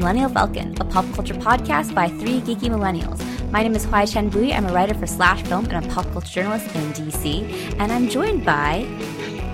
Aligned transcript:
Millennial 0.00 0.30
Falcon, 0.30 0.74
a 0.80 0.84
pop 0.86 1.04
culture 1.12 1.34
podcast 1.34 1.94
by 1.94 2.08
three 2.08 2.40
geeky 2.40 2.70
millennials. 2.70 3.20
My 3.50 3.62
name 3.62 3.74
is 3.74 3.84
Hoai-Tran 3.84 4.30
Bui. 4.30 4.50
I'm 4.50 4.64
a 4.64 4.72
writer 4.72 4.94
for 4.94 5.06
Slash 5.06 5.42
Film 5.42 5.66
and 5.66 5.84
a 5.84 5.88
pop 5.90 6.10
culture 6.12 6.40
journalist 6.40 6.74
in 6.74 6.90
DC. 6.94 7.76
And 7.78 7.92
I'm 7.92 8.08
joined 8.08 8.46
by 8.46 8.88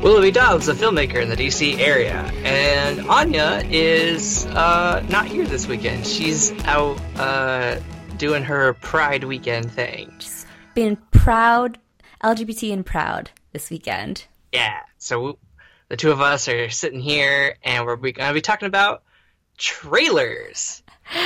Willoughby 0.05 0.30
Dobbs, 0.30 0.69
a 0.69 0.74
filmmaker 0.74 1.20
in 1.20 1.30
the 1.30 1.37
DC 1.37 1.80
area. 1.80 2.30
And 2.45 3.09
Anya 3.09 3.61
is 3.69 4.46
uh, 4.46 5.05
not 5.09 5.27
here 5.27 5.45
this 5.46 5.66
weekend. 5.66 6.06
She's 6.06 6.52
out 6.65 7.01
uh, 7.16 7.80
doing 8.16 8.45
her 8.45 8.74
Pride 8.74 9.24
weekend 9.24 9.73
thing. 9.73 10.15
Just 10.20 10.47
being 10.74 10.97
proud, 11.10 11.77
LGBT 12.23 12.73
and 12.73 12.87
proud 12.87 13.30
this 13.51 13.69
weekend. 13.69 14.27
Yeah. 14.52 14.78
So 14.98 15.38
the 15.88 15.97
two 15.97 16.12
of 16.12 16.20
us 16.20 16.47
are 16.47 16.70
sitting 16.70 17.01
here 17.01 17.56
and 17.65 17.84
we're 17.84 17.97
going 17.97 18.15
to 18.15 18.33
be 18.33 18.41
talking 18.41 18.69
about 18.69 19.02
trailers. 19.56 20.83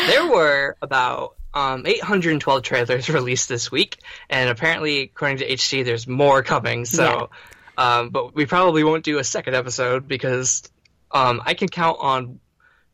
There 0.07 0.27
were 0.31 0.77
about 0.83 1.37
um, 1.53 1.85
812 1.87 2.63
trailers 2.63 3.09
released 3.09 3.49
this 3.49 3.71
week, 3.71 3.99
and 4.29 4.51
apparently, 4.51 5.03
according 5.03 5.39
to 5.39 5.49
HT, 5.49 5.85
there's 5.85 6.07
more 6.07 6.43
coming. 6.43 6.85
So, 6.85 7.31
yeah. 7.79 7.99
um, 7.99 8.11
but 8.11 8.35
we 8.35 8.47
probably 8.47 8.85
won't 8.85 9.05
do 9.05 9.19
a 9.19 9.25
second 9.25 9.55
episode 9.55 10.07
because 10.07 10.63
um, 11.11 11.43
I 11.45 11.55
can 11.55 11.69
count 11.69 11.99
on 12.01 12.41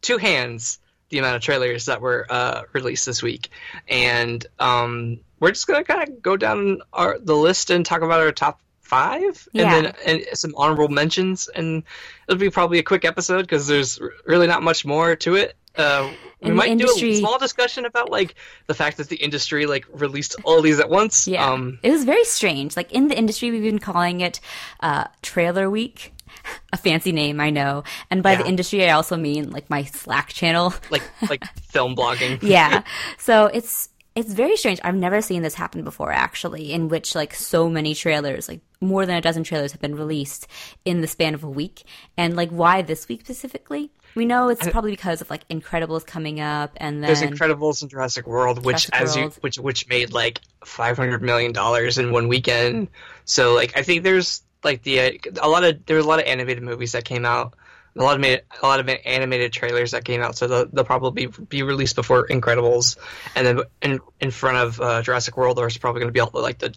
two 0.01 0.19
hands 0.19 0.79
the 1.09 1.19
amount 1.19 1.37
of 1.37 1.43
trailers 1.43 1.87
that 1.87 2.01
were 2.01 2.27
uh, 2.29 2.63
released 2.73 3.07
this 3.07 3.23
week, 3.23 3.51
and 3.89 4.45
um, 4.59 5.21
we're 5.39 5.53
just 5.53 5.67
gonna 5.67 5.85
kind 5.85 6.09
of 6.09 6.23
go 6.23 6.37
down 6.37 6.81
our, 6.93 7.19
the 7.19 7.37
list 7.37 7.71
and 7.71 7.85
talk 7.87 8.03
about 8.03 8.21
our 8.21 8.33
top 8.33 8.61
five, 8.87 9.49
yeah. 9.53 9.75
and 9.75 9.87
then 9.87 9.95
and 10.07 10.39
some 10.39 10.55
honorable 10.57 10.89
mentions, 10.89 11.49
and 11.49 11.83
it'll 12.29 12.39
be 12.39 12.51
probably 12.51 12.79
a 12.79 12.83
quick 12.83 13.05
episode 13.05 13.43
because 13.43 13.67
there's 13.67 14.01
really 14.25 14.47
not 14.47 14.63
much 14.63 14.85
more 14.85 15.17
to 15.17 15.35
it. 15.35 15.57
Uh, 15.77 16.11
we 16.41 16.51
might 16.51 16.71
industry... 16.71 17.11
do 17.11 17.17
a 17.17 17.19
small 17.19 17.39
discussion 17.39 17.85
about 17.85 18.11
like 18.11 18.35
the 18.67 18.75
fact 18.75 18.97
that 18.97 19.09
the 19.09 19.17
industry 19.17 19.67
like 19.67 19.85
released 19.93 20.37
all 20.45 20.63
these 20.63 20.81
at 20.81 20.89
once. 20.89 21.27
Yeah, 21.27 21.51
um, 21.51 21.79
it 21.83 21.91
was 21.91 22.05
very 22.05 22.25
strange. 22.25 22.77
Like 22.77 22.93
in 22.93 23.09
the 23.09 23.19
industry, 23.19 23.51
we've 23.51 23.63
been 23.63 23.79
calling 23.79 24.21
it 24.21 24.41
uh, 24.81 25.05
Trailer 25.23 25.69
Week. 25.69 26.13
A 26.73 26.77
fancy 26.77 27.13
name, 27.13 27.41
I 27.41 27.51
know. 27.51 27.83
And 28.11 28.23
by 28.23 28.33
yeah. 28.33 28.43
the 28.43 28.49
industry, 28.49 28.89
I 28.89 28.93
also 28.93 29.17
mean 29.17 29.51
like 29.51 29.69
my 29.71 29.85
Slack 29.85 30.29
channel, 30.29 30.75
like 30.91 31.03
like 31.29 31.45
film 31.57 31.97
blogging. 31.97 32.39
yeah. 32.43 32.83
So 33.19 33.47
it's 33.47 33.89
it's 34.17 34.33
very 34.33 34.57
strange. 34.57 34.81
I've 34.83 34.95
never 34.95 35.21
seen 35.21 35.43
this 35.43 35.55
happen 35.55 35.85
before, 35.85 36.11
actually, 36.11 36.73
in 36.73 36.89
which 36.89 37.15
like 37.15 37.35
so 37.35 37.69
many 37.69 37.95
trailers, 37.95 38.49
like 38.49 38.61
more 38.81 39.07
than 39.07 39.17
a 39.17 39.21
dozen 39.21 39.45
trailers, 39.45 39.73
have 39.73 39.81
been 39.81 39.97
released 39.97 40.47
in 40.85 41.01
the 41.01 41.07
span 41.07 41.35
of 41.35 41.45
a 41.45 41.49
week. 41.51 41.85
And 42.17 42.37
like, 42.37 42.51
why 42.51 42.83
this 42.83 43.09
week 43.09 43.23
specifically? 43.23 43.91
We 44.15 44.25
know 44.25 44.49
it's 44.49 44.67
probably 44.69 44.93
because 44.93 45.21
of 45.21 45.29
like 45.29 45.47
Incredibles 45.49 46.07
coming 46.07 46.41
up, 46.41 46.73
and 46.79 47.03
then 47.03 47.09
there's 47.09 47.21
Incredibles 47.21 47.83
and 47.83 47.91
Jurassic 47.91 48.27
World, 48.27 48.65
which 48.65 48.87
Jurassic 48.87 48.95
as 48.95 49.17
World. 49.17 49.35
you 49.35 49.41
which 49.43 49.59
which 49.59 49.89
made 49.89 50.13
like 50.13 50.41
five 50.65 50.97
hundred 50.97 51.23
million 51.23 51.53
dollars 51.53 51.99
in 51.99 52.13
one 52.13 52.27
weekend. 52.27 52.89
So 53.27 53.53
like, 53.53 53.77
I 53.77 53.83
think 53.83 54.05
there's 54.05 54.43
like 54.65 54.83
the 54.83 55.21
a 55.41 55.49
lot 55.49 55.65
of 55.65 55.85
there 55.85 55.97
was 55.97 56.07
a 56.07 56.09
lot 56.09 56.19
of 56.19 56.25
animated 56.25 56.63
movies 56.63 56.93
that 56.93 57.05
came 57.05 57.27
out 57.27 57.55
a 57.99 58.03
lot 58.03 58.19
of 58.19 58.25
a 58.25 58.43
lot 58.63 58.81
of 58.81 58.89
animated 58.89 59.53
trailers 59.53 59.93
that 59.93 60.05
came 60.05 60.23
out, 60.23 60.37
so 60.37 60.47
they'll, 60.47 60.67
they'll 60.67 60.85
probably 60.85 61.27
be, 61.27 61.43
be 61.49 61.63
released 61.63 61.97
before 61.97 62.27
Incredibles, 62.29 62.97
and 63.35 63.47
then 63.47 63.61
in 63.81 64.01
in 64.21 64.31
front 64.31 64.59
of 64.59 64.81
uh, 64.81 65.03
Jurassic 65.03 65.37
World, 65.37 65.57
there's 65.57 65.79
probably 65.79 66.01
going 66.01 66.09
to 66.09 66.13
be 66.13 66.21
all, 66.21 66.31
like 66.35 66.59
the 66.59 66.75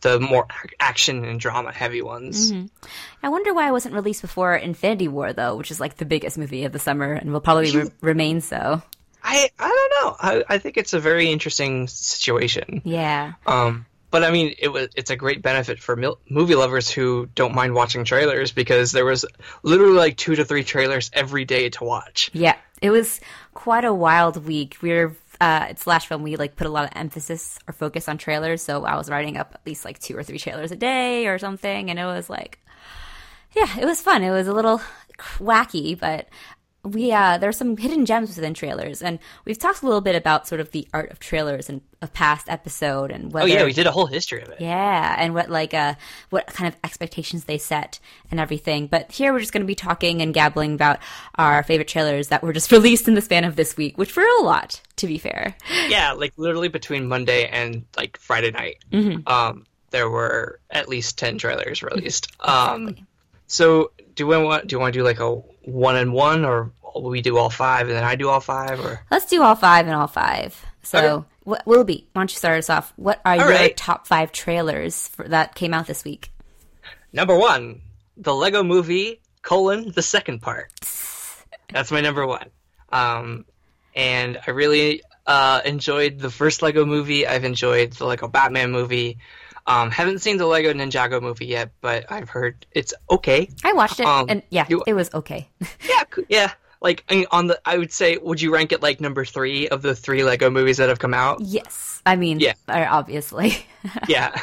the 0.00 0.18
more 0.18 0.46
action 0.78 1.24
and 1.24 1.38
drama 1.38 1.72
heavy 1.72 2.02
ones. 2.02 2.52
Mm-hmm. 2.52 2.66
I 3.22 3.28
wonder 3.28 3.52
why 3.52 3.68
it 3.68 3.72
wasn't 3.72 3.94
released 3.94 4.22
before 4.22 4.54
Infinity 4.54 5.08
War 5.08 5.32
though, 5.32 5.56
which 5.56 5.70
is 5.70 5.80
like 5.80 5.96
the 5.96 6.04
biggest 6.04 6.38
movie 6.38 6.64
of 6.64 6.72
the 6.72 6.78
summer 6.78 7.12
and 7.12 7.32
will 7.32 7.40
probably 7.40 7.70
re- 7.70 7.90
remain 8.00 8.40
so. 8.40 8.82
I 9.22 9.50
I 9.58 9.68
don't 9.68 10.04
know. 10.04 10.16
I, 10.20 10.54
I 10.54 10.58
think 10.58 10.76
it's 10.76 10.92
a 10.94 11.00
very 11.00 11.30
interesting 11.30 11.88
situation. 11.88 12.82
Yeah. 12.84 13.34
Um 13.46 13.86
but 14.10 14.24
I 14.24 14.32
mean, 14.32 14.54
it 14.58 14.68
was 14.68 14.88
it's 14.96 15.10
a 15.10 15.16
great 15.16 15.42
benefit 15.42 15.78
for 15.78 15.94
mil- 15.94 16.18
movie 16.28 16.56
lovers 16.56 16.90
who 16.90 17.28
don't 17.34 17.54
mind 17.54 17.74
watching 17.74 18.04
trailers 18.04 18.50
because 18.50 18.90
there 18.92 19.04
was 19.04 19.24
literally 19.62 19.96
like 19.96 20.16
two 20.16 20.34
to 20.34 20.44
three 20.44 20.64
trailers 20.64 21.10
every 21.12 21.44
day 21.44 21.68
to 21.70 21.84
watch. 21.84 22.30
Yeah, 22.32 22.56
it 22.82 22.90
was 22.90 23.20
quite 23.54 23.84
a 23.84 23.94
wild 23.94 24.44
week. 24.44 24.78
We 24.82 24.92
are 24.92 25.14
uh, 25.40 25.68
it's 25.70 25.82
Slash 25.82 26.06
Film. 26.06 26.22
We 26.22 26.36
like 26.36 26.56
put 26.56 26.66
a 26.66 26.70
lot 26.70 26.84
of 26.84 26.90
emphasis 26.94 27.58
or 27.66 27.72
focus 27.72 28.08
on 28.08 28.18
trailers, 28.18 28.62
so 28.62 28.84
I 28.84 28.96
was 28.96 29.08
writing 29.08 29.36
up 29.36 29.52
at 29.54 29.66
least 29.66 29.84
like 29.84 29.98
two 29.98 30.16
or 30.16 30.22
three 30.22 30.38
trailers 30.38 30.70
a 30.70 30.76
day 30.76 31.26
or 31.26 31.38
something, 31.38 31.90
and 31.90 31.98
it 31.98 32.04
was 32.04 32.28
like, 32.28 32.58
yeah, 33.52 33.78
it 33.78 33.84
was 33.86 34.00
fun. 34.00 34.22
It 34.22 34.30
was 34.30 34.46
a 34.46 34.52
little 34.52 34.80
wacky, 35.38 35.98
but 35.98 36.28
we 36.82 37.12
uh 37.12 37.36
there's 37.36 37.56
some 37.56 37.76
hidden 37.76 38.06
gems 38.06 38.34
within 38.34 38.54
trailers 38.54 39.02
and 39.02 39.18
we've 39.44 39.58
talked 39.58 39.82
a 39.82 39.84
little 39.84 40.00
bit 40.00 40.16
about 40.16 40.48
sort 40.48 40.60
of 40.60 40.70
the 40.70 40.88
art 40.94 41.10
of 41.10 41.18
trailers 41.18 41.68
in 41.68 41.82
a 42.00 42.06
past 42.08 42.48
episode 42.48 43.10
and 43.10 43.32
whether, 43.32 43.44
oh 43.44 43.46
yeah 43.46 43.64
we 43.64 43.72
did 43.72 43.86
a 43.86 43.90
whole 43.90 44.06
history 44.06 44.40
of 44.40 44.48
it 44.48 44.60
yeah 44.60 45.14
and 45.18 45.34
what 45.34 45.50
like 45.50 45.74
uh 45.74 45.94
what 46.30 46.46
kind 46.46 46.72
of 46.72 46.78
expectations 46.82 47.44
they 47.44 47.58
set 47.58 48.00
and 48.30 48.40
everything 48.40 48.86
but 48.86 49.12
here 49.12 49.32
we're 49.32 49.40
just 49.40 49.52
going 49.52 49.60
to 49.60 49.66
be 49.66 49.74
talking 49.74 50.22
and 50.22 50.32
gabbling 50.32 50.72
about 50.72 50.98
our 51.34 51.62
favorite 51.62 51.88
trailers 51.88 52.28
that 52.28 52.42
were 52.42 52.52
just 52.52 52.72
released 52.72 53.06
in 53.06 53.14
the 53.14 53.20
span 53.20 53.44
of 53.44 53.56
this 53.56 53.76
week 53.76 53.98
which 53.98 54.16
were 54.16 54.26
a 54.40 54.42
lot 54.42 54.80
to 54.96 55.06
be 55.06 55.18
fair 55.18 55.54
yeah 55.88 56.12
like 56.12 56.32
literally 56.36 56.68
between 56.68 57.06
monday 57.06 57.46
and 57.48 57.84
like 57.96 58.16
friday 58.16 58.50
night 58.50 58.78
mm-hmm. 58.90 59.20
um 59.30 59.66
there 59.90 60.08
were 60.08 60.60
at 60.70 60.88
least 60.88 61.18
10 61.18 61.36
trailers 61.36 61.82
released 61.82 62.28
um, 62.40 62.82
exactly. 62.88 63.02
um 63.02 63.06
so 63.48 63.90
do 64.14 64.26
we 64.26 64.36
want 64.36 64.66
do 64.66 64.74
you 64.74 64.80
want 64.80 64.94
to 64.94 64.98
do 64.98 65.04
like 65.04 65.20
a 65.20 65.42
one 65.72 65.96
and 65.96 66.12
one, 66.12 66.44
or 66.44 66.72
we 67.00 67.22
do 67.22 67.38
all 67.38 67.50
five 67.50 67.88
and 67.88 67.96
then 67.96 68.04
I 68.04 68.16
do 68.16 68.28
all 68.28 68.40
five? 68.40 68.80
Or 68.80 69.04
let's 69.10 69.26
do 69.26 69.42
all 69.42 69.54
five 69.54 69.86
and 69.86 69.94
all 69.94 70.06
five. 70.06 70.64
So, 70.82 70.98
okay. 70.98 71.26
what 71.44 71.66
will 71.66 71.84
be? 71.84 72.06
Why 72.12 72.22
don't 72.22 72.30
you 72.30 72.36
start 72.36 72.58
us 72.58 72.70
off? 72.70 72.92
What 72.96 73.20
are 73.24 73.32
all 73.32 73.38
your 73.38 73.48
right. 73.48 73.76
top 73.76 74.06
five 74.06 74.32
trailers 74.32 75.08
for, 75.08 75.28
that 75.28 75.54
came 75.54 75.74
out 75.74 75.86
this 75.86 76.04
week? 76.04 76.32
Number 77.12 77.36
one, 77.36 77.82
the 78.16 78.34
Lego 78.34 78.62
Movie 78.62 79.20
colon 79.42 79.92
the 79.92 80.02
second 80.02 80.40
part. 80.40 80.70
That's 81.72 81.90
my 81.90 82.00
number 82.00 82.26
one. 82.26 82.48
Um, 82.90 83.44
and 83.94 84.38
I 84.46 84.50
really 84.50 85.02
uh, 85.26 85.60
enjoyed 85.64 86.18
the 86.18 86.30
first 86.30 86.62
Lego 86.62 86.84
Movie. 86.84 87.26
I've 87.26 87.44
enjoyed 87.44 87.92
the 87.92 88.06
Lego 88.06 88.28
Batman 88.28 88.72
movie. 88.72 89.18
Um, 89.70 89.92
haven't 89.92 90.18
seen 90.18 90.36
the 90.36 90.46
Lego 90.46 90.72
Ninjago 90.72 91.22
movie 91.22 91.46
yet, 91.46 91.70
but 91.80 92.10
I've 92.10 92.28
heard 92.28 92.66
it's 92.72 92.92
okay. 93.08 93.48
I 93.62 93.72
watched 93.72 94.00
it, 94.00 94.06
um, 94.06 94.26
and 94.28 94.42
yeah, 94.50 94.66
you, 94.68 94.82
it 94.84 94.94
was 94.94 95.14
okay. 95.14 95.48
yeah, 95.88 96.02
yeah. 96.28 96.52
Like 96.82 97.04
on 97.30 97.46
the, 97.46 97.60
I 97.64 97.78
would 97.78 97.92
say, 97.92 98.16
would 98.16 98.40
you 98.40 98.52
rank 98.52 98.72
it 98.72 98.82
like 98.82 99.00
number 99.00 99.24
three 99.24 99.68
of 99.68 99.80
the 99.80 99.94
three 99.94 100.24
Lego 100.24 100.50
movies 100.50 100.78
that 100.78 100.88
have 100.88 100.98
come 100.98 101.14
out? 101.14 101.40
Yes, 101.40 102.02
I 102.04 102.16
mean, 102.16 102.40
yeah, 102.40 102.54
obviously. 102.68 103.64
yeah. 104.08 104.36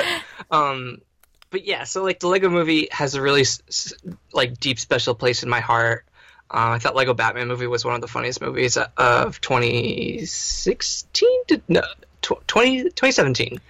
um, 0.52 0.98
but 1.50 1.64
yeah, 1.64 1.82
so 1.82 2.04
like 2.04 2.20
the 2.20 2.28
Lego 2.28 2.48
movie 2.48 2.86
has 2.92 3.16
a 3.16 3.22
really 3.22 3.46
like 4.32 4.60
deep 4.60 4.78
special 4.78 5.16
place 5.16 5.42
in 5.42 5.48
my 5.48 5.58
heart. 5.58 6.04
Um, 6.52 6.70
I 6.70 6.78
thought 6.78 6.94
Lego 6.94 7.14
Batman 7.14 7.48
movie 7.48 7.66
was 7.66 7.84
one 7.84 7.96
of 7.96 8.00
the 8.00 8.06
funniest 8.06 8.40
movies 8.40 8.76
of 8.76 9.40
2016 9.40 11.28
to 11.48 11.60
no 11.66 11.82
20, 12.22 12.84
2017. 12.84 13.60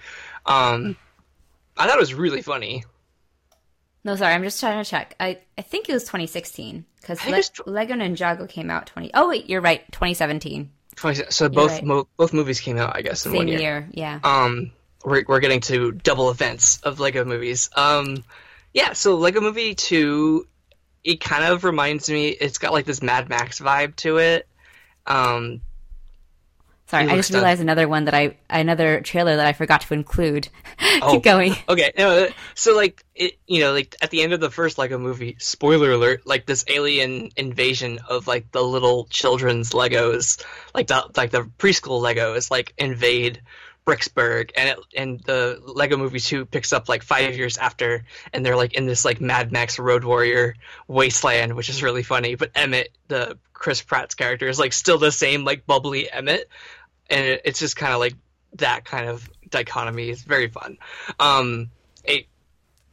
Um, 0.49 0.97
I 1.77 1.87
thought 1.87 1.97
it 1.97 1.99
was 1.99 2.13
really 2.13 2.41
funny. 2.41 2.83
No, 4.03 4.15
sorry, 4.15 4.33
I'm 4.33 4.43
just 4.43 4.59
trying 4.59 4.83
to 4.83 4.89
check. 4.89 5.15
I, 5.19 5.39
I 5.57 5.61
think 5.61 5.89
it 5.89 5.93
was 5.93 6.03
2016 6.03 6.85
because 7.01 7.25
Le- 7.25 7.71
Lego 7.71 7.93
Ninjago 7.93 8.47
came 8.47 8.69
out 8.69 8.87
20. 8.87 9.11
Oh 9.13 9.29
wait, 9.29 9.49
you're 9.49 9.61
right, 9.61 9.81
2017. 9.91 10.71
20, 10.95 11.23
so 11.29 11.47
both 11.49 11.71
right. 11.71 11.83
mo- 11.83 12.07
both 12.17 12.33
movies 12.33 12.59
came 12.59 12.77
out, 12.77 12.95
I 12.95 13.01
guess, 13.01 13.25
in 13.25 13.31
Same 13.31 13.37
one 13.39 13.47
year. 13.47 13.59
year. 13.59 13.89
Yeah. 13.93 14.19
Um, 14.23 14.71
we're 15.05 15.23
we're 15.27 15.39
getting 15.39 15.61
to 15.61 15.91
double 15.91 16.29
events 16.29 16.79
of 16.81 16.99
Lego 16.99 17.23
movies. 17.23 17.69
Um, 17.75 18.23
yeah. 18.73 18.93
So 18.93 19.15
Lego 19.15 19.39
Movie 19.39 19.75
Two, 19.75 20.47
it 21.03 21.21
kind 21.21 21.45
of 21.45 21.63
reminds 21.63 22.09
me. 22.09 22.29
It's 22.29 22.57
got 22.57 22.73
like 22.73 22.85
this 22.85 23.01
Mad 23.01 23.29
Max 23.29 23.59
vibe 23.59 23.95
to 23.97 24.17
it. 24.17 24.47
Um, 25.05 25.61
Sorry, 26.89 27.07
I 27.07 27.15
just 27.15 27.31
realized 27.31 27.61
another 27.61 27.87
one 27.87 28.05
that 28.05 28.15
I 28.15 28.37
another 28.49 29.01
trailer 29.01 29.35
that 29.35 29.45
I 29.45 29.53
forgot 29.53 29.81
to 29.81 29.93
include. 29.93 30.49
Oh, 31.01 31.13
Keep 31.13 31.23
going. 31.23 31.55
Okay, 31.69 31.91
no, 31.97 32.25
uh, 32.25 32.27
so 32.55 32.75
like 32.75 33.05
it, 33.15 33.37
you 33.47 33.61
know, 33.61 33.71
like 33.71 33.95
at 34.01 34.09
the 34.09 34.21
end 34.21 34.33
of 34.33 34.41
the 34.41 34.49
first 34.49 34.77
Lego 34.77 34.97
movie, 34.97 35.37
spoiler 35.39 35.91
alert, 35.91 36.25
like 36.25 36.45
this 36.45 36.65
alien 36.67 37.29
invasion 37.37 37.99
of 38.09 38.27
like 38.27 38.51
the 38.51 38.61
little 38.61 39.05
children's 39.05 39.69
Legos, 39.71 40.43
like 40.73 40.87
the 40.87 41.09
like 41.15 41.31
the 41.31 41.43
preschool 41.57 42.01
Legos, 42.01 42.51
like 42.51 42.73
invade 42.77 43.41
Bricksburg, 43.85 44.51
and 44.57 44.69
it, 44.69 44.79
and 44.95 45.19
the 45.21 45.61
Lego 45.65 45.97
Movie 45.97 46.19
Two 46.19 46.45
picks 46.45 46.73
up 46.73 46.89
like 46.89 47.01
five 47.03 47.37
years 47.37 47.57
after, 47.57 48.03
and 48.33 48.45
they're 48.45 48.57
like 48.57 48.73
in 48.73 48.85
this 48.85 49.05
like 49.05 49.21
Mad 49.21 49.51
Max 49.51 49.79
Road 49.79 50.03
Warrior 50.03 50.55
wasteland, 50.87 51.55
which 51.55 51.69
is 51.69 51.81
really 51.81 52.03
funny. 52.03 52.35
But 52.35 52.51
Emmett, 52.55 52.89
the 53.07 53.37
Chris 53.53 53.81
Pratt's 53.81 54.15
character, 54.15 54.47
is 54.47 54.59
like 54.59 54.73
still 54.73 54.97
the 54.97 55.11
same 55.11 55.43
like 55.43 55.65
bubbly 55.65 56.11
Emmett, 56.11 56.49
and 57.09 57.25
it, 57.25 57.41
it's 57.45 57.59
just 57.59 57.75
kind 57.75 57.93
of 57.93 57.99
like 57.99 58.15
that 58.55 58.85
kind 58.85 59.09
of 59.09 59.29
dichotomy. 59.49 60.09
It's 60.09 60.21
very 60.21 60.47
fun. 60.47 60.77
Um, 61.19 61.71
it 62.03 62.27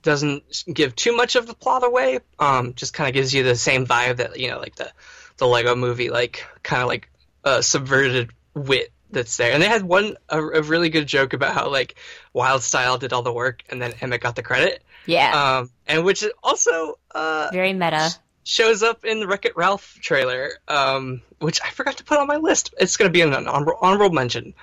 doesn't 0.03 0.65
give 0.73 0.95
too 0.95 1.17
much 1.17 1.37
of 1.37 1.47
the 1.47 1.55
plot 1.55 1.85
away. 1.85 2.21
Um, 2.39 2.75
just 2.75 2.95
kind 2.95 3.09
of 3.09 3.15
gives 3.15 3.35
you 3.35 3.43
the 3.43 3.57
same 3.57 3.87
vibe 3.87 4.17
that 4.17 4.39
you 4.39 4.51
know, 4.51 4.59
like 4.59 4.77
the 4.77 4.91
the 5.39 5.47
Lego 5.47 5.75
Movie, 5.75 6.11
like 6.11 6.45
kind 6.63 6.83
of 6.83 6.89
like 6.89 7.11
uh, 7.45 7.61
subverted 7.61 8.31
wit 8.55 8.93
that's 9.11 9.37
there. 9.37 9.53
And 9.53 9.63
they 9.63 9.69
had 9.69 9.83
one 9.83 10.17
a, 10.29 10.41
a, 10.41 10.63
really 10.63 10.89
good 10.89 11.07
joke 11.07 11.33
about 11.33 11.55
how 11.55 11.71
like 11.71 11.97
Wyldstyle 12.35 12.99
did 12.99 13.13
all 13.13 13.23
the 13.23 13.33
work 13.33 13.63
and 13.69 13.81
then 13.81 13.95
Emmett 14.01 14.21
got 14.21 14.37
the 14.37 14.43
credit. 14.43 14.83
Yeah. 15.07 15.59
Um, 15.59 15.71
and 15.87 16.05
which 16.05 16.23
is 16.23 16.33
also 16.43 16.99
uh, 17.15 17.51
very 17.53 17.73
meta 17.73 18.11
shows 18.47 18.85
up 18.85 19.05
in 19.05 19.19
the 19.19 19.27
Wreck 19.27 19.45
It 19.45 19.57
Ralph 19.57 19.99
trailer, 20.01 20.53
um, 20.69 21.21
which 21.41 21.61
I 21.63 21.71
forgot 21.71 21.97
to 21.97 22.05
put 22.05 22.19
on 22.19 22.29
my 22.29 22.37
list. 22.37 22.75
It's 22.79 22.97
going 22.97 23.09
to 23.09 23.13
be 23.13 23.21
an 23.21 23.35
honorable, 23.35 23.77
honorable 23.81 24.15
mention. 24.15 24.55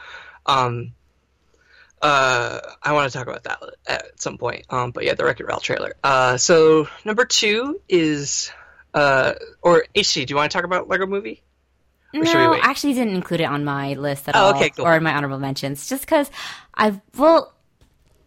Um, 0.46 0.94
uh, 2.02 2.60
I 2.82 2.94
want 2.94 3.12
to 3.12 3.18
talk 3.18 3.28
about 3.28 3.44
that 3.44 3.60
at 3.86 4.22
some 4.22 4.38
point. 4.38 4.66
Um, 4.70 4.92
but 4.92 5.04
yeah, 5.04 5.16
the 5.16 5.26
Wreck 5.26 5.42
It 5.42 5.46
Ralph 5.46 5.64
trailer. 5.64 5.94
Uh, 6.02 6.38
so 6.38 6.88
number 7.04 7.26
two 7.26 7.82
is, 7.90 8.52
uh, 8.94 9.34
or 9.62 9.86
HT, 9.94 10.28
do 10.28 10.32
you 10.32 10.38
want 10.38 10.50
to 10.50 10.58
talk 10.58 10.66
about 10.66 10.88
Lego 10.88 11.06
Movie? 11.06 11.44
no, 12.14 12.54
I 12.54 12.60
actually 12.62 12.94
didn't 12.94 13.16
include 13.16 13.42
it 13.42 13.46
on 13.46 13.66
my 13.66 13.96
list 13.96 14.30
at 14.30 14.36
oh, 14.36 14.40
all, 14.40 14.56
okay, 14.56 14.70
cool. 14.70 14.86
or 14.86 14.96
in 14.96 15.04
my 15.04 15.14
honorable 15.14 15.40
mentions, 15.40 15.90
just 15.90 16.04
because 16.04 16.30
I 16.74 17.02
well, 17.18 17.54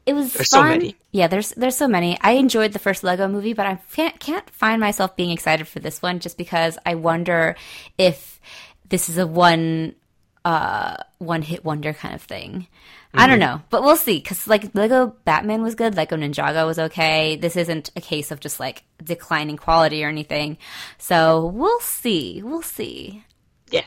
it 0.07 0.15
was 0.15 0.33
there's 0.33 0.49
fun. 0.51 0.61
so 0.61 0.79
many. 0.79 0.97
Yeah, 1.13 1.27
there's 1.27 1.51
there's 1.51 1.77
so 1.77 1.89
many. 1.89 2.19
I 2.21 2.33
enjoyed 2.33 2.73
the 2.73 2.79
first 2.79 3.03
Lego 3.03 3.29
movie, 3.29 3.53
but 3.53 3.67
I 3.67 3.75
can't 3.93 4.19
can't 4.19 4.49
find 4.51 4.81
myself 4.81 5.17
being 5.17 5.31
excited 5.31 5.67
for 5.69 5.81
this 5.81 6.01
one, 6.01 6.21
just 6.21 6.39
because 6.39 6.79
I 6.87 6.95
wonder 6.95 7.57
if 7.99 8.41
this 8.89 9.09
is 9.09 9.19
a 9.19 9.27
one 9.27 9.95
uh 10.45 10.97
one 11.19 11.43
hit 11.43 11.65
wonder 11.65 11.93
kind 11.93 12.15
of 12.15 12.23
thing. 12.23 12.69
Mm-hmm. 13.09 13.19
I 13.21 13.27
don't 13.27 13.39
know, 13.39 13.63
but 13.71 13.83
we'll 13.83 13.97
see. 13.97 14.19
Because 14.19 14.47
like 14.47 14.75
Lego 14.75 15.17
Batman 15.25 15.63
was 15.63 15.75
good, 15.75 15.97
Lego 15.97 16.17
Ninjago 16.17 16.67
was 16.67 16.79
okay. 16.79 17.37
This 17.37 17.57
isn't 17.57 17.91
a 17.97 18.01
case 18.01 18.31
of 18.31 18.41
just 18.41 18.61
like 18.61 18.85
declining 19.03 19.57
quality 19.57 20.05
or 20.05 20.09
anything. 20.09 20.59
So 20.99 21.47
we'll 21.47 21.81
see. 21.81 22.43
We'll 22.45 22.63
see. 22.63 23.25
Yeah. 23.71 23.85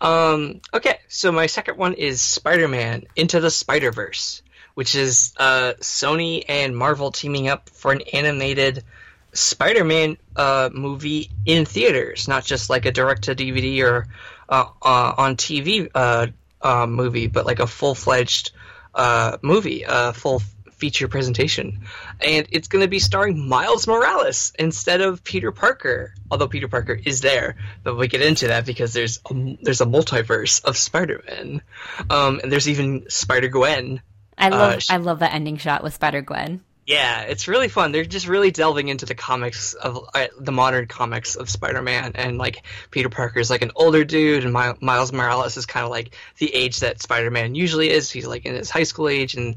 Um, 0.00 0.60
okay, 0.74 0.98
so 1.08 1.32
my 1.32 1.46
second 1.46 1.78
one 1.78 1.94
is 1.94 2.20
Spider 2.20 2.68
Man 2.68 3.04
Into 3.16 3.40
the 3.40 3.50
Spider 3.50 3.92
Verse, 3.92 4.42
which 4.74 4.94
is 4.94 5.32
uh, 5.36 5.74
Sony 5.80 6.44
and 6.48 6.76
Marvel 6.76 7.10
teaming 7.10 7.48
up 7.48 7.68
for 7.70 7.92
an 7.92 8.02
animated 8.12 8.84
Spider 9.32 9.84
Man 9.84 10.16
uh, 10.36 10.70
movie 10.72 11.30
in 11.46 11.64
theaters, 11.64 12.28
not 12.28 12.44
just 12.44 12.70
like 12.70 12.86
a 12.86 12.92
direct 12.92 13.24
to 13.24 13.34
DVD 13.34 13.84
or 13.84 14.06
uh, 14.48 14.64
uh, 14.82 15.14
on 15.16 15.36
TV 15.36 15.88
uh, 15.94 16.26
uh, 16.60 16.86
movie, 16.86 17.28
but 17.28 17.46
like 17.46 17.60
a 17.60 17.66
full 17.66 17.94
fledged 17.94 18.50
uh, 18.94 19.38
movie, 19.42 19.84
a 19.86 20.12
full 20.12 20.42
feature 20.80 21.08
presentation, 21.08 21.82
and 22.20 22.46
it's 22.50 22.68
going 22.68 22.82
to 22.82 22.88
be 22.88 22.98
starring 22.98 23.48
Miles 23.48 23.86
Morales 23.86 24.52
instead 24.58 25.02
of 25.02 25.22
Peter 25.22 25.52
Parker. 25.52 26.14
Although 26.30 26.48
Peter 26.48 26.68
Parker 26.68 26.98
is 27.04 27.20
there, 27.20 27.56
but 27.84 27.96
we 27.96 28.08
get 28.08 28.22
into 28.22 28.48
that 28.48 28.66
because 28.66 28.92
there's 28.92 29.20
a, 29.30 29.58
there's 29.62 29.80
a 29.80 29.86
multiverse 29.86 30.64
of 30.64 30.76
Spider-Man, 30.76 31.62
um, 32.08 32.40
and 32.42 32.50
there's 32.50 32.68
even 32.68 33.08
Spider 33.10 33.48
Gwen. 33.48 34.00
I 34.40 34.48
love 34.48 34.74
uh, 34.74 34.78
she, 34.80 34.92
I 34.92 34.96
love 34.96 35.20
that 35.20 35.34
ending 35.34 35.56
shot 35.56 35.82
with 35.82 35.94
Spider 35.94 36.22
Gwen. 36.22 36.62
Yeah, 36.86 37.20
it's 37.22 37.46
really 37.46 37.68
fun. 37.68 37.92
They're 37.92 38.04
just 38.04 38.26
really 38.26 38.50
delving 38.50 38.88
into 38.88 39.06
the 39.06 39.14
comics 39.14 39.74
of 39.74 40.08
uh, 40.12 40.26
the 40.40 40.50
modern 40.50 40.88
comics 40.88 41.36
of 41.36 41.48
Spider-Man, 41.48 42.12
and 42.16 42.36
like 42.36 42.64
Peter 42.90 43.08
Parker 43.08 43.38
is 43.38 43.48
like 43.48 43.62
an 43.62 43.70
older 43.76 44.04
dude, 44.04 44.42
and 44.42 44.52
My- 44.52 44.74
Miles 44.80 45.12
Morales 45.12 45.56
is 45.56 45.66
kind 45.66 45.84
of 45.84 45.90
like 45.90 46.16
the 46.38 46.52
age 46.52 46.80
that 46.80 47.00
Spider-Man 47.00 47.54
usually 47.54 47.90
is. 47.90 48.10
He's 48.10 48.26
like 48.26 48.44
in 48.44 48.54
his 48.54 48.70
high 48.70 48.82
school 48.82 49.08
age, 49.08 49.34
and 49.36 49.54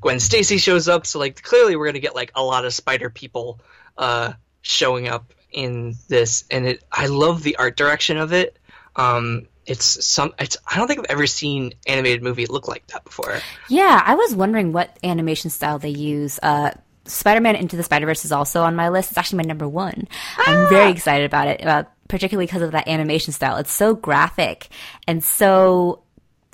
Gwen 0.00 0.20
Stacy 0.20 0.58
shows 0.58 0.86
up. 0.86 1.06
So 1.06 1.18
like 1.18 1.42
clearly 1.42 1.74
we're 1.74 1.86
gonna 1.86 1.98
get 1.98 2.14
like 2.14 2.30
a 2.36 2.42
lot 2.42 2.64
of 2.64 2.72
Spider 2.72 3.10
people 3.10 3.58
uh, 3.98 4.34
showing 4.62 5.08
up 5.08 5.32
in 5.50 5.96
this, 6.08 6.44
and 6.52 6.68
it 6.68 6.84
I 6.92 7.06
love 7.06 7.42
the 7.42 7.56
art 7.56 7.76
direction 7.76 8.16
of 8.16 8.32
it. 8.32 8.56
Um, 8.94 9.48
it's 9.66 10.04
some 10.06 10.32
it's 10.38 10.56
I 10.66 10.76
don't 10.76 10.86
think 10.88 11.00
I've 11.00 11.06
ever 11.10 11.26
seen 11.26 11.72
animated 11.86 12.22
movie 12.22 12.46
look 12.46 12.68
like 12.68 12.86
that 12.88 13.04
before. 13.04 13.38
Yeah, 13.68 14.02
I 14.04 14.14
was 14.14 14.34
wondering 14.34 14.72
what 14.72 14.96
animation 15.02 15.50
style 15.50 15.78
they 15.78 15.90
use. 15.90 16.38
Uh, 16.42 16.70
Spider-Man 17.04 17.56
Into 17.56 17.76
the 17.76 17.82
Spider-Verse 17.82 18.24
is 18.24 18.32
also 18.32 18.62
on 18.62 18.74
my 18.74 18.88
list. 18.88 19.10
It's 19.10 19.18
actually 19.18 19.38
my 19.38 19.44
number 19.44 19.68
one. 19.68 20.08
Ah! 20.38 20.44
I'm 20.46 20.68
very 20.68 20.90
excited 20.90 21.24
about 21.24 21.48
it, 21.48 21.64
uh, 21.64 21.84
particularly 22.08 22.46
because 22.46 22.62
of 22.62 22.72
that 22.72 22.88
animation 22.88 23.32
style. 23.32 23.56
It's 23.58 23.72
so 23.72 23.94
graphic 23.94 24.68
and 25.06 25.22
so 25.22 26.02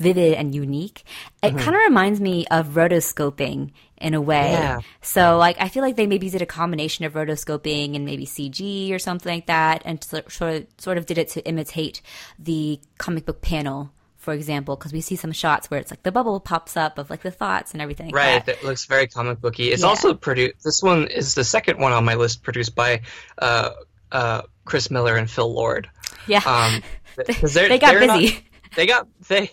vivid 0.02 0.34
and 0.34 0.54
unique. 0.54 1.04
It 1.42 1.48
mm-hmm. 1.48 1.58
kind 1.58 1.76
of 1.76 1.82
reminds 1.82 2.20
me 2.20 2.46
of 2.50 2.68
rotoscoping 2.68 3.70
in 4.02 4.14
a 4.14 4.20
way. 4.20 4.50
Yeah. 4.52 4.80
So 5.00 5.38
like 5.38 5.56
I 5.60 5.68
feel 5.68 5.82
like 5.82 5.96
they 5.96 6.06
maybe 6.06 6.28
did 6.28 6.42
a 6.42 6.46
combination 6.46 7.04
of 7.04 7.14
rotoscoping 7.14 7.94
and 7.96 8.04
maybe 8.04 8.26
CG 8.26 8.92
or 8.92 8.98
something 8.98 9.32
like 9.32 9.46
that, 9.46 9.82
and 9.84 10.02
sort 10.02 10.26
of 10.42 10.66
sort 10.78 10.98
of 10.98 11.06
did 11.06 11.18
it 11.18 11.28
to 11.28 11.46
imitate 11.46 12.02
the 12.38 12.80
comic 12.98 13.24
book 13.24 13.40
panel. 13.40 13.92
For 14.16 14.32
example, 14.32 14.76
because 14.76 14.92
we 14.92 15.00
see 15.00 15.16
some 15.16 15.32
shots 15.32 15.68
where 15.68 15.80
it's 15.80 15.90
like 15.90 16.04
the 16.04 16.12
bubble 16.12 16.38
pops 16.38 16.76
up 16.76 16.96
of 16.98 17.10
like 17.10 17.22
the 17.22 17.32
thoughts 17.32 17.72
and 17.72 17.82
everything. 17.82 18.06
Like 18.06 18.14
right, 18.14 18.46
that. 18.46 18.58
it 18.58 18.64
looks 18.64 18.84
very 18.84 19.08
comic 19.08 19.40
booky. 19.40 19.72
It's 19.72 19.82
yeah. 19.82 19.88
also 19.88 20.14
produced. 20.14 20.62
This 20.62 20.80
one 20.80 21.08
is 21.08 21.34
the 21.34 21.42
second 21.42 21.80
one 21.80 21.92
on 21.92 22.04
my 22.04 22.14
list, 22.14 22.44
produced 22.44 22.76
by 22.76 23.00
uh, 23.38 23.70
uh, 24.12 24.42
Chris 24.64 24.92
Miller 24.92 25.16
and 25.16 25.28
Phil 25.28 25.52
Lord. 25.52 25.90
Yeah, 26.28 26.42
um, 26.46 26.82
they 27.26 27.78
got 27.78 27.98
busy. 27.98 28.34
Not, 28.34 28.42
they 28.76 28.86
got 28.86 29.08
they 29.28 29.50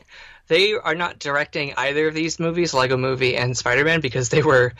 they 0.49 0.73
are 0.73 0.95
not 0.95 1.19
directing 1.19 1.73
either 1.77 2.09
of 2.09 2.13
these 2.13 2.39
movies, 2.39 2.73
Lego 2.73 2.97
Movie 2.97 3.37
and 3.37 3.55
Spider 3.55 3.85
Man, 3.85 4.01
because 4.01 4.29
they 4.29 4.43
were 4.43 4.73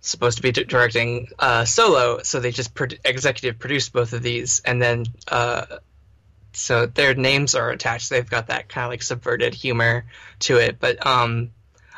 supposed 0.00 0.36
to 0.36 0.42
be 0.42 0.52
directing 0.52 1.28
uh, 1.38 1.64
solo, 1.64 2.22
so 2.22 2.38
they 2.38 2.52
just 2.52 2.74
pro- 2.74 2.88
executive 3.04 3.58
produced 3.58 3.92
both 3.92 4.12
of 4.12 4.22
these, 4.22 4.62
and 4.64 4.80
then 4.80 5.06
uh, 5.26 5.64
so 6.52 6.86
their 6.86 7.14
names 7.14 7.54
are 7.54 7.70
attached. 7.70 8.10
They've 8.10 8.28
got 8.28 8.48
that 8.48 8.68
kind 8.68 8.84
of 8.84 8.90
like 8.90 9.02
subverted 9.02 9.54
humor 9.54 10.04
to 10.40 10.58
it, 10.58 10.78
but 10.78 11.04
um, 11.06 11.50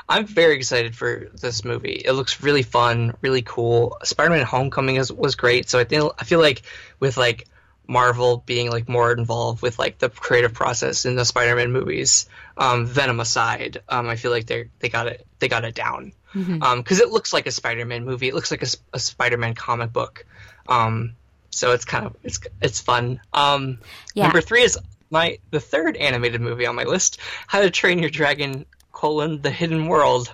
I'm 0.08 0.26
very 0.26 0.54
excited 0.54 0.94
for 0.94 1.30
this 1.34 1.64
movie. 1.64 2.02
It 2.04 2.12
looks 2.12 2.42
really 2.42 2.62
fun, 2.62 3.16
really 3.20 3.42
cool. 3.42 3.98
Spider-Man: 4.04 4.44
Homecoming 4.44 4.96
is, 4.96 5.12
was 5.12 5.34
great, 5.34 5.68
so 5.68 5.78
I 5.80 5.84
think 5.84 6.12
I 6.16 6.24
feel 6.24 6.40
like 6.40 6.62
with 7.00 7.16
like 7.16 7.48
Marvel 7.90 8.44
being 8.46 8.70
like 8.70 8.88
more 8.88 9.12
involved 9.12 9.62
with 9.62 9.76
like 9.76 9.98
the 9.98 10.08
creative 10.08 10.54
process 10.54 11.04
in 11.04 11.16
the 11.16 11.24
Spider-Man 11.24 11.72
movies, 11.72 12.28
um, 12.56 12.86
Venom 12.86 13.18
aside, 13.18 13.82
um, 13.88 14.08
I 14.08 14.14
feel 14.14 14.30
like 14.30 14.46
they 14.46 14.68
they 14.78 14.88
got 14.88 15.08
it 15.08 15.26
they 15.40 15.48
got 15.48 15.64
it 15.64 15.74
down 15.74 16.12
because 16.32 16.48
mm-hmm. 16.48 16.62
um, 16.62 16.84
it 16.88 17.10
looks 17.10 17.32
like 17.32 17.48
a 17.48 17.50
Spider-Man 17.50 18.04
movie. 18.04 18.28
It 18.28 18.34
looks 18.34 18.52
like 18.52 18.62
a, 18.62 18.68
a 18.92 19.00
Spider-Man 19.00 19.54
comic 19.54 19.92
book. 19.92 20.24
Um, 20.68 21.16
so 21.50 21.72
it's 21.72 21.84
kind 21.84 22.06
of 22.06 22.16
it's 22.22 22.38
it's 22.62 22.80
fun. 22.80 23.20
Um, 23.32 23.80
yeah. 24.14 24.24
Number 24.24 24.40
three 24.40 24.62
is 24.62 24.78
my 25.10 25.38
the 25.50 25.58
third 25.58 25.96
animated 25.96 26.40
movie 26.40 26.66
on 26.66 26.76
my 26.76 26.84
list: 26.84 27.18
How 27.48 27.60
to 27.60 27.70
Train 27.70 27.98
Your 27.98 28.10
Dragon: 28.10 28.66
colon 28.92 29.42
The 29.42 29.50
Hidden 29.50 29.88
World. 29.88 30.32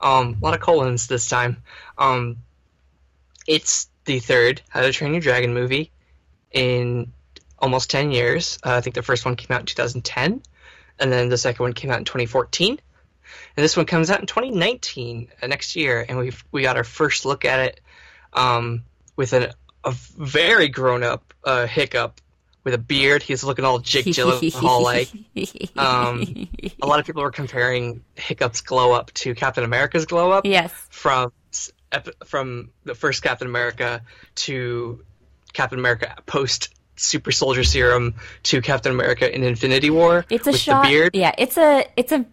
Um, 0.00 0.36
a 0.40 0.44
lot 0.44 0.54
of 0.54 0.60
colons 0.60 1.08
this 1.08 1.28
time. 1.28 1.56
Um, 1.98 2.36
it's 3.48 3.88
the 4.04 4.20
third 4.20 4.62
How 4.68 4.82
to 4.82 4.92
Train 4.92 5.14
Your 5.14 5.20
Dragon 5.20 5.52
movie 5.52 5.90
in 6.52 7.12
almost 7.58 7.90
10 7.90 8.10
years. 8.10 8.58
Uh, 8.64 8.74
I 8.74 8.80
think 8.80 8.94
the 8.94 9.02
first 9.02 9.24
one 9.24 9.36
came 9.36 9.54
out 9.54 9.60
in 9.60 9.66
2010, 9.66 10.42
and 10.98 11.12
then 11.12 11.28
the 11.28 11.38
second 11.38 11.62
one 11.62 11.72
came 11.72 11.90
out 11.90 11.98
in 11.98 12.04
2014. 12.04 12.78
And 13.56 13.64
this 13.64 13.76
one 13.76 13.86
comes 13.86 14.10
out 14.10 14.20
in 14.20 14.26
2019, 14.26 15.28
uh, 15.42 15.46
next 15.46 15.76
year, 15.76 16.04
and 16.06 16.18
we 16.18 16.32
we 16.50 16.62
got 16.62 16.76
our 16.76 16.84
first 16.84 17.24
look 17.24 17.44
at 17.44 17.60
it 17.60 17.80
um, 18.32 18.82
with 19.16 19.32
an, 19.32 19.52
a 19.84 19.92
very 19.92 20.68
grown 20.68 21.02
up 21.02 21.32
uh, 21.44 21.66
hiccup 21.66 22.20
with 22.64 22.74
a 22.74 22.78
beard. 22.78 23.22
He's 23.22 23.42
looking 23.44 23.64
all 23.64 23.78
Jake 23.78 24.06
Gyllenhaal 24.06 24.82
like. 24.82 25.10
Um, 25.76 26.48
a 26.82 26.86
lot 26.86 27.00
of 27.00 27.06
people 27.06 27.22
were 27.22 27.30
comparing 27.30 28.04
Hiccup's 28.14 28.60
glow 28.60 28.92
up 28.92 29.12
to 29.14 29.34
Captain 29.34 29.64
America's 29.64 30.06
glow 30.06 30.30
up. 30.30 30.46
Yes. 30.46 30.72
From 30.90 31.32
from 32.24 32.70
the 32.84 32.94
first 32.94 33.22
Captain 33.22 33.46
America 33.46 34.02
to 34.34 35.04
Captain 35.52 35.78
America 35.78 36.14
post 36.26 36.74
super 36.96 37.32
soldier 37.32 37.64
serum 37.64 38.14
to 38.44 38.60
Captain 38.60 38.92
America 38.92 39.32
in 39.32 39.42
Infinity 39.42 39.90
War. 39.90 40.24
It's 40.30 40.46
a 40.46 40.52
shot. 40.52 40.90
Yeah, 41.14 41.34
it's 41.38 41.56
a 41.58 41.86
it's 41.96 42.12
a 42.12 42.24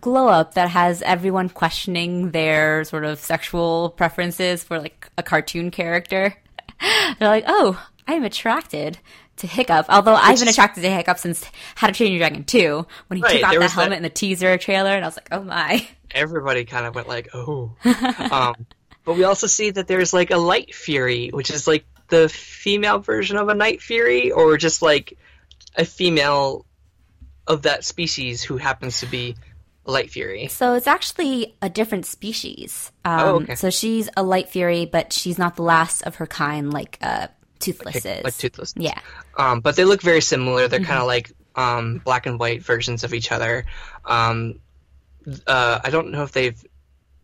glow 0.00 0.28
up 0.28 0.54
that 0.54 0.68
has 0.68 1.02
everyone 1.02 1.48
questioning 1.48 2.30
their 2.32 2.84
sort 2.84 3.04
of 3.04 3.18
sexual 3.18 3.90
preferences 3.90 4.62
for 4.64 4.78
like 4.78 5.08
a 5.16 5.22
cartoon 5.22 5.70
character. 5.70 6.34
They're 7.18 7.28
like, 7.28 7.44
"Oh, 7.46 7.82
I'm 8.06 8.24
attracted 8.24 8.98
to 9.36 9.46
Hiccup." 9.46 9.86
Although 9.88 10.14
Which 10.14 10.22
I've 10.22 10.38
been 10.38 10.48
attracted 10.48 10.82
to 10.82 10.90
Hiccup 10.90 11.18
since 11.18 11.44
How 11.74 11.86
to 11.86 11.92
Train 11.92 12.12
Your 12.12 12.18
Dragon 12.18 12.44
2 12.44 12.86
when 13.06 13.16
he 13.16 13.22
right, 13.22 13.40
took 13.40 13.44
off 13.44 13.54
the 13.54 13.68
helmet 13.68 13.90
that... 13.90 13.96
in 13.98 14.02
the 14.02 14.10
teaser 14.10 14.58
trailer 14.58 14.90
and 14.90 15.04
I 15.04 15.08
was 15.08 15.16
like, 15.16 15.28
"Oh 15.32 15.42
my." 15.42 15.86
Everybody 16.10 16.64
kind 16.64 16.86
of 16.86 16.94
went 16.94 17.08
like, 17.08 17.28
"Oh." 17.34 17.72
um, 18.30 18.66
but 19.04 19.16
we 19.16 19.24
also 19.24 19.46
see 19.46 19.70
that 19.70 19.88
there's 19.88 20.12
like 20.12 20.30
a 20.30 20.36
light 20.36 20.74
fury, 20.74 21.30
which 21.30 21.50
is 21.50 21.66
like 21.66 21.86
the 22.08 22.28
female 22.28 22.98
version 22.98 23.36
of 23.36 23.48
a 23.48 23.54
Night 23.54 23.82
Fury, 23.82 24.30
or 24.30 24.56
just 24.56 24.82
like 24.82 25.16
a 25.76 25.84
female 25.84 26.66
of 27.46 27.62
that 27.62 27.84
species 27.84 28.42
who 28.42 28.56
happens 28.56 29.00
to 29.00 29.06
be 29.06 29.36
a 29.86 29.90
Light 29.90 30.10
Fury? 30.10 30.48
So 30.48 30.74
it's 30.74 30.86
actually 30.86 31.56
a 31.62 31.68
different 31.68 32.06
species. 32.06 32.92
Um, 33.04 33.20
oh, 33.20 33.34
okay. 33.36 33.54
So 33.54 33.70
she's 33.70 34.08
a 34.16 34.22
Light 34.22 34.48
Fury, 34.48 34.86
but 34.86 35.12
she's 35.12 35.38
not 35.38 35.56
the 35.56 35.62
last 35.62 36.02
of 36.02 36.16
her 36.16 36.26
kind, 36.26 36.72
like 36.72 36.98
uh, 37.00 37.28
Toothless 37.58 38.04
like, 38.04 38.18
is. 38.18 38.24
Like 38.24 38.36
Toothless. 38.36 38.74
Yeah. 38.76 38.98
Um, 39.36 39.60
but 39.60 39.76
they 39.76 39.84
look 39.84 40.02
very 40.02 40.20
similar. 40.20 40.68
They're 40.68 40.80
mm-hmm. 40.80 40.88
kind 40.88 41.00
of 41.00 41.06
like 41.06 41.32
um, 41.56 41.98
black 42.04 42.26
and 42.26 42.38
white 42.38 42.62
versions 42.62 43.04
of 43.04 43.14
each 43.14 43.32
other. 43.32 43.64
Um, 44.04 44.60
uh, 45.46 45.80
I 45.82 45.90
don't 45.90 46.10
know 46.10 46.22
if 46.22 46.32
they've 46.32 46.62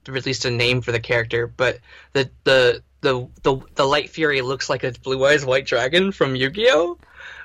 released 0.07 0.45
a 0.45 0.51
name 0.51 0.81
for 0.81 0.93
the 0.93 1.01
character, 1.01 1.47
but 1.47 1.79
the 2.13 2.31
the 2.45 2.83
the 3.05 3.29
the, 3.43 3.57
the 3.77 3.85
Light 3.85 4.11
Fury 4.11 4.41
looks 4.41 4.69
like 4.69 4.83
a 4.83 4.93
blue 5.03 5.25
eyes 5.25 5.45
white 5.45 5.67
dragon 5.67 6.11
from 6.11 6.35
Yu 6.35 6.51
Gi 6.51 6.67
Oh, 6.71 6.99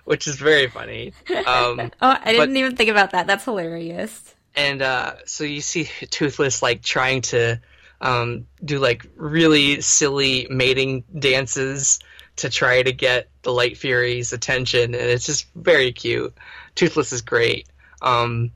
which 0.06 0.28
is 0.28 0.38
very 0.38 0.68
funny. 0.68 1.14
Um, 1.46 1.92
oh, 2.02 2.18
I 2.24 2.32
didn't 2.32 2.54
but- 2.54 2.58
even 2.58 2.76
think 2.76 2.90
about 2.90 3.12
that. 3.12 3.28
That's 3.28 3.46
hilarious. 3.46 4.34
and 4.56 4.82
uh, 4.82 5.14
so 5.26 5.44
you 5.44 5.62
see 5.62 5.84
Toothless 6.10 6.62
like 6.64 6.82
trying 6.82 7.22
to 7.34 7.60
um, 8.02 8.48
do 8.64 8.80
like 8.80 9.06
really 9.16 9.82
silly 9.82 10.48
mating 10.50 11.04
dances 11.20 12.00
to 12.38 12.50
try 12.50 12.82
to 12.82 12.94
get 12.94 13.28
the 13.42 13.52
Light 13.52 13.78
Fury's 13.78 14.32
attention, 14.34 14.96
and 14.96 15.04
it's 15.04 15.26
just 15.26 15.46
very 15.56 15.92
cute. 15.92 16.34
Toothless 16.76 17.12
is 17.12 17.22
great, 17.22 17.68
um, 18.02 18.52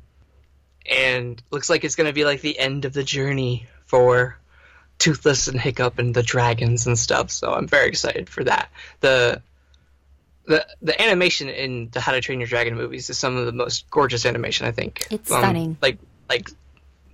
and 0.89 1.43
looks 1.51 1.69
like 1.69 1.83
it's 1.83 1.95
going 1.95 2.07
to 2.07 2.13
be 2.13 2.23
like 2.23 2.39
the 2.41 2.57
end 2.57 2.85
of 2.85 2.93
the 2.93 3.03
journey 3.03 3.67
for 3.85 4.39
Toothless 4.99 5.47
and 5.47 5.59
Hiccup 5.59 5.99
and 5.99 6.13
the 6.13 6.23
dragons 6.23 6.87
and 6.87 6.97
stuff. 6.97 7.29
So 7.31 7.51
I'm 7.53 7.67
very 7.67 7.87
excited 7.89 8.29
for 8.29 8.43
that. 8.45 8.69
The 9.01 9.41
the 10.45 10.65
the 10.81 11.01
animation 11.01 11.49
in 11.49 11.89
the 11.91 11.99
How 12.01 12.11
to 12.11 12.21
Train 12.21 12.39
Your 12.39 12.47
Dragon 12.47 12.75
movies 12.75 13.09
is 13.09 13.17
some 13.17 13.37
of 13.37 13.45
the 13.45 13.51
most 13.51 13.89
gorgeous 13.89 14.25
animation 14.25 14.67
I 14.67 14.71
think. 14.71 15.07
It's 15.09 15.31
Um, 15.31 15.39
stunning. 15.39 15.77
Like 15.81 15.97
like 16.29 16.49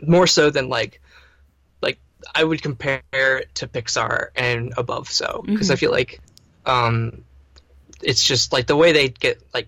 more 0.02 0.28
so 0.28 0.50
than 0.50 0.70
like 0.70 1.02
like 1.82 2.00
I 2.36 2.44
would 2.44 2.62
compare 2.62 3.02
it 3.12 3.54
to 3.56 3.68
Pixar 3.68 4.30
and 4.36 4.74
above 4.78 5.10
so 5.10 5.44
because 5.46 5.68
Mm-hmm. 5.68 5.74
I 5.74 5.76
feel 5.76 5.92
like 5.92 6.20
um 6.66 7.24
it's 8.02 8.24
just 8.24 8.54
like 8.54 8.68
the 8.68 8.76
way 8.76 8.92
they 8.94 9.10
get 9.10 9.42
like 9.54 9.68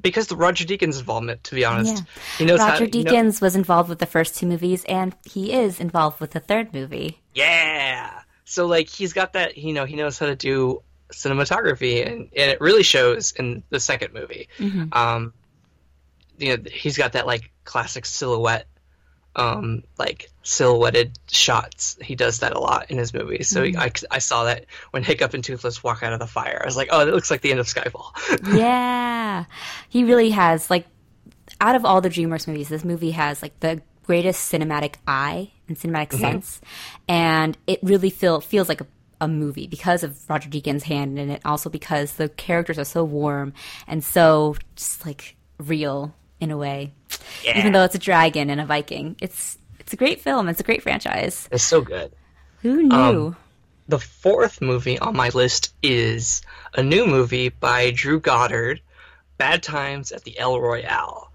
because 0.00 0.26
the 0.28 0.36
Roger 0.36 0.64
Deakins 0.64 0.98
involvement 0.98 1.44
to 1.44 1.54
be 1.54 1.64
honest. 1.64 1.96
Yeah. 1.96 2.04
He 2.38 2.44
knows 2.44 2.60
how 2.60 2.68
Roger 2.70 2.86
to, 2.86 2.98
you 2.98 3.04
know- 3.04 3.12
Deakins 3.12 3.40
was 3.40 3.56
involved 3.56 3.88
with 3.88 3.98
the 3.98 4.06
first 4.06 4.36
two 4.36 4.46
movies, 4.46 4.84
and 4.84 5.14
he 5.24 5.52
is 5.52 5.80
involved 5.80 6.20
with 6.20 6.30
the 6.32 6.40
third 6.40 6.72
movie. 6.72 7.20
Yeah. 7.34 8.10
So 8.44 8.66
like 8.66 8.88
he's 8.88 9.12
got 9.12 9.34
that 9.34 9.56
you 9.58 9.72
know 9.72 9.84
he 9.84 9.96
knows 9.96 10.18
how 10.18 10.26
to 10.26 10.36
do 10.36 10.82
cinematography 11.12 12.06
and, 12.06 12.20
and 12.36 12.50
it 12.52 12.60
really 12.60 12.82
shows 12.84 13.32
in 13.32 13.62
the 13.70 13.80
second 13.80 14.14
movie. 14.14 14.48
Um, 14.92 15.32
you 16.38 16.56
know 16.56 16.62
he's 16.72 16.96
got 16.96 17.12
that 17.12 17.26
like 17.26 17.50
classic 17.64 18.06
silhouette, 18.06 18.66
um, 19.36 19.82
like 19.98 20.29
silhouetted 20.42 21.18
shots. 21.30 21.98
He 22.02 22.14
does 22.14 22.40
that 22.40 22.54
a 22.54 22.58
lot 22.58 22.90
in 22.90 22.98
his 22.98 23.12
movies. 23.12 23.48
So 23.48 23.62
mm-hmm. 23.62 23.78
I, 23.78 23.92
I 24.10 24.18
saw 24.18 24.44
that 24.44 24.66
when 24.90 25.02
Hiccup 25.02 25.34
and 25.34 25.44
Toothless 25.44 25.82
walk 25.82 26.02
out 26.02 26.12
of 26.12 26.18
the 26.18 26.26
fire. 26.26 26.60
I 26.62 26.66
was 26.66 26.76
like, 26.76 26.88
oh, 26.90 27.04
that 27.04 27.14
looks 27.14 27.30
like 27.30 27.42
the 27.42 27.50
end 27.50 27.60
of 27.60 27.66
Skyfall. 27.66 28.12
yeah, 28.56 29.44
he 29.88 30.04
really 30.04 30.30
has 30.30 30.70
like 30.70 30.86
out 31.60 31.74
of 31.74 31.84
all 31.84 32.00
the 32.00 32.08
DreamWorks 32.08 32.48
movies, 32.48 32.68
this 32.68 32.84
movie 32.84 33.10
has 33.10 33.42
like 33.42 33.58
the 33.60 33.82
greatest 34.04 34.50
cinematic 34.50 34.94
eye 35.06 35.50
and 35.68 35.78
cinematic 35.78 36.08
mm-hmm. 36.08 36.20
sense, 36.20 36.60
and 37.08 37.56
it 37.66 37.78
really 37.82 38.10
feel 38.10 38.40
feels 38.40 38.68
like 38.68 38.80
a, 38.80 38.86
a 39.20 39.28
movie 39.28 39.66
because 39.66 40.02
of 40.02 40.28
Roger 40.28 40.48
Deakins' 40.48 40.82
hand 40.82 41.18
in 41.18 41.30
it. 41.30 41.42
Also 41.44 41.68
because 41.68 42.14
the 42.14 42.28
characters 42.28 42.78
are 42.78 42.84
so 42.84 43.04
warm 43.04 43.52
and 43.86 44.02
so 44.02 44.56
just 44.74 45.04
like 45.04 45.36
real 45.58 46.14
in 46.40 46.50
a 46.50 46.56
way. 46.56 46.92
Even 47.46 47.72
though 47.72 47.84
it's 47.84 47.94
a 47.94 47.98
dragon 47.98 48.50
and 48.50 48.60
a 48.60 48.66
Viking, 48.66 49.16
it's 49.20 49.58
it's 49.90 49.94
a 49.94 49.96
great 49.96 50.20
film. 50.20 50.48
It's 50.48 50.60
a 50.60 50.62
great 50.62 50.84
franchise. 50.84 51.48
it's 51.50 51.64
so 51.64 51.80
good. 51.80 52.12
Who 52.62 52.84
knew? 52.84 53.34
The 53.88 53.98
fourth 53.98 54.60
movie 54.60 55.00
on 55.00 55.16
my 55.16 55.30
list 55.30 55.74
is 55.82 56.42
a 56.72 56.80
new 56.80 57.06
movie 57.08 57.48
by 57.48 57.90
Drew 57.90 58.20
Goddard, 58.20 58.80
Bad 59.36 59.64
Times 59.64 60.12
at 60.12 60.22
the 60.22 60.38
El 60.38 60.60
Royale, 60.60 61.32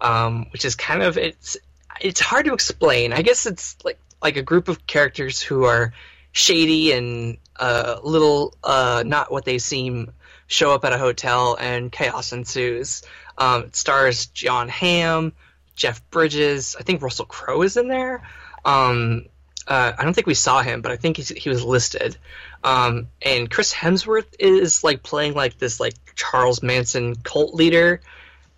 um, 0.00 0.46
which 0.54 0.64
is 0.64 0.74
kind 0.74 1.02
of 1.02 1.18
it's 1.18 1.58
it's 2.00 2.18
hard 2.18 2.46
to 2.46 2.54
explain. 2.54 3.12
I 3.12 3.20
guess 3.20 3.44
it's 3.44 3.76
like 3.84 3.98
like 4.22 4.38
a 4.38 4.42
group 4.42 4.68
of 4.68 4.86
characters 4.86 5.42
who 5.42 5.64
are 5.64 5.92
shady 6.32 6.92
and 6.92 7.36
a 7.56 8.00
little 8.02 8.54
uh, 8.64 9.02
not 9.04 9.30
what 9.30 9.44
they 9.44 9.58
seem 9.58 10.12
show 10.46 10.72
up 10.72 10.86
at 10.86 10.94
a 10.94 10.98
hotel 10.98 11.58
and 11.60 11.92
chaos 11.92 12.32
ensues. 12.32 13.02
Um, 13.36 13.64
it 13.64 13.76
stars 13.76 14.24
Jon 14.28 14.70
Hamm, 14.70 15.34
Jeff 15.78 16.08
Bridges. 16.10 16.76
I 16.78 16.82
think 16.82 17.00
Russell 17.00 17.24
Crowe 17.24 17.62
is 17.62 17.76
in 17.76 17.88
there. 17.88 18.22
Um, 18.64 19.26
uh, 19.66 19.92
I 19.96 20.04
don't 20.04 20.12
think 20.12 20.26
we 20.26 20.34
saw 20.34 20.60
him, 20.60 20.82
but 20.82 20.90
I 20.90 20.96
think 20.96 21.16
he 21.16 21.48
was 21.48 21.62
listed. 21.62 22.18
Um, 22.64 23.08
and 23.22 23.50
Chris 23.50 23.72
Hemsworth 23.72 24.34
is 24.38 24.82
like 24.82 25.02
playing 25.02 25.34
like 25.34 25.58
this 25.58 25.78
like 25.78 25.94
Charles 26.16 26.62
Manson 26.62 27.14
cult 27.14 27.54
leader. 27.54 28.00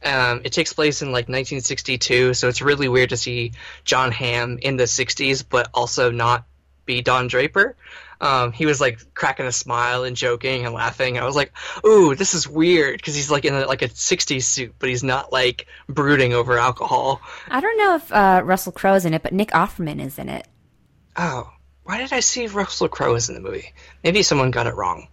Um, 0.02 0.40
it 0.44 0.52
takes 0.52 0.72
place 0.72 1.02
in 1.02 1.08
like 1.08 1.28
1962, 1.28 2.32
so 2.32 2.48
it's 2.48 2.62
really 2.62 2.88
weird 2.88 3.10
to 3.10 3.18
see 3.18 3.52
Jon 3.84 4.12
Hamm 4.12 4.58
in 4.62 4.78
the 4.78 4.84
60s, 4.84 5.44
but 5.46 5.68
also 5.74 6.10
not 6.10 6.46
be 6.86 7.02
Don 7.02 7.28
Draper. 7.28 7.76
Um, 8.20 8.52
he 8.52 8.66
was 8.66 8.80
like 8.80 9.14
cracking 9.14 9.46
a 9.46 9.52
smile 9.52 10.04
and 10.04 10.14
joking 10.14 10.66
and 10.66 10.74
laughing. 10.74 11.18
I 11.18 11.24
was 11.24 11.36
like, 11.36 11.52
"Ooh, 11.86 12.14
this 12.14 12.34
is 12.34 12.46
weird," 12.46 12.98
because 12.98 13.14
he's 13.14 13.30
like 13.30 13.44
in 13.44 13.54
a, 13.54 13.66
like 13.66 13.82
a 13.82 13.88
'60s 13.88 14.42
suit, 14.42 14.74
but 14.78 14.88
he's 14.88 15.02
not 15.02 15.32
like 15.32 15.66
brooding 15.88 16.34
over 16.34 16.58
alcohol. 16.58 17.22
I 17.48 17.60
don't 17.60 17.78
know 17.78 17.94
if 17.94 18.12
uh, 18.12 18.42
Russell 18.44 18.72
Crowe 18.72 18.94
is 18.94 19.04
in 19.06 19.14
it, 19.14 19.22
but 19.22 19.32
Nick 19.32 19.50
Offerman 19.50 20.00
is 20.00 20.18
in 20.18 20.28
it. 20.28 20.46
Oh, 21.16 21.50
why 21.84 21.98
did 21.98 22.12
I 22.12 22.20
see 22.20 22.46
Russell 22.46 22.88
Crowe 22.88 23.14
is 23.14 23.28
in 23.28 23.34
the 23.34 23.40
movie? 23.40 23.72
Maybe 24.04 24.22
someone 24.22 24.50
got 24.50 24.66
it 24.66 24.76
wrong 24.76 25.08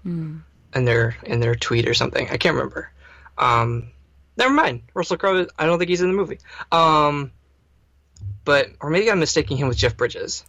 in 0.76 0.86
their 0.86 1.16
in 1.24 1.40
their 1.40 1.56
tweet 1.56 1.88
or 1.88 1.94
something. 1.94 2.30
I 2.30 2.38
can't 2.38 2.56
remember. 2.56 2.92
Um, 3.38 3.92
never 4.36 4.54
mind. 4.54 4.84
Russell 4.94 5.18
Crowe. 5.18 5.48
I 5.58 5.66
don't 5.66 5.80
think 5.80 5.90
he's 5.90 6.02
in 6.02 6.10
the 6.10 6.16
movie. 6.16 6.40
Um, 6.72 7.32
but 8.46 8.70
or 8.80 8.90
maybe 8.90 9.10
I'm 9.10 9.20
mistaking 9.20 9.58
him 9.58 9.68
with 9.70 9.78
Jeff 9.78 9.98
Bridges. 9.98 10.44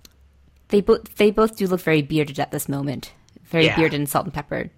They 0.69 0.81
both 0.81 1.15
they 1.17 1.31
both 1.31 1.57
do 1.57 1.67
look 1.67 1.81
very 1.81 2.03
bearded 2.03 2.39
at 2.39 2.51
this 2.51 2.69
moment, 2.69 3.13
very 3.45 3.67
Yeah. 3.67 3.77
bearded 3.77 3.99
and 4.01 4.09
salt 4.09 4.25
and 4.27 4.35
peppered. 4.35 4.71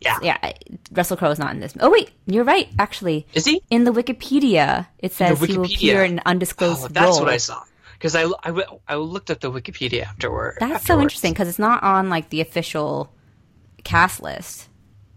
Yeah. 0.00 0.18
Yeah, 0.22 0.52
Russell 0.92 1.16
Crowe 1.16 1.30
is 1.30 1.38
not 1.40 1.52
in 1.52 1.60
this. 1.60 1.74
Oh 1.80 1.90
wait, 1.90 2.10
you're 2.26 2.44
right. 2.44 2.68
Actually, 2.78 3.26
Is 3.34 3.44
he? 3.44 3.62
in 3.70 3.82
the 3.84 3.90
Wikipedia 3.92 4.86
it 4.98 5.12
says 5.12 5.40
he 5.40 5.56
will 5.58 5.64
appear 5.64 6.04
in 6.04 6.12
an 6.14 6.20
undisclosed 6.24 6.84
Oh, 6.84 6.88
that's 6.88 7.06
role. 7.16 7.20
what 7.20 7.28
I 7.28 7.36
saw. 7.38 7.62
Because 7.94 8.14
I, 8.14 8.26
I, 8.44 8.62
I 8.86 8.94
looked 8.94 9.28
at 9.28 9.40
the 9.40 9.50
Wikipedia 9.50 10.02
afterward. 10.04 10.58
That's 10.60 10.86
so 10.86 11.00
interesting 11.00 11.32
because 11.32 11.48
it's 11.48 11.58
not 11.58 11.82
on 11.82 12.08
like 12.08 12.30
the 12.30 12.40
official 12.40 13.12
cast 13.82 14.22
list. 14.22 14.68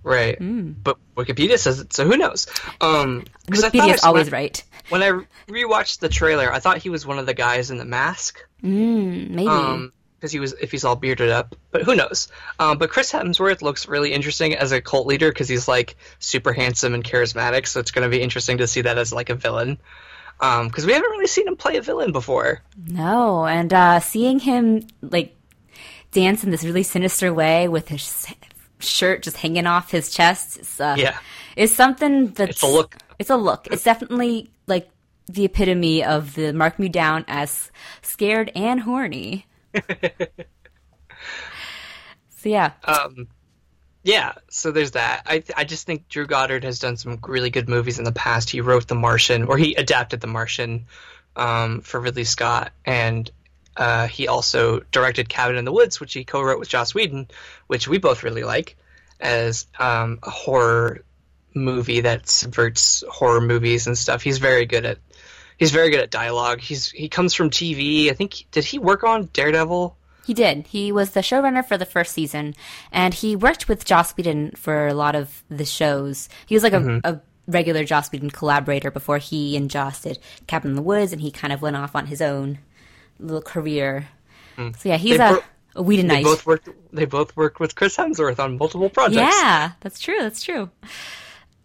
Right. 0.03 0.35
But 0.39 0.97
Wikipedia 1.15 1.59
says 1.59 1.79
it, 1.79 1.93
so 1.93 2.05
who 2.05 2.17
knows? 2.17 2.47
Um, 2.81 3.23
'cause 3.51 3.63
I 3.63 3.69
thought 3.69 3.81
I 3.81 3.87
Wikipedia 3.89 3.93
is 3.93 4.03
always 4.03 4.31
right. 4.31 4.63
When 4.89 5.03
I 5.03 5.11
rewatched 5.47 5.99
the 5.99 6.09
trailer, 6.09 6.51
I 6.51 6.57
thought 6.57 6.79
he 6.79 6.89
was 6.89 7.05
one 7.05 7.19
of 7.19 7.27
the 7.27 7.35
guys 7.35 7.69
in 7.69 7.77
the 7.77 7.85
mask. 7.85 8.39
Mm, 8.63 9.29
maybe. 9.29 9.47
Um, 9.47 9.93
because 10.21 10.31
he 10.31 10.39
was 10.39 10.53
if 10.53 10.69
he's 10.69 10.85
all 10.85 10.95
bearded 10.95 11.31
up, 11.31 11.55
but 11.71 11.81
who 11.81 11.95
knows? 11.95 12.27
Um, 12.59 12.77
but 12.77 12.91
Chris 12.91 13.11
Hemsworth 13.11 13.63
looks 13.63 13.87
really 13.87 14.13
interesting 14.13 14.53
as 14.55 14.71
a 14.71 14.79
cult 14.79 15.07
leader 15.07 15.29
because 15.29 15.49
he's 15.49 15.67
like 15.67 15.95
super 16.19 16.53
handsome 16.53 16.93
and 16.93 17.03
charismatic. 17.03 17.65
So 17.65 17.79
it's 17.79 17.89
going 17.89 18.03
to 18.09 18.15
be 18.15 18.21
interesting 18.21 18.59
to 18.59 18.67
see 18.67 18.81
that 18.81 18.99
as 18.99 19.11
like 19.11 19.31
a 19.31 19.35
villain. 19.35 19.79
Because 20.39 20.85
we 20.85 20.93
haven't 20.93 21.09
really 21.09 21.25
seen 21.27 21.47
him 21.47 21.55
play 21.55 21.77
a 21.77 21.81
villain 21.81 22.11
before. 22.11 22.61
no, 22.87 23.45
and 23.45 23.73
uh, 23.73 23.99
seeing 23.99 24.37
him 24.39 24.85
like 25.01 25.35
dance 26.11 26.43
in 26.43 26.51
this 26.51 26.63
really 26.63 26.83
sinister 26.83 27.33
way 27.33 27.67
with 27.67 27.87
his 27.87 28.27
shirt 28.79 29.23
just 29.23 29.37
hanging 29.37 29.65
off 29.67 29.89
his 29.91 30.11
chest 30.11 30.59
is, 30.59 30.79
uh, 30.79 30.95
Yeah. 30.97 31.17
is 31.55 31.75
something 31.75 32.27
that's 32.29 32.51
It's 32.51 32.63
a 32.63 32.67
look. 32.67 32.97
It's 33.19 33.29
a 33.29 33.37
look. 33.37 33.67
It's 33.71 33.83
definitely 33.83 34.49
like 34.67 34.89
the 35.27 35.45
epitome 35.45 36.03
of 36.03 36.33
the 36.35 36.51
mark 36.53 36.77
me 36.79 36.89
down 36.89 37.23
as 37.27 37.71
scared 38.01 38.51
and 38.55 38.79
horny. 38.81 39.45
So 42.29 42.49
yeah, 42.49 42.71
Um, 42.83 43.27
yeah, 44.03 44.33
so 44.49 44.71
there's 44.71 44.91
that. 44.91 45.23
I 45.25 45.43
I 45.55 45.63
just 45.63 45.85
think 45.85 46.09
Drew 46.09 46.25
Goddard 46.25 46.63
has 46.63 46.79
done 46.79 46.97
some 46.97 47.19
really 47.27 47.49
good 47.49 47.69
movies 47.69 47.99
in 47.99 48.05
the 48.05 48.11
past. 48.11 48.49
He 48.49 48.61
wrote 48.61 48.87
The 48.87 48.95
Martian, 48.95 49.43
or 49.43 49.57
he 49.57 49.75
adapted 49.75 50.21
The 50.21 50.27
Martian 50.27 50.87
um, 51.35 51.81
for 51.81 51.99
Ridley 51.99 52.23
Scott, 52.23 52.71
and 52.83 53.29
uh, 53.77 54.07
he 54.07 54.27
also 54.27 54.79
directed 54.91 55.29
Cabin 55.29 55.55
in 55.55 55.65
the 55.65 55.71
Woods, 55.71 55.99
which 55.99 56.13
he 56.13 56.23
co-wrote 56.23 56.59
with 56.59 56.69
Joss 56.69 56.93
Whedon, 56.93 57.27
which 57.67 57.87
we 57.87 57.99
both 57.99 58.23
really 58.23 58.43
like 58.43 58.75
as 59.19 59.67
um, 59.79 60.19
a 60.23 60.29
horror 60.29 61.03
movie 61.53 62.01
that 62.01 62.27
subverts 62.27 63.03
horror 63.09 63.41
movies 63.41 63.87
and 63.87 63.97
stuff. 63.97 64.21
He's 64.21 64.39
very 64.39 64.65
good 64.65 64.85
at 64.85 64.97
he's 65.61 65.71
very 65.71 65.91
good 65.91 65.99
at 65.99 66.09
dialogue. 66.09 66.59
He's 66.59 66.89
he 66.89 67.07
comes 67.07 67.33
from 67.35 67.51
TV. 67.51 68.09
I 68.09 68.13
think 68.13 68.45
did 68.51 68.65
he 68.65 68.79
work 68.79 69.03
on 69.03 69.29
Daredevil? 69.31 69.95
he 70.25 70.33
did. 70.33 70.67
He 70.67 70.91
was 70.91 71.11
the 71.11 71.21
showrunner 71.21 71.65
for 71.65 71.77
the 71.77 71.85
first 71.85 72.13
season, 72.13 72.55
and 72.91 73.13
he 73.13 73.35
worked 73.35 73.67
with 73.67 73.85
Joss 73.85 74.15
Whedon 74.17 74.51
for 74.51 74.87
a 74.87 74.93
lot 74.93 75.15
of 75.15 75.43
the 75.49 75.65
shows. 75.65 76.29
He 76.45 76.55
was 76.55 76.63
like 76.63 76.73
a, 76.73 77.01
a 77.03 77.21
regular 77.47 77.83
Joss 77.83 78.11
Whedon 78.11 78.29
collaborator 78.31 78.91
before 78.91 79.17
he 79.17 79.55
and 79.57 79.69
Joss 79.69 80.01
did 80.01 80.19
Cabin 80.47 80.71
in 80.71 80.75
the 80.75 80.81
Woods, 80.81 81.11
and 81.11 81.21
he 81.21 81.31
kind 81.31 81.53
of 81.53 81.61
went 81.61 81.75
off 81.75 81.95
on 81.95 82.07
his 82.07 82.21
own 82.21 82.59
little 83.19 83.41
career. 83.41 84.07
So 84.57 84.89
yeah, 84.89 84.97
he's 84.97 85.17
They 85.17 85.23
a, 85.23 85.33
bo- 85.33 85.43
a 85.75 85.83
Whedonite. 85.83 86.09
They 86.09 86.23
both 86.23 86.45
worked. 86.45 86.69
They 86.93 87.05
both 87.05 87.35
worked 87.35 87.59
with 87.59 87.73
Chris 87.75 87.97
Hemsworth 87.97 88.39
on 88.39 88.57
multiple 88.57 88.89
projects. 88.89 89.17
Yeah, 89.17 89.71
that's 89.79 89.99
true. 89.99 90.17
That's 90.19 90.43
true. 90.43 90.69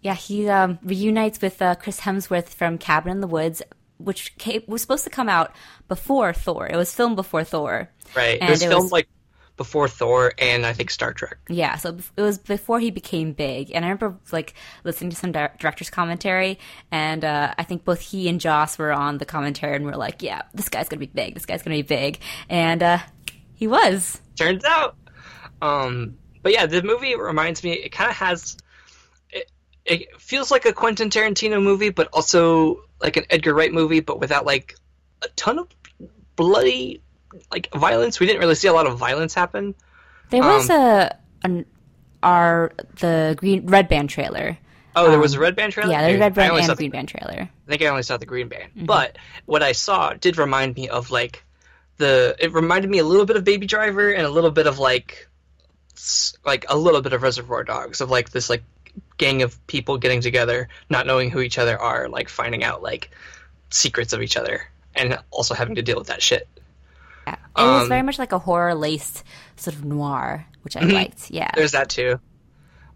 Yeah, 0.01 0.15
he 0.15 0.49
um, 0.49 0.79
reunites 0.83 1.41
with 1.43 1.61
uh, 1.61 1.75
Chris 1.75 2.01
Hemsworth 2.01 2.49
from 2.49 2.79
Cabin 2.79 3.13
in 3.13 3.21
the 3.21 3.27
Woods, 3.27 3.61
which 3.99 4.37
came, 4.39 4.63
was 4.67 4.83
supposed 4.83 5.05
to 5.05 5.11
come 5.11 5.29
out 5.29 5.53
before 5.89 6.33
Thor. 6.33 6.67
It 6.67 6.77
was 6.77 6.95
filmed 6.95 7.17
before 7.17 7.45
Thor. 7.45 7.91
Right. 8.15 8.39
And 8.41 8.49
it 8.49 8.53
was 8.53 8.63
it 8.63 8.69
filmed 8.69 8.83
was- 8.85 8.93
like 8.93 9.09
before 9.57 9.89
Thor 9.89 10.35
and 10.39 10.67
I 10.67 10.75
think 10.75 10.91
Star 10.91 11.15
Trek. 11.15 11.39
Yeah, 11.49 11.77
so 11.77 11.97
it 12.17 12.21
was 12.21 12.37
before 12.37 12.79
he 12.79 12.91
became 12.91 13.33
big, 13.33 13.71
and 13.73 13.87
I 13.87 13.89
remember 13.89 14.19
like 14.31 14.53
listening 14.85 15.09
to 15.11 15.17
some 15.17 15.33
di- 15.33 15.49
director's 15.59 15.89
commentary, 15.89 16.59
and 16.91 17.25
uh, 17.25 17.55
I 17.57 17.63
think 17.63 17.83
both 17.85 18.01
he 18.01 18.29
and 18.29 18.39
Joss 18.39 18.77
were 18.77 18.93
on 18.93 19.17
the 19.17 19.25
commentary, 19.25 19.75
and 19.77 19.87
we 19.87 19.93
are 19.93 19.97
like, 19.97 20.23
"Yeah, 20.23 20.43
this 20.53 20.69
guy's 20.69 20.91
gonna 20.91 21.01
be 21.01 21.07
big. 21.07 21.33
This 21.33 21.47
guy's 21.47 21.63
gonna 21.63 21.77
be 21.77 21.81
big," 21.81 22.19
and 22.51 22.83
uh, 22.83 22.99
he 23.55 23.67
was. 23.67 24.21
turns 24.37 24.63
out. 24.67 24.95
Um, 25.63 26.19
but 26.43 26.53
yeah, 26.53 26.67
the 26.67 26.83
movie 26.83 27.17
reminds 27.17 27.65
me. 27.65 27.73
It 27.73 27.93
kind 27.93 28.11
of 28.11 28.17
has. 28.19 28.59
It, 29.31 29.51
it 29.87 30.21
feels 30.21 30.51
like 30.51 30.67
a 30.67 30.75
Quentin 30.75 31.09
Tarantino 31.09 31.63
movie, 31.63 31.89
but 31.89 32.09
also 32.13 32.83
like 33.01 33.17
an 33.17 33.25
Edgar 33.31 33.55
Wright 33.55 33.73
movie, 33.73 34.01
but 34.01 34.21
without 34.21 34.47
like 34.47 34.77
a 35.23 35.29
ton 35.37 35.59
of 35.59 35.69
bloody 36.37 37.01
like 37.51 37.71
violence. 37.75 38.19
We 38.21 38.27
didn't 38.27 38.41
really 38.41 38.55
see 38.55 38.69
a 38.69 38.73
lot 38.73 38.87
of 38.87 38.97
violence 38.99 39.35
happen. 39.35 39.75
There 40.31 40.43
was 40.43 40.71
Um, 40.71 40.81
a 40.81 41.17
an 41.45 41.67
our 42.23 42.73
the 43.01 43.35
green 43.39 43.67
red 43.67 43.89
band 43.89 44.11
trailer. 44.11 44.57
Oh, 44.95 45.11
there 45.11 45.19
was 45.19 45.35
a 45.35 45.39
red 45.41 45.55
band 45.55 45.73
trailer. 45.75 45.89
Um, 45.89 45.93
Yeah, 45.93 46.07
there's 46.09 46.19
red 46.21 46.35
band 46.35 46.57
and 46.57 46.65
saw 46.65 46.73
a 46.73 46.75
the- 46.75 46.81
green 46.81 46.91
band 46.91 47.09
trailer. 47.09 47.51
I 47.67 47.71
think 47.71 47.83
I 47.83 47.87
only 47.89 48.03
saw 48.03 48.17
the 48.17 48.25
green 48.27 48.49
band, 48.49 48.71
Mm-hmm. 48.75 48.87
but 48.87 49.19
what 49.45 49.63
I 49.63 49.73
saw 49.73 50.15
did 50.15 50.39
remind 50.39 50.75
me 50.77 50.89
of 50.89 51.11
like 51.11 51.45
the. 51.99 52.35
It 52.39 52.53
reminded 52.53 52.91
me 52.91 52.99
a 52.99 53.05
little 53.05 53.27
bit 53.27 53.37
of 53.37 53.45
Baby 53.45 53.67
Driver 53.67 54.11
and 54.11 54.25
a 54.27 54.31
little 54.31 54.51
bit 54.51 54.67
of 54.67 54.79
like, 54.79 55.29
like 56.45 56.65
a 56.69 56.77
little 56.77 57.03
bit 57.03 57.13
of 57.13 57.23
Reservoir 57.23 57.65
Dogs 57.65 58.01
of 58.01 58.11
like 58.11 58.31
this 58.31 58.49
like 58.49 58.63
gang 59.19 59.43
of 59.43 59.65
people 59.67 59.99
getting 59.99 60.21
together, 60.21 60.69
not 60.91 61.07
knowing 61.07 61.31
who 61.31 61.41
each 61.41 61.59
other 61.59 61.79
are, 61.79 62.09
like 62.09 62.29
finding 62.29 62.63
out 62.65 62.83
like 62.83 63.11
secrets 63.71 64.13
of 64.13 64.23
each 64.23 64.37
other, 64.37 64.63
and 64.95 65.19
also 65.31 65.55
having 65.55 65.75
to 65.77 65.83
deal 65.83 65.99
with 65.99 66.09
that 66.09 66.23
shit. 66.23 66.49
Yeah. 67.27 67.35
It 67.35 67.63
was 67.63 67.83
Um, 67.83 67.89
very 67.89 68.03
much 68.03 68.19
like 68.19 68.33
a 68.33 68.39
horror 68.39 68.75
laced 68.75 69.25
sort 69.57 69.75
of 69.75 69.85
noir, 69.85 70.47
which 70.63 70.77
I 70.77 70.81
liked. 70.81 71.31
Yeah. 71.31 71.51
There's 71.55 71.73
that 71.73 71.89
too. 71.89 72.21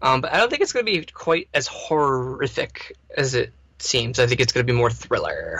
Um, 0.01 0.21
but 0.21 0.33
I 0.33 0.37
don't 0.37 0.49
think 0.49 0.61
it's 0.61 0.73
going 0.73 0.85
to 0.85 0.91
be 0.91 1.05
quite 1.13 1.47
as 1.53 1.67
horrific 1.67 2.97
as 3.15 3.35
it 3.35 3.53
seems. 3.79 4.19
I 4.19 4.27
think 4.27 4.41
it's 4.41 4.51
going 4.53 4.65
to 4.65 4.71
be 4.71 4.77
more 4.77 4.89
thriller. 4.89 5.59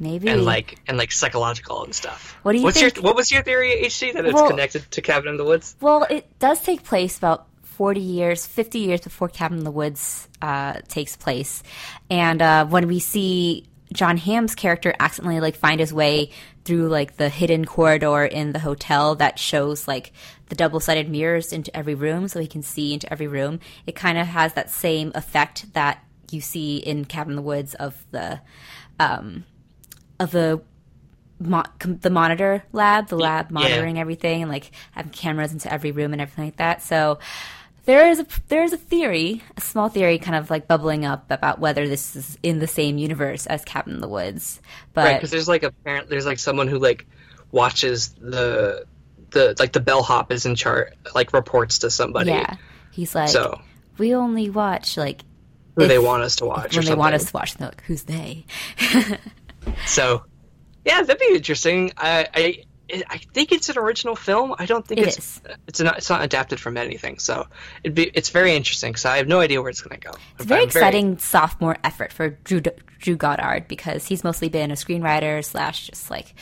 Maybe. 0.00 0.28
and 0.28 0.44
like 0.44 0.80
and 0.88 0.96
like 0.98 1.12
psychological 1.12 1.84
and 1.84 1.94
stuff. 1.94 2.36
What 2.42 2.52
do 2.52 2.58
you 2.58 2.64
What's 2.64 2.80
think- 2.80 2.96
your 2.96 3.04
what 3.04 3.14
was 3.14 3.30
your 3.30 3.42
theory, 3.42 3.84
HT, 3.84 4.14
that 4.14 4.24
it's 4.24 4.34
Well- 4.34 4.48
connected 4.48 4.90
to 4.90 5.00
Cabin 5.02 5.28
in 5.28 5.36
the 5.36 5.44
Woods? 5.44 5.76
Well, 5.80 6.04
it 6.10 6.26
does 6.40 6.60
take 6.60 6.82
place 6.82 7.18
about 7.18 7.46
40 7.76 8.00
years, 8.00 8.46
50 8.46 8.78
years 8.78 9.00
before 9.00 9.28
Cabin 9.28 9.58
in 9.58 9.64
the 9.64 9.70
Woods 9.70 10.28
uh, 10.40 10.74
takes 10.88 11.16
place. 11.16 11.62
And 12.10 12.40
uh, 12.40 12.66
when 12.66 12.86
we 12.86 12.98
see 12.98 13.66
Jon 13.92 14.16
Hamm's 14.16 14.54
character 14.54 14.94
accidentally 14.98 15.40
like 15.40 15.56
find 15.56 15.80
his 15.80 15.92
way 15.92 16.30
through 16.64 16.88
like 16.88 17.16
the 17.16 17.28
hidden 17.28 17.64
corridor 17.64 18.24
in 18.24 18.52
the 18.52 18.58
hotel 18.58 19.14
that 19.16 19.38
shows 19.38 19.86
like 19.88 20.12
the 20.48 20.54
double-sided 20.54 21.08
mirrors 21.08 21.52
into 21.52 21.74
every 21.76 21.94
room 21.94 22.28
so 22.28 22.40
he 22.40 22.46
can 22.46 22.62
see 22.62 22.92
into 22.92 23.10
every 23.12 23.26
room, 23.26 23.60
it 23.86 23.94
kind 23.94 24.18
of 24.18 24.26
has 24.26 24.54
that 24.54 24.70
same 24.70 25.12
effect 25.14 25.72
that 25.74 26.04
you 26.30 26.40
see 26.40 26.78
in 26.78 27.04
Cabin 27.04 27.32
in 27.32 27.36
the 27.36 27.42
Woods 27.42 27.74
of 27.74 28.04
the 28.10 28.40
um, 28.98 29.44
of 30.18 30.30
the 30.30 30.62
mo- 31.38 31.64
the 31.80 32.10
monitor 32.10 32.62
lab, 32.72 33.08
the 33.08 33.16
lab 33.16 33.46
yeah. 33.46 33.54
monitoring 33.54 33.98
everything, 33.98 34.42
and 34.42 34.50
like 34.50 34.70
having 34.92 35.12
cameras 35.12 35.52
into 35.52 35.72
every 35.72 35.90
room 35.90 36.12
and 36.12 36.22
everything 36.22 36.46
like 36.46 36.56
that. 36.56 36.82
So 36.82 37.18
there 37.84 38.08
is 38.10 38.20
a 38.20 38.26
there 38.48 38.62
is 38.62 38.72
a 38.72 38.76
theory, 38.76 39.42
a 39.56 39.60
small 39.60 39.88
theory, 39.88 40.18
kind 40.18 40.36
of 40.36 40.50
like 40.50 40.68
bubbling 40.68 41.04
up 41.04 41.30
about 41.30 41.58
whether 41.58 41.88
this 41.88 42.14
is 42.16 42.38
in 42.42 42.58
the 42.58 42.66
same 42.66 42.98
universe 42.98 43.46
as 43.46 43.64
Cabin 43.64 43.94
in 43.94 44.00
the 44.00 44.08
Woods. 44.08 44.60
But 44.92 45.04
Right, 45.04 45.14
because 45.16 45.30
there's 45.30 45.48
like 45.48 45.62
a 45.62 45.72
parent, 45.72 46.08
there's 46.08 46.26
like 46.26 46.38
someone 46.38 46.68
who 46.68 46.78
like 46.78 47.06
watches 47.50 48.10
the 48.20 48.86
the 49.30 49.56
like 49.58 49.72
the 49.72 49.80
bellhop 49.80 50.30
is 50.32 50.46
in 50.46 50.54
chart, 50.54 50.94
like 51.14 51.32
reports 51.32 51.80
to 51.80 51.90
somebody. 51.90 52.30
yeah, 52.30 52.56
he's 52.90 53.14
like, 53.14 53.30
So 53.30 53.60
we 53.98 54.14
only 54.14 54.50
watch 54.50 54.96
like 54.96 55.22
who 55.74 55.86
they 55.86 55.98
want 55.98 56.22
us 56.22 56.36
to 56.36 56.46
watch, 56.46 56.76
or 56.76 56.80
when 56.80 56.86
they 56.86 56.94
want 56.94 57.14
us 57.14 57.26
to 57.26 57.32
watch. 57.32 57.58
Like, 57.58 57.82
who's 57.82 58.04
they? 58.04 58.44
So 59.86 60.24
yeah, 60.84 61.02
that'd 61.02 61.20
be 61.20 61.36
interesting. 61.36 61.92
I 61.96 62.26
I 62.34 62.64
I 63.08 63.18
think 63.18 63.52
it's 63.52 63.68
an 63.68 63.78
original 63.78 64.14
film. 64.14 64.54
I 64.58 64.66
don't 64.66 64.86
think 64.86 65.00
It 65.00 65.08
it's 65.08 65.18
is. 65.18 65.40
it's 65.66 65.80
not 65.80 65.98
it's 65.98 66.10
not 66.10 66.22
adapted 66.22 66.60
from 66.60 66.76
anything. 66.76 67.18
So 67.18 67.46
it'd 67.82 67.94
be 67.94 68.10
it's 68.14 68.30
very 68.30 68.54
interesting. 68.54 68.96
So 68.96 69.08
I 69.10 69.16
have 69.16 69.28
no 69.28 69.40
idea 69.40 69.60
where 69.60 69.70
it's 69.70 69.80
gonna 69.80 70.00
go. 70.00 70.10
It's 70.34 70.44
a 70.44 70.48
very 70.48 70.64
exciting 70.64 71.18
sophomore 71.18 71.76
effort 71.84 72.12
for 72.12 72.30
Drew 72.30 72.60
Drew 72.98 73.16
Goddard 73.16 73.66
because 73.68 74.06
he's 74.06 74.22
mostly 74.24 74.48
been 74.48 74.70
a 74.70 74.74
screenwriter 74.74 75.44
slash 75.44 75.88
just 75.88 76.10
like 76.10 76.34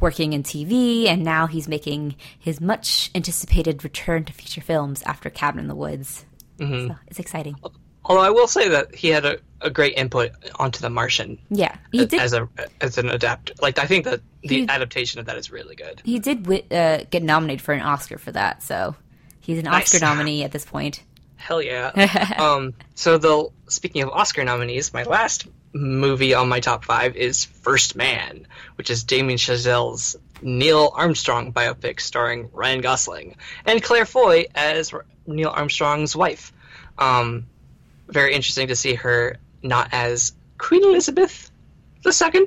working 0.00 0.32
in 0.32 0.42
TV, 0.42 1.06
and 1.06 1.24
now 1.24 1.46
he's 1.46 1.68
making 1.68 2.16
his 2.38 2.60
much 2.60 3.10
anticipated 3.14 3.82
return 3.84 4.24
to 4.24 4.32
feature 4.32 4.60
films 4.60 5.02
after 5.04 5.30
Cabin 5.30 5.60
in 5.60 5.68
the 5.68 5.74
Woods. 5.74 6.26
Mm-hmm. 6.58 6.88
So 6.88 6.96
it's 7.08 7.18
exciting. 7.18 7.56
Although 8.04 8.22
I 8.22 8.30
will 8.30 8.46
say 8.46 8.68
that 8.68 8.94
he 8.94 9.08
had 9.08 9.24
a, 9.24 9.38
a 9.64 9.70
great 9.70 9.96
input 9.96 10.30
onto 10.60 10.78
The 10.80 10.90
Martian 10.90 11.38
Yeah, 11.50 11.74
he 11.90 12.06
did. 12.06 12.20
as 12.20 12.32
a 12.34 12.48
as 12.80 12.98
an 12.98 13.08
adapt. 13.08 13.60
Like 13.60 13.78
I 13.78 13.86
think 13.86 14.04
that 14.04 14.20
the 14.42 14.48
He- 14.60 14.68
adaptation 14.68 15.18
of 15.20 15.26
that 15.26 15.36
is 15.36 15.50
really 15.50 15.74
good. 15.74 16.00
he 16.04 16.18
did 16.20 16.46
uh, 16.72 17.04
get 17.10 17.22
nominated 17.22 17.62
for 17.62 17.72
an 17.74 17.80
Oscar 17.80 18.18
for 18.18 18.30
that, 18.32 18.62
so 18.62 18.94
he's 19.40 19.58
an 19.58 19.64
Nice. 19.64 19.92
Oscar 19.94 20.04
nominee 20.04 20.44
at 20.44 20.52
this 20.52 20.64
point. 20.64 21.02
Hell 21.36 21.60
yeah. 21.60 22.34
um, 22.38 22.74
so 22.94 23.18
the 23.18 23.48
speaking 23.68 24.02
of 24.02 24.10
Oscar 24.10 24.44
nominees, 24.44 24.92
my 24.94 25.02
last 25.02 25.46
movie 25.72 26.34
on 26.34 26.48
my 26.48 26.60
top 26.60 26.84
five 26.84 27.16
is 27.16 27.44
First 27.44 27.96
Man, 27.96 28.46
which 28.76 28.90
is 28.90 29.02
Damien 29.04 29.38
Chazelle's 29.38 30.14
Neil 30.40 30.92
Armstrong 30.94 31.52
biopic 31.52 32.00
starring 32.00 32.48
Ryan 32.52 32.80
Gosling 32.80 33.36
and 33.66 33.82
Claire 33.82 34.06
Foy 34.06 34.44
as 34.54 34.92
R- 34.92 35.04
Neil 35.26 35.48
Armstrong's 35.50 36.14
wife. 36.14 36.52
Um, 36.98 37.46
very 38.08 38.34
interesting 38.34 38.68
to 38.68 38.76
see 38.76 38.94
her 38.94 39.38
not 39.64 39.88
as 39.92 40.32
Queen 40.58 40.84
Elizabeth 40.84 41.50
II. 42.06 42.46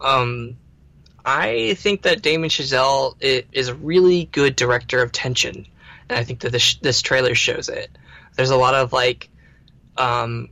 Um, 0.00 0.56
I 1.24 1.74
think 1.74 2.02
that 2.02 2.22
Damien 2.22 2.48
Chazelle 2.48 3.14
is 3.20 3.68
a 3.68 3.74
really 3.74 4.24
good 4.24 4.56
director 4.56 5.02
of 5.02 5.12
tension, 5.12 5.66
and 6.08 6.18
I 6.18 6.24
think 6.24 6.40
that 6.40 6.52
this 6.52 6.76
this 6.76 7.02
trailer 7.02 7.34
shows 7.34 7.68
it. 7.68 7.90
There's 8.34 8.50
a 8.50 8.56
lot 8.56 8.74
of 8.74 8.92
like 8.92 9.28
um, 9.96 10.48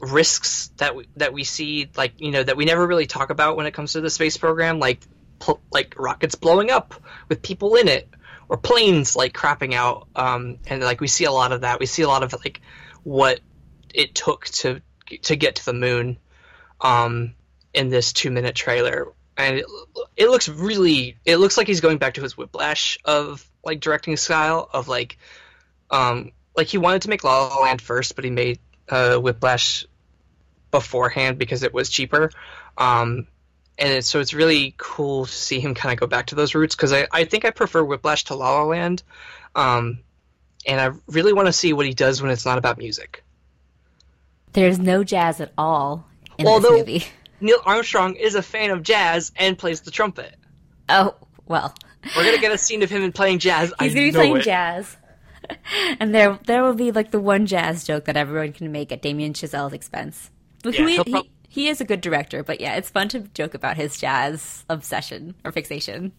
risks 0.00 0.70
that 0.78 0.96
we, 0.96 1.06
that 1.16 1.32
we 1.32 1.44
see, 1.44 1.88
like 1.96 2.14
you 2.18 2.32
know, 2.32 2.42
that 2.42 2.56
we 2.56 2.64
never 2.64 2.84
really 2.86 3.06
talk 3.06 3.30
about 3.30 3.56
when 3.56 3.66
it 3.66 3.74
comes 3.74 3.92
to 3.92 4.00
the 4.00 4.10
space 4.10 4.36
program, 4.36 4.80
like 4.80 5.00
pl- 5.38 5.60
like 5.70 5.94
rockets 5.98 6.34
blowing 6.34 6.70
up 6.70 6.94
with 7.28 7.42
people 7.42 7.76
in 7.76 7.86
it, 7.86 8.08
or 8.48 8.56
planes 8.56 9.14
like 9.14 9.32
crapping 9.32 9.74
out, 9.74 10.08
um, 10.16 10.58
and 10.66 10.82
like 10.82 11.00
we 11.00 11.08
see 11.08 11.24
a 11.24 11.32
lot 11.32 11.52
of 11.52 11.60
that. 11.60 11.78
We 11.78 11.86
see 11.86 12.02
a 12.02 12.08
lot 12.08 12.24
of 12.24 12.32
like 12.32 12.60
what 13.04 13.40
it 13.94 14.14
took 14.14 14.46
to 14.46 14.80
to 15.22 15.36
get 15.36 15.56
to 15.56 15.64
the 15.64 15.72
moon 15.72 16.18
um, 16.80 17.34
in 17.72 17.88
this 17.88 18.12
two 18.12 18.30
minute 18.30 18.54
trailer, 18.54 19.12
and 19.36 19.58
it, 19.58 19.66
it 20.16 20.28
looks 20.28 20.48
really. 20.48 21.16
It 21.24 21.36
looks 21.36 21.56
like 21.56 21.66
he's 21.66 21.80
going 21.80 21.98
back 21.98 22.14
to 22.14 22.22
his 22.22 22.36
whiplash 22.36 22.98
of 23.04 23.48
like 23.64 23.80
directing 23.80 24.16
style 24.16 24.68
of 24.72 24.88
like, 24.88 25.18
um, 25.90 26.32
like 26.56 26.66
he 26.66 26.78
wanted 26.78 27.02
to 27.02 27.08
make 27.08 27.24
La 27.24 27.48
La 27.48 27.60
Land 27.60 27.80
first, 27.80 28.14
but 28.16 28.24
he 28.24 28.30
made 28.30 28.58
uh, 28.88 29.16
Whiplash 29.16 29.86
beforehand 30.70 31.38
because 31.38 31.62
it 31.62 31.72
was 31.72 31.88
cheaper. 31.88 32.30
Um, 32.76 33.26
and 33.78 33.92
it, 33.92 34.04
so 34.04 34.20
it's 34.20 34.34
really 34.34 34.74
cool 34.76 35.26
to 35.26 35.32
see 35.32 35.60
him 35.60 35.74
kind 35.74 35.92
of 35.92 35.98
go 35.98 36.06
back 36.06 36.26
to 36.26 36.34
those 36.34 36.54
roots 36.54 36.74
because 36.74 36.92
I, 36.92 37.06
I 37.10 37.24
think 37.24 37.44
I 37.44 37.50
prefer 37.50 37.82
Whiplash 37.82 38.24
to 38.24 38.34
La 38.34 38.58
La 38.58 38.64
Land. 38.64 39.02
Um, 39.54 40.00
and 40.66 40.80
I 40.80 40.90
really 41.06 41.32
want 41.32 41.46
to 41.46 41.52
see 41.52 41.72
what 41.72 41.86
he 41.86 41.94
does 41.94 42.22
when 42.22 42.30
it's 42.30 42.44
not 42.44 42.58
about 42.58 42.78
music. 42.78 43.23
There's 44.54 44.78
no 44.78 45.04
jazz 45.04 45.40
at 45.40 45.52
all 45.58 46.06
in 46.38 46.46
Although- 46.46 46.70
this 46.70 46.78
movie. 46.78 47.04
Neil 47.40 47.58
Armstrong 47.66 48.14
is 48.16 48.34
a 48.34 48.42
fan 48.42 48.70
of 48.70 48.82
jazz 48.82 49.30
and 49.36 49.58
plays 49.58 49.82
the 49.82 49.90
trumpet. 49.90 50.34
Oh 50.88 51.14
well, 51.46 51.74
We're 52.16 52.24
gonna 52.24 52.38
get 52.38 52.52
a 52.52 52.58
scene 52.58 52.82
of 52.82 52.88
him 52.90 53.12
playing 53.12 53.38
jazz. 53.40 53.72
he's 53.80 53.92
I 53.92 53.94
gonna 53.94 54.06
be 54.06 54.12
playing 54.12 54.36
it. 54.38 54.42
jazz, 54.44 54.96
and 56.00 56.14
there 56.14 56.38
there 56.46 56.62
will 56.62 56.74
be 56.74 56.90
like 56.92 57.10
the 57.10 57.20
one 57.20 57.44
jazz 57.46 57.84
joke 57.84 58.04
that 58.06 58.16
everyone 58.16 58.52
can 58.52 58.72
make 58.72 58.92
at 58.92 59.02
Damien 59.02 59.34
Chazelle's 59.34 59.72
expense. 59.74 60.30
Yeah, 60.64 60.70
he, 60.72 60.96
prob- 60.96 61.06
he, 61.08 61.30
he 61.48 61.68
is 61.68 61.80
a 61.82 61.84
good 61.84 62.00
director, 62.00 62.42
but 62.42 62.60
yeah, 62.60 62.76
it's 62.76 62.88
fun 62.88 63.08
to 63.10 63.20
joke 63.20 63.52
about 63.52 63.76
his 63.76 63.98
jazz 63.98 64.64
obsession 64.70 65.34
or 65.44 65.52
fixation. 65.52 66.12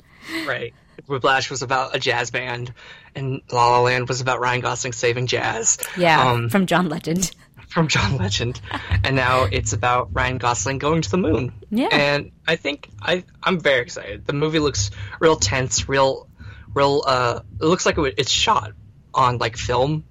Right. 0.45 0.73
Whiplash 1.07 1.49
was 1.49 1.61
about 1.61 1.95
a 1.95 1.99
jazz 1.99 2.29
band, 2.31 2.73
and 3.15 3.41
La 3.51 3.69
La 3.71 3.81
Land 3.81 4.07
was 4.07 4.21
about 4.21 4.39
Ryan 4.39 4.61
Gosling 4.61 4.93
saving 4.93 5.27
jazz. 5.27 5.77
Yeah, 5.97 6.31
Um, 6.31 6.49
from 6.49 6.67
John 6.67 6.87
Legend. 6.89 7.31
From 7.67 7.87
John 7.87 8.17
Legend, 8.25 8.59
and 9.03 9.15
now 9.15 9.43
it's 9.43 9.73
about 9.73 10.09
Ryan 10.13 10.37
Gosling 10.37 10.77
going 10.77 11.01
to 11.01 11.09
the 11.11 11.17
moon. 11.17 11.53
Yeah. 11.69 11.89
and 11.91 12.31
I 12.47 12.55
think 12.55 12.89
I 13.01 13.23
I'm 13.43 13.59
very 13.59 13.81
excited. 13.81 14.25
The 14.25 14.33
movie 14.33 14.59
looks 14.59 14.91
real 15.19 15.35
tense, 15.35 15.87
real, 15.89 16.27
real. 16.73 17.03
Uh, 17.05 17.39
it 17.61 17.65
looks 17.65 17.85
like 17.85 17.97
it, 17.97 18.15
it's 18.17 18.31
shot 18.31 18.71
on 19.13 19.37
like 19.37 19.57
film, 19.57 20.03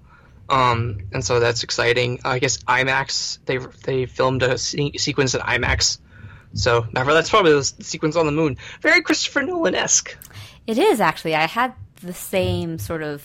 Um, 0.49 0.99
and 1.12 1.25
so 1.25 1.40
that's 1.40 1.62
exciting. 1.62 2.21
I 2.25 2.38
guess 2.38 2.59
IMAX 2.59 3.38
they 3.47 3.59
they 3.85 4.07
filmed 4.07 4.43
a 4.43 4.59
se- 4.59 4.97
sequence 4.99 5.35
in 5.35 5.40
IMAX. 5.40 5.99
So 6.55 6.87
that's 6.93 7.31
probably 7.31 7.53
the 7.53 7.64
sequence 7.64 8.14
on 8.17 8.27
the 8.27 8.33
moon. 8.33 8.57
Very 8.81 9.03
Christopher 9.03 9.43
Nolan 9.43 9.75
esque. 9.75 10.17
It 10.67 10.79
is 10.79 11.01
actually. 11.01 11.35
I 11.35 11.47
had 11.47 11.75
the 12.01 12.14
same 12.14 12.79
sort 12.79 13.03
of 13.03 13.23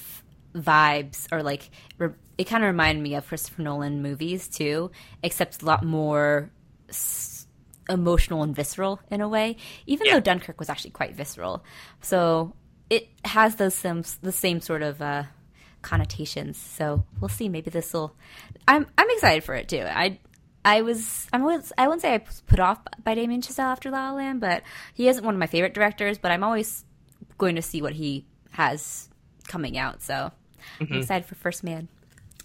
vibes, 0.56 1.28
or 1.32 1.44
like 1.44 1.70
re- 1.98 2.10
it 2.39 2.45
kind 2.47 2.63
of 2.63 2.67
reminded 2.69 3.04
me 3.04 3.13
of 3.15 3.28
Christopher 3.28 3.62
Nolan 3.62 4.02
movies 4.02 4.47
too, 4.47 4.89
except 5.21 5.62
a 5.62 5.65
lot 5.65 5.84
more 5.86 6.49
s- 6.89 7.45
emotional 7.89 8.41
and 8.43 8.56
visceral 8.56 8.99
in 9.12 9.21
a 9.21 9.28
way. 9.30 9.58
Even 9.86 10.08
Yeah. 10.08 10.13
though 10.13 10.19
Dunkirk 10.21 10.58
was 10.60 10.69
actually 10.69 10.91
quite 10.91 11.13
visceral, 11.15 11.63
so 12.02 12.54
it 12.89 13.10
has 13.25 13.56
those 13.58 13.75
some 13.75 14.04
the 14.23 14.32
same 14.32 14.62
sort 14.62 14.82
of 14.82 14.99
uh, 15.02 15.23
connotations. 15.84 16.58
So 16.58 17.04
we'll 17.19 17.30
see. 17.30 17.49
Maybe 17.49 17.69
this 17.69 17.93
will. 17.93 18.15
I'm 18.67 18.88
I'm 18.97 19.10
excited 19.12 19.43
for 19.43 19.54
it 19.56 19.67
too. 19.69 19.84
I. 19.86 20.19
I 20.65 20.82
was 20.82 21.25
I'm 21.32 21.41
always, 21.43 21.71
I 21.78 21.88
wouldn't 21.88 22.02
say 22.02 22.13
I 22.15 22.17
was 22.25 22.41
put 22.45 22.60
off 22.60 22.80
by 23.06 23.15
Damien 23.15 23.41
Chazelle 23.41 23.71
after 23.71 23.89
La 23.89 24.10
La 24.10 24.15
Land, 24.17 24.41
but 24.41 24.62
he 24.93 25.08
isn't 25.08 25.23
one 25.23 25.34
of 25.34 25.39
my 25.39 25.47
favorite 25.47 25.73
directors. 25.73 26.17
But 26.17 26.32
I'm 26.32 26.43
always 26.43 26.84
going 27.38 27.56
to 27.56 27.62
see 27.62 27.82
what 27.82 27.93
he 27.93 28.25
has 28.52 29.08
coming 29.47 29.78
out. 29.78 30.02
So 30.04 30.32
I'm 30.82 30.91
excited 30.91 31.25
for 31.25 31.36
First 31.36 31.63
Man. 31.63 31.88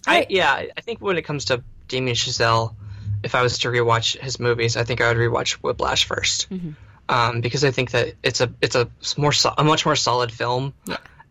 I 0.07 0.25
yeah, 0.29 0.65
I 0.77 0.81
think 0.81 1.01
when 1.01 1.17
it 1.17 1.23
comes 1.23 1.45
to 1.45 1.63
Damien 1.87 2.15
Chazelle, 2.15 2.75
if 3.23 3.35
I 3.35 3.41
was 3.41 3.59
to 3.59 3.69
rewatch 3.69 4.19
his 4.19 4.39
movies, 4.39 4.77
I 4.77 4.83
think 4.83 5.01
I 5.01 5.07
would 5.07 5.17
rewatch 5.17 5.53
Whiplash 5.53 6.07
1st 6.07 6.75
um, 7.09 7.41
because 7.41 7.63
I 7.63 7.71
think 7.71 7.91
that 7.91 8.13
it's 8.23 8.41
a 8.41 8.51
it's 8.61 8.75
a 8.75 8.89
more 9.17 9.31
a 9.57 9.63
much 9.63 9.85
more 9.85 9.95
solid 9.95 10.31
film, 10.31 10.73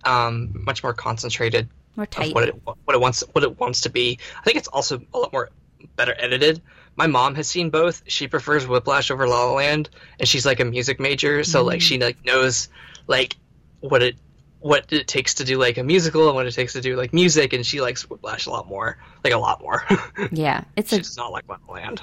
um, 0.04 0.62
much 0.64 0.82
more 0.82 0.92
concentrated 0.92 1.68
More 1.96 2.04
of 2.04 2.10
tight. 2.10 2.34
what 2.34 2.48
it 2.48 2.54
what 2.64 2.94
it 2.94 3.00
wants 3.00 3.24
what 3.32 3.44
it 3.44 3.58
wants 3.58 3.82
to 3.82 3.90
be. 3.90 4.18
I 4.38 4.42
think 4.42 4.56
it's 4.56 4.68
also 4.68 5.00
a 5.12 5.18
lot 5.18 5.32
more 5.32 5.50
better 5.96 6.14
edited. 6.18 6.62
My 6.96 7.08
mom 7.08 7.34
has 7.34 7.48
seen 7.48 7.70
both. 7.70 8.02
She 8.06 8.28
prefers 8.28 8.66
Whiplash 8.66 9.10
over 9.10 9.26
La 9.26 9.46
La 9.46 9.52
Land, 9.54 9.90
and 10.18 10.28
she's 10.28 10.46
like 10.46 10.60
a 10.60 10.64
music 10.64 11.00
major, 11.00 11.42
so 11.42 11.64
like 11.64 11.80
she 11.80 11.98
like 11.98 12.24
knows 12.24 12.68
like 13.06 13.36
what 13.80 14.02
it 14.02 14.16
what 14.64 14.90
it 14.90 15.06
takes 15.06 15.34
to 15.34 15.44
do 15.44 15.58
like 15.58 15.76
a 15.76 15.84
musical 15.84 16.26
and 16.26 16.34
what 16.34 16.46
it 16.46 16.52
takes 16.52 16.72
to 16.72 16.80
do 16.80 16.96
like 16.96 17.12
music, 17.12 17.52
and 17.52 17.66
she 17.66 17.82
likes 17.82 18.08
Whiplash 18.08 18.46
a 18.46 18.50
lot 18.50 18.66
more, 18.66 18.96
like 19.22 19.34
a 19.34 19.38
lot 19.38 19.60
more. 19.60 19.84
Yeah, 20.32 20.64
it's 20.74 20.88
she 20.88 20.96
a 20.96 20.98
does 21.00 21.18
not 21.18 21.32
like 21.32 21.44
La 21.48 21.58
La 21.68 21.74
Land. 21.74 22.02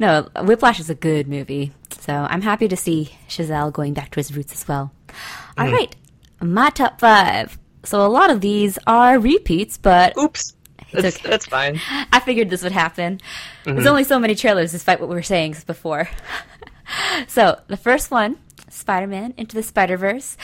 no. 0.00 0.28
Whiplash 0.42 0.80
is 0.80 0.90
a 0.90 0.94
good 0.94 1.28
movie, 1.28 1.70
so 2.00 2.12
I'm 2.12 2.42
happy 2.42 2.66
to 2.66 2.76
see 2.76 3.14
Chazelle 3.28 3.72
going 3.72 3.94
back 3.94 4.10
to 4.10 4.16
his 4.16 4.34
roots 4.34 4.52
as 4.52 4.66
well. 4.66 4.90
Mm. 5.08 5.14
All 5.58 5.72
right, 5.72 5.94
my 6.40 6.70
top 6.70 6.98
five. 6.98 7.58
So 7.84 8.04
a 8.04 8.08
lot 8.08 8.30
of 8.30 8.40
these 8.40 8.76
are 8.88 9.20
repeats, 9.20 9.78
but 9.78 10.18
Oops, 10.18 10.56
that's, 10.92 11.16
okay. 11.16 11.30
that's 11.30 11.46
fine. 11.46 11.80
I 12.12 12.18
figured 12.18 12.50
this 12.50 12.64
would 12.64 12.72
happen. 12.72 13.20
There's 13.64 13.78
mm-hmm. 13.78 13.86
only 13.86 14.04
so 14.04 14.18
many 14.18 14.34
trailers, 14.34 14.72
despite 14.72 14.98
what 14.98 15.08
we 15.08 15.14
were 15.14 15.22
saying 15.22 15.54
before. 15.64 16.08
so 17.28 17.60
the 17.68 17.76
first 17.76 18.10
one, 18.10 18.36
Spider-Man 18.74 19.34
Into 19.36 19.56
the 19.56 19.62
Spider-Verse. 19.62 20.36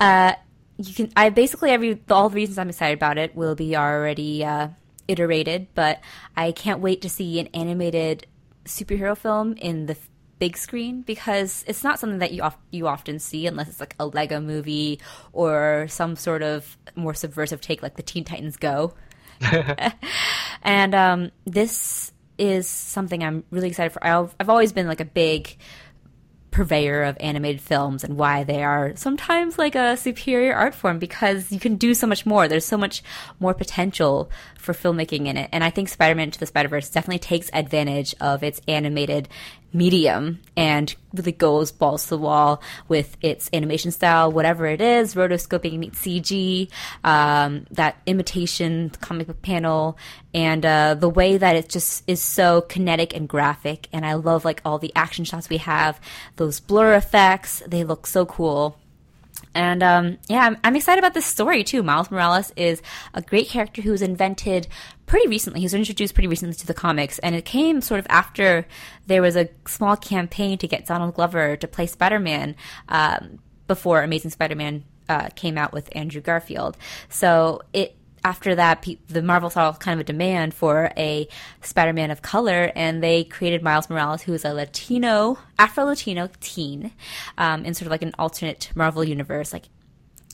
Uh, 0.00 0.34
you 0.78 0.94
can. 0.94 1.12
I 1.16 1.30
basically 1.30 1.70
every 1.70 2.00
all 2.10 2.28
the 2.28 2.34
reasons 2.34 2.58
I'm 2.58 2.68
excited 2.68 2.98
about 2.98 3.18
it 3.18 3.34
will 3.34 3.54
be 3.54 3.76
already 3.76 4.44
uh, 4.44 4.68
iterated, 5.08 5.68
but 5.74 6.00
I 6.36 6.52
can't 6.52 6.80
wait 6.80 7.02
to 7.02 7.08
see 7.08 7.40
an 7.40 7.48
animated 7.48 8.26
superhero 8.64 9.16
film 9.16 9.54
in 9.54 9.86
the 9.86 9.96
big 10.38 10.56
screen 10.56 11.02
because 11.02 11.64
it's 11.66 11.82
not 11.82 11.98
something 11.98 12.18
that 12.18 12.32
you 12.32 12.42
of, 12.42 12.56
you 12.70 12.86
often 12.86 13.18
see 13.18 13.46
unless 13.46 13.68
it's 13.68 13.80
like 13.80 13.94
a 13.98 14.06
Lego 14.06 14.40
movie 14.40 15.00
or 15.32 15.86
some 15.88 16.16
sort 16.16 16.42
of 16.42 16.76
more 16.94 17.14
subversive 17.14 17.60
take 17.60 17.82
like 17.82 17.96
the 17.96 18.02
Teen 18.02 18.24
Titans 18.24 18.56
Go. 18.56 18.94
and 20.62 20.94
um, 20.94 21.30
this 21.44 22.12
is 22.38 22.68
something 22.68 23.22
I'm 23.22 23.44
really 23.50 23.68
excited 23.68 23.92
for. 23.92 24.06
I've, 24.06 24.34
I've 24.38 24.50
always 24.50 24.72
been 24.72 24.86
like 24.86 25.00
a 25.00 25.06
big 25.06 25.56
purveyor 26.56 27.02
of 27.02 27.18
animated 27.20 27.60
films 27.60 28.02
and 28.02 28.16
why 28.16 28.42
they 28.42 28.64
are 28.64 28.96
sometimes 28.96 29.58
like 29.58 29.74
a 29.74 29.94
superior 29.94 30.54
art 30.54 30.74
form 30.74 30.98
because 30.98 31.52
you 31.52 31.60
can 31.60 31.76
do 31.76 31.92
so 31.92 32.06
much 32.06 32.24
more. 32.24 32.48
There's 32.48 32.64
so 32.64 32.78
much 32.78 33.02
more 33.38 33.52
potential 33.52 34.30
for 34.56 34.72
filmmaking 34.72 35.26
in 35.26 35.36
it. 35.36 35.50
And 35.52 35.62
I 35.62 35.68
think 35.68 35.90
Spider 35.90 36.14
Man 36.14 36.28
Into 36.28 36.38
the 36.38 36.46
Spider 36.46 36.70
Verse 36.70 36.88
definitely 36.88 37.18
takes 37.18 37.50
advantage 37.52 38.14
of 38.22 38.42
its 38.42 38.62
animated 38.66 39.28
medium 39.72 40.40
and 40.56 40.94
really 41.12 41.32
goes 41.32 41.72
balls 41.72 42.04
to 42.04 42.10
the 42.10 42.18
wall 42.18 42.62
with 42.88 43.16
its 43.20 43.50
animation 43.52 43.90
style, 43.90 44.32
whatever 44.32 44.66
it 44.66 44.80
is, 44.80 45.14
rotoscoping 45.14 45.78
meets 45.78 46.00
CG, 46.00 46.70
um, 47.04 47.66
that 47.70 47.96
imitation 48.06 48.90
comic 49.00 49.26
book 49.26 49.42
panel, 49.42 49.98
and 50.34 50.64
uh, 50.64 50.94
the 50.94 51.08
way 51.08 51.36
that 51.36 51.56
it 51.56 51.68
just 51.68 52.04
is 52.06 52.20
so 52.20 52.62
kinetic 52.62 53.14
and 53.14 53.28
graphic. 53.28 53.88
And 53.92 54.06
I 54.06 54.14
love 54.14 54.44
like 54.44 54.60
all 54.64 54.78
the 54.78 54.92
action 54.94 55.24
shots 55.24 55.48
we 55.48 55.58
have, 55.58 56.00
those 56.36 56.60
blur 56.60 56.94
effects, 56.94 57.62
they 57.66 57.84
look 57.84 58.06
so 58.06 58.26
cool. 58.26 58.78
And 59.56 59.82
um, 59.82 60.18
yeah, 60.28 60.46
I'm, 60.46 60.58
I'm 60.62 60.76
excited 60.76 60.98
about 60.98 61.14
this 61.14 61.24
story 61.24 61.64
too. 61.64 61.82
Miles 61.82 62.10
Morales 62.10 62.52
is 62.56 62.82
a 63.14 63.22
great 63.22 63.48
character 63.48 63.80
who 63.80 63.90
was 63.90 64.02
invented 64.02 64.68
pretty 65.06 65.26
recently. 65.28 65.60
He 65.60 65.64
was 65.64 65.72
introduced 65.72 66.12
pretty 66.12 66.28
recently 66.28 66.54
to 66.56 66.66
the 66.66 66.74
comics, 66.74 67.18
and 67.20 67.34
it 67.34 67.46
came 67.46 67.80
sort 67.80 67.98
of 67.98 68.06
after 68.10 68.66
there 69.06 69.22
was 69.22 69.34
a 69.34 69.48
small 69.66 69.96
campaign 69.96 70.58
to 70.58 70.68
get 70.68 70.86
Donald 70.86 71.14
Glover 71.14 71.56
to 71.56 71.66
play 71.66 71.86
Spider 71.86 72.20
Man 72.20 72.54
um, 72.90 73.38
before 73.66 74.02
Amazing 74.02 74.32
Spider 74.32 74.56
Man 74.56 74.84
uh, 75.08 75.30
came 75.34 75.56
out 75.56 75.72
with 75.72 75.88
Andrew 75.96 76.20
Garfield. 76.20 76.76
So 77.08 77.62
it 77.72 77.95
after 78.26 78.56
that, 78.56 78.82
pe- 78.82 78.98
the 79.06 79.22
Marvel 79.22 79.50
saw 79.50 79.72
kind 79.74 79.94
of 79.94 80.00
a 80.00 80.04
demand 80.04 80.52
for 80.52 80.90
a 80.96 81.28
Spider-Man 81.62 82.10
of 82.10 82.22
color, 82.22 82.72
and 82.74 83.00
they 83.00 83.22
created 83.22 83.62
Miles 83.62 83.88
Morales, 83.88 84.22
who 84.22 84.32
is 84.34 84.44
a 84.44 84.52
Latino, 84.52 85.38
Afro-Latino 85.60 86.28
teen, 86.40 86.90
um, 87.38 87.64
in 87.64 87.72
sort 87.74 87.86
of 87.86 87.92
like 87.92 88.02
an 88.02 88.14
alternate 88.18 88.70
Marvel 88.74 89.04
universe, 89.04 89.52
like 89.52 89.66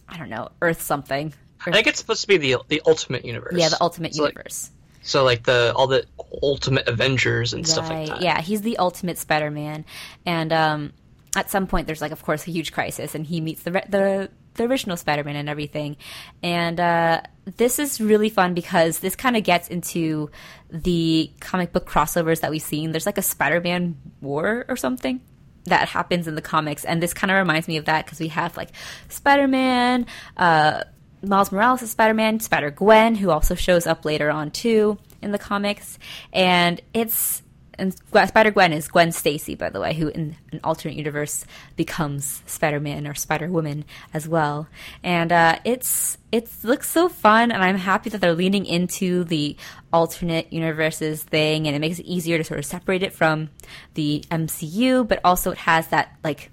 I 0.08 0.16
don't 0.18 0.30
know, 0.30 0.48
Earth 0.62 0.80
something. 0.80 1.34
I 1.66 1.70
think 1.70 1.86
it's 1.86 1.98
supposed 2.00 2.22
to 2.22 2.28
be 2.28 2.38
the 2.38 2.56
the 2.68 2.80
ultimate 2.86 3.24
universe. 3.26 3.54
Yeah, 3.56 3.68
the 3.68 3.82
ultimate 3.82 4.14
So, 4.14 4.22
like, 4.24 4.32
universe. 4.34 4.70
so 5.02 5.22
like 5.24 5.42
the 5.44 5.72
all 5.76 5.86
the 5.86 6.04
ultimate 6.42 6.88
Avengers 6.88 7.52
and 7.52 7.66
stuff 7.68 7.88
like 7.90 8.08
that. 8.08 8.22
Yeah, 8.22 8.40
he's 8.40 8.62
the 8.62 8.78
ultimate 8.78 9.18
Spider-Man, 9.18 9.84
and 10.26 10.52
um, 10.52 10.92
at 11.36 11.50
some 11.50 11.66
point 11.66 11.86
there's 11.86 12.00
like, 12.00 12.12
of 12.12 12.22
course, 12.24 12.48
a 12.48 12.50
huge 12.50 12.72
crisis, 12.72 13.14
and 13.14 13.26
he 13.26 13.40
meets 13.40 13.62
the 13.64 13.72
re- 13.72 13.88
the 13.88 14.30
the 14.54 14.64
original 14.64 14.96
Spider-Man 14.96 15.36
and 15.36 15.48
everything. 15.48 15.96
And 16.42 16.78
uh, 16.78 17.22
this 17.56 17.78
is 17.78 18.00
really 18.00 18.28
fun 18.28 18.54
because 18.54 18.98
this 18.98 19.16
kind 19.16 19.36
of 19.36 19.44
gets 19.44 19.68
into 19.68 20.30
the 20.70 21.30
comic 21.40 21.72
book 21.72 21.88
crossovers 21.88 22.40
that 22.40 22.50
we've 22.50 22.62
seen. 22.62 22.92
There's 22.92 23.06
like 23.06 23.18
a 23.18 23.22
Spider-Man 23.22 23.96
war 24.20 24.64
or 24.68 24.76
something 24.76 25.20
that 25.64 25.88
happens 25.88 26.26
in 26.26 26.34
the 26.34 26.42
comics, 26.42 26.84
and 26.84 27.02
this 27.02 27.14
kind 27.14 27.30
of 27.30 27.36
reminds 27.36 27.68
me 27.68 27.76
of 27.76 27.84
that 27.84 28.04
because 28.04 28.18
we 28.18 28.28
have 28.28 28.56
like 28.56 28.70
Spider-Man. 29.08 30.06
Uh, 30.36 30.82
Miles 31.24 31.52
Morales 31.52 31.82
is 31.82 31.90
Spider 31.92 32.14
Man, 32.14 32.40
Spider 32.40 32.72
Gwen, 32.72 33.14
who 33.14 33.30
also 33.30 33.54
shows 33.54 33.86
up 33.86 34.04
later 34.04 34.28
on 34.30 34.50
too 34.50 34.98
in 35.22 35.30
the 35.30 35.38
comics, 35.38 35.98
and 36.32 36.80
it's 36.92 37.42
and 37.82 38.28
Spider 38.28 38.52
Gwen 38.52 38.72
is 38.72 38.86
Gwen 38.86 39.10
Stacy, 39.10 39.56
by 39.56 39.68
the 39.68 39.80
way, 39.80 39.92
who 39.92 40.06
in 40.06 40.36
an 40.52 40.60
alternate 40.62 40.96
universe 40.96 41.44
becomes 41.74 42.40
Spider 42.46 42.78
Man 42.78 43.08
or 43.08 43.14
Spider 43.14 43.48
Woman 43.48 43.84
as 44.14 44.28
well, 44.28 44.68
and 45.02 45.32
uh, 45.32 45.58
it's 45.64 46.16
it 46.30 46.48
looks 46.62 46.88
so 46.88 47.08
fun, 47.08 47.50
and 47.50 47.62
I'm 47.62 47.76
happy 47.76 48.08
that 48.10 48.20
they're 48.20 48.34
leaning 48.34 48.66
into 48.66 49.24
the 49.24 49.56
alternate 49.92 50.52
universes 50.52 51.24
thing, 51.24 51.66
and 51.66 51.74
it 51.74 51.80
makes 51.80 51.98
it 51.98 52.06
easier 52.06 52.38
to 52.38 52.44
sort 52.44 52.60
of 52.60 52.66
separate 52.66 53.02
it 53.02 53.12
from 53.12 53.50
the 53.94 54.24
MCU, 54.30 55.06
but 55.06 55.20
also 55.24 55.50
it 55.50 55.58
has 55.58 55.88
that 55.88 56.16
like 56.22 56.52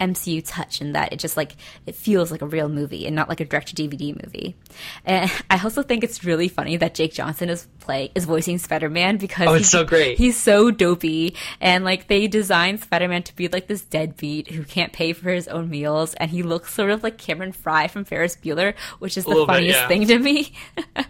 MCU 0.00 0.42
touch 0.44 0.80
in 0.80 0.92
that 0.92 1.12
it 1.12 1.18
just 1.18 1.36
like 1.36 1.56
it 1.86 1.94
feels 1.94 2.30
like 2.30 2.42
a 2.42 2.46
real 2.46 2.68
movie 2.68 3.06
and 3.06 3.14
not 3.14 3.28
like 3.28 3.40
a 3.40 3.44
direct 3.44 3.68
to 3.68 3.74
DVD 3.74 4.14
movie. 4.24 4.56
And 5.04 5.30
I 5.50 5.62
also 5.62 5.82
think 5.82 6.02
it's 6.02 6.24
really 6.24 6.48
funny 6.48 6.76
that 6.78 6.94
Jake 6.94 7.12
Johnson 7.12 7.48
is 7.50 7.66
play 7.80 8.10
is 8.14 8.24
voicing 8.24 8.58
Spider 8.58 8.88
Man 8.88 9.16
because 9.18 9.48
Oh, 9.48 9.52
it's 9.54 9.60
he's- 9.60 9.70
so 9.70 9.84
great. 9.84 10.18
He's 10.18 10.36
so 10.38 10.70
dopey 10.70 11.34
and 11.60 11.84
like 11.84 12.08
they 12.08 12.26
designed 12.26 12.80
Spider 12.80 13.08
Man 13.08 13.22
to 13.24 13.36
be 13.36 13.48
like 13.48 13.66
this 13.66 13.82
deadbeat 13.82 14.48
who 14.50 14.64
can't 14.64 14.92
pay 14.92 15.12
for 15.12 15.30
his 15.30 15.48
own 15.48 15.68
meals 15.70 16.14
and 16.14 16.30
he 16.30 16.42
looks 16.42 16.72
sort 16.74 16.90
of 16.90 17.02
like 17.02 17.18
Cameron 17.18 17.52
Fry 17.52 17.86
from 17.88 18.04
Ferris 18.04 18.36
Bueller, 18.36 18.74
which 18.98 19.16
is 19.18 19.24
the 19.24 19.30
little 19.30 19.46
bit, 19.46 19.52
funniest 19.54 19.78
yeah. 19.80 19.88
thing 19.88 20.06
to 20.08 20.18
me. 20.18 20.52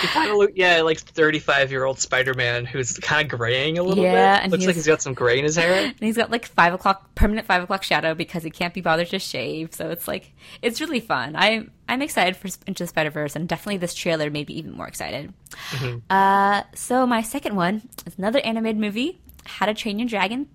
He 0.00 0.06
kind 0.08 0.30
of 0.30 0.36
look, 0.36 0.52
yeah, 0.54 0.80
like 0.82 0.98
thirty-five 0.98 1.70
year 1.70 1.84
old 1.84 1.98
Spider-Man 1.98 2.64
who's 2.64 2.96
kind 2.98 3.30
of 3.30 3.38
graying 3.38 3.78
a 3.78 3.82
little 3.82 4.02
Yeah, 4.02 4.36
bit. 4.38 4.42
and 4.44 4.52
Looks 4.52 4.62
like 4.64 4.74
he's- 4.74 4.84
he's 4.84 4.92
got 4.92 5.02
some 5.02 5.14
gray 5.14 5.38
in 5.38 5.44
his 5.44 5.56
hair. 5.56 5.72
And 5.84 5.94
he's 6.00 6.16
got 6.16 6.30
like 6.30 6.46
five 6.46 6.72
o'clock 6.72 7.14
permanent 7.14 7.46
five 7.46 7.62
o'clock 7.62 7.82
shadow 7.82 8.14
because 8.14 8.42
he 8.42 8.50
can't 8.50 8.72
be 8.72 8.80
bothered 8.80 9.08
to 9.10 9.18
shave. 9.18 9.74
So 9.74 9.90
it's 9.90 10.08
like 10.08 10.32
it's 10.62 10.80
really 10.80 11.00
fun. 11.00 11.34
I'm 11.36 11.70
I'm 11.88 12.00
excited 12.02 12.36
for 12.36 12.48
Into 12.66 12.84
the 12.84 12.86
Spider 12.88 13.10
Verse, 13.10 13.36
and 13.36 13.48
definitely 13.48 13.78
this 13.78 13.94
trailer 13.94 14.30
made 14.30 14.48
me 14.48 14.54
even 14.54 14.72
more 14.72 14.86
excited. 14.88 15.32
Uh, 16.10 16.62
so 16.74 17.06
my 17.06 17.22
second 17.22 17.56
one 17.56 17.82
is 18.06 18.16
another 18.18 18.40
animated 18.40 18.80
movie, 18.80 19.20
How 19.44 19.66
to 19.66 19.74
Train 19.74 19.98
Your 19.98 20.08
Dragon. 20.08 20.48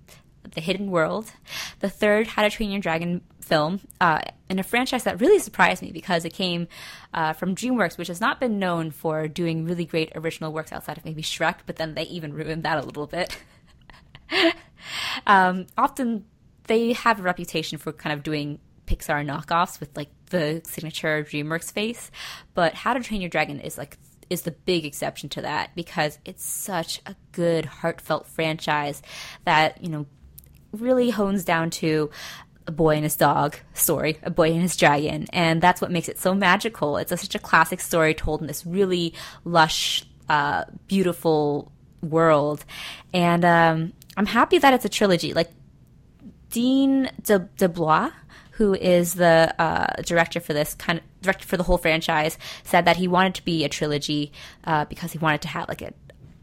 The 0.56 0.62
Hidden 0.62 0.92
World. 0.92 1.32
The 1.80 1.90
third 1.90 2.28
How 2.28 2.44
to 2.44 2.50
Train 2.50 2.70
Your 2.70 2.82
Dragon 2.82 3.22
film 3.44 3.82
uh, 4.02 4.22
in 4.50 4.60
a 4.60 4.64
franchise 4.64 5.04
that 5.04 5.20
really 5.22 5.40
surprised 5.40 5.82
me 5.82 5.92
because 5.92 6.26
it 6.26 6.34
came 6.34 6.68
uh, 7.14 7.34
from 7.34 7.56
DreamWorks, 7.56 7.98
which 7.98 8.08
has 8.08 8.22
not 8.22 8.40
been 8.40 8.60
known 8.60 8.92
for 8.92 9.28
doing 9.28 9.66
really 9.66 9.86
great 9.86 10.12
original 10.16 10.52
works 10.52 10.72
outside 10.72 10.98
of 10.98 11.06
maybe 11.06 11.22
Shrek, 11.22 11.58
but 11.66 11.76
then 11.76 11.94
they 11.94 12.04
even 12.04 12.34
ruined 12.34 12.64
that 12.64 12.78
a 12.78 12.86
little 12.86 13.08
bit. 13.08 13.38
um, 15.28 15.68
often 15.78 16.26
they 16.68 16.94
have 16.94 17.20
a 17.20 17.24
reputation 17.24 17.78
for 17.78 17.92
kind 17.92 18.14
of 18.14 18.24
doing 18.24 18.60
Pixar 18.88 19.26
knockoffs 19.26 19.80
with 19.80 19.96
like 19.96 20.10
the 20.30 20.62
signature 20.66 21.24
DreamWorks 21.24 21.72
face, 21.72 22.12
but 22.54 22.74
How 22.74 22.94
to 22.94 23.00
Train 23.02 23.22
Your 23.22 23.30
Dragon 23.30 23.60
is 23.60 23.78
like 23.78 23.98
is 24.30 24.44
the 24.44 24.52
big 24.52 24.86
exception 24.86 25.30
to 25.30 25.42
that 25.42 25.76
because 25.76 26.18
it's 26.26 26.44
such 26.44 27.02
a 27.06 27.16
good 27.34 27.66
heartfelt 27.66 28.26
franchise 28.26 29.02
that 29.46 29.84
you 29.84 29.90
know 29.90 30.06
really 30.72 31.10
hones 31.12 31.46
down 31.46 31.70
to 31.70 32.10
a 32.68 32.72
boy 32.72 32.96
and 32.96 33.04
his 33.04 33.16
dog 33.16 33.58
story, 33.74 34.18
a 34.24 34.30
boy 34.30 34.52
and 34.52 34.62
his 34.62 34.76
dragon, 34.76 35.28
and 35.34 35.62
that's 35.62 35.82
what 35.82 35.92
makes 35.92 36.10
it 36.10 36.20
so 36.20 36.34
magical. 36.34 36.98
It's 36.98 37.12
a, 37.12 37.18
such 37.18 37.36
a 37.36 37.40
classic 37.40 37.80
story 37.82 38.14
told 38.14 38.42
in 38.42 38.48
this 38.48 38.66
really 38.66 39.14
lush, 39.44 40.06
uh, 40.30 40.66
beautiful 40.88 41.72
world, 42.02 42.66
and 43.14 43.44
um, 43.46 43.94
I'm 44.18 44.26
happy 44.26 44.58
that 44.58 44.74
it's 44.74 44.86
a 44.86 44.90
trilogy. 44.90 45.34
Like 45.34 45.52
Dean 46.50 47.10
De, 47.22 47.40
DeBlois, 47.58 48.12
who 48.52 48.76
is 48.76 49.16
the 49.16 49.54
uh, 49.60 50.02
director 50.04 50.40
for 50.40 50.54
this 50.54 50.76
kind 50.76 51.00
of 51.00 51.06
director 51.22 51.46
for 51.46 51.58
the 51.58 51.64
whole 51.64 51.78
franchise, 51.78 52.38
said 52.64 52.86
that 52.86 52.98
he 52.98 53.08
wanted 53.08 53.34
to 53.36 53.46
be 53.46 53.64
a 53.64 53.70
trilogy 53.70 54.32
uh, 54.66 54.86
because 54.86 55.12
he 55.12 55.18
wanted 55.18 55.42
to 55.42 55.48
have 55.48 55.68
like 55.68 55.82
a 55.82 55.94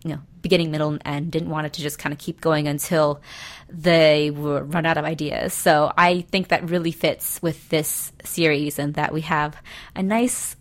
you 0.04 0.10
know 0.10 0.20
beginning, 0.42 0.70
middle, 0.70 0.90
and 0.90 1.02
end. 1.04 1.32
Didn't 1.32 1.50
want 1.50 1.66
it 1.66 1.74
to 1.74 1.82
just 1.82 1.98
kind 1.98 2.12
of 2.12 2.18
keep 2.18 2.40
going 2.40 2.66
until 2.66 3.20
they 3.68 4.30
were 4.30 4.64
run 4.64 4.86
out 4.86 4.96
of 4.96 5.04
ideas. 5.04 5.52
So 5.52 5.92
I 5.96 6.22
think 6.22 6.48
that 6.48 6.68
really 6.68 6.92
fits 6.92 7.40
with 7.42 7.68
this 7.68 8.12
series, 8.24 8.78
and 8.78 8.94
that 8.94 9.12
we 9.12 9.22
have 9.22 9.56
a 9.94 10.02
nice. 10.02 10.56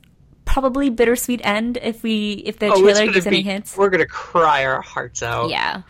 Probably 0.46 0.90
bittersweet 0.90 1.42
end 1.44 1.78
if 1.80 2.02
we 2.02 2.34
if 2.34 2.58
the 2.58 2.72
Oh, 2.72 2.82
trailer 2.82 3.12
gives 3.12 3.28
any 3.28 3.44
hints. 3.44 3.78
We're 3.78 3.92
gonna 3.92 4.08
cry 4.08 4.66
our 4.66 4.82
hearts 4.82 5.22
out. 5.22 5.52
Yeah. 5.52 5.84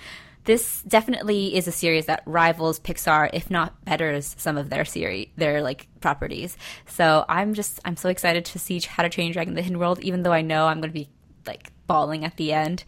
This 0.44 0.82
definitely 0.82 1.56
is 1.56 1.68
a 1.68 1.72
series 1.72 2.08
that 2.08 2.24
rivals 2.26 2.78
Pixar, 2.78 3.30
if 3.32 3.50
not 3.50 3.86
betters 3.86 4.36
some 4.38 4.58
of 4.58 4.70
their 4.70 4.84
series, 4.84 5.30
their 5.38 5.62
like 5.62 5.88
properties. 6.02 6.58
So 6.88 7.24
I'm 7.30 7.54
just 7.54 7.80
I'm 7.86 7.96
so 7.96 8.10
excited 8.10 8.44
to 8.46 8.60
see 8.60 8.82
How 8.82 9.04
to 9.04 9.10
Train 9.10 9.28
Your 9.28 9.34
Dragon: 9.34 9.54
The 9.54 9.62
Hidden 9.62 9.80
World, 9.80 10.00
even 10.02 10.24
though 10.24 10.34
I 10.34 10.42
know 10.42 10.68
I'm 10.68 10.82
going 10.82 10.90
to 10.90 10.94
be 10.94 11.10
like 11.48 11.72
bawling 11.90 12.24
at 12.24 12.38
the 12.38 12.54
end. 12.54 12.86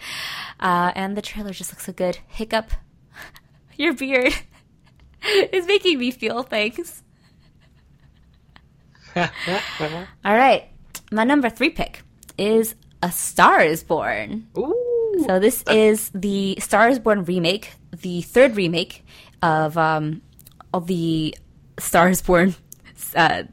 Uh, 0.62 0.94
and 0.96 1.18
the 1.18 1.22
trailer 1.22 1.52
just 1.52 1.74
looks 1.74 1.86
so 1.86 1.92
good. 1.92 2.20
Hiccup, 2.28 2.72
your 3.76 3.94
beard 3.94 4.34
is 5.52 5.68
making 5.68 6.00
me 6.00 6.12
feel 6.12 6.44
things. 6.44 7.04
All 9.16 9.28
right, 10.24 10.70
my 11.12 11.26
number 11.26 11.50
three 11.50 11.72
pick 11.72 12.04
is 12.38 12.76
A 13.04 13.12
Star 13.12 13.60
Is 13.62 13.84
Born. 13.84 14.48
Ooh. 14.58 15.26
So 15.28 15.40
this 15.40 15.64
is 15.64 16.10
the 16.14 16.58
Star 16.62 16.88
is 16.88 17.00
Born 17.00 17.26
remake, 17.26 17.74
the 17.92 18.22
third 18.22 18.56
remake 18.56 19.04
of 19.42 19.78
um, 19.78 20.22
of 20.74 20.88
the 20.88 21.36
Star 21.78 22.08
is 22.08 22.22
Born 22.22 22.56
uh, 23.16 23.44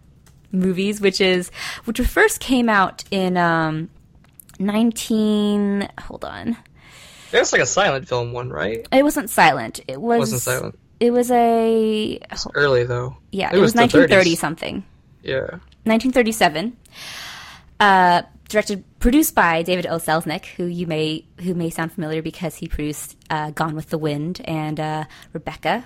movies, 0.53 1.01
which 1.01 1.21
is 1.21 1.51
which 1.85 1.99
first 2.01 2.39
came 2.39 2.69
out 2.69 3.03
in 3.11 3.37
um, 3.37 3.91
nineteen. 4.59 5.88
Hold 6.01 6.25
on, 6.25 6.57
There's 7.31 7.53
like 7.53 7.62
a 7.62 7.66
silent 7.66 8.09
film 8.09 8.33
one, 8.33 8.51
right? 8.51 8.87
it 8.92 9.03
wasn't 9.03 9.31
silent. 9.31 9.81
It 9.88 10.01
was 10.01 10.16
it 10.16 10.21
Wasn't 10.21 10.42
silent. 10.42 10.79
It 11.01 11.12
was 11.12 11.31
a 11.31 12.18
Early 12.55 12.85
though. 12.85 13.16
yeah. 13.31 13.51
It 13.53 13.57
It, 13.57 13.61
was 13.61 13.68
was 13.68 13.75
nineteen 13.77 14.09
thirty 14.09 14.35
30s. 14.35 14.38
something. 14.38 14.85
Yeah. 15.23 15.59
1937. 15.85 16.77
Uh, 17.81 18.23
directed, 18.49 18.83
produced 18.99 19.35
by 19.35 19.62
David 19.62 19.87
O. 19.87 19.97
Selznick, 19.99 20.47
who 20.57 20.64
you 20.64 20.87
may 20.87 21.25
who 21.40 21.55
may 21.55 21.71
sound 21.71 21.92
familiar 21.92 22.23
because 22.23 22.57
he 22.57 22.66
produced 22.66 23.16
uh, 23.31 23.51
Gone 23.53 23.75
with 23.77 23.90
the 23.90 23.99
Wind 23.99 24.40
and 24.44 24.81
uh, 24.81 25.05
Rebecca, 25.33 25.85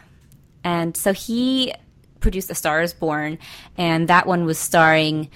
and 0.64 0.96
so 0.96 1.12
he 1.12 1.74
produced 2.20 2.50
A 2.50 2.54
Star 2.54 2.80
Is 2.80 2.94
Born, 2.94 3.38
and 3.76 4.08
that 4.08 4.26
one 4.26 4.44
was 4.46 4.58
starring 4.58 5.28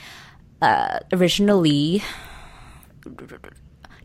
uh, 0.62 1.00
originally 1.12 2.02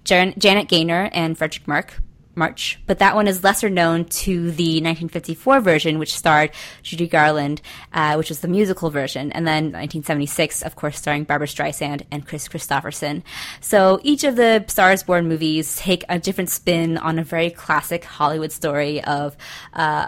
Jan- 0.04 0.34
Janet 0.38 0.68
Gaynor 0.68 1.10
and 1.14 1.38
Fredric 1.38 1.68
Mark. 1.68 2.02
March, 2.34 2.80
but 2.88 3.00
that 3.00 3.16
one 3.16 3.28
is 3.28 3.44
lesser 3.44 3.70
known 3.70 4.06
to 4.06 4.52
the 4.52 4.76
1954 4.76 5.60
version, 5.60 6.00
which 6.00 6.16
starred 6.16 6.52
Judy 6.82 7.08
Garland, 7.08 7.62
uh, 7.94 8.16
which 8.16 8.30
was 8.30 8.40
the 8.40 8.48
musical 8.48 8.90
version, 8.90 9.32
and 9.34 9.46
then 9.46 9.66
1976, 9.66 10.62
of 10.62 10.76
course, 10.76 10.98
starring 10.98 11.26
Barbra 11.26 11.48
Streisand 11.48 12.04
and 12.10 12.26
Kris 12.26 12.48
Kristofferson. 12.48 13.24
So 13.60 14.00
each 14.04 14.24
of 14.24 14.38
the 14.38 14.64
Stars 14.68 15.04
Born 15.04 15.28
movies 15.28 15.76
take 15.76 16.06
a 16.08 16.20
different 16.20 16.50
spin 16.50 16.98
on 16.98 17.20
a 17.20 17.24
very 17.24 17.50
classic 17.50 18.06
Hollywood 18.06 18.52
story 18.52 19.04
of 19.04 19.36
uh, 19.74 20.08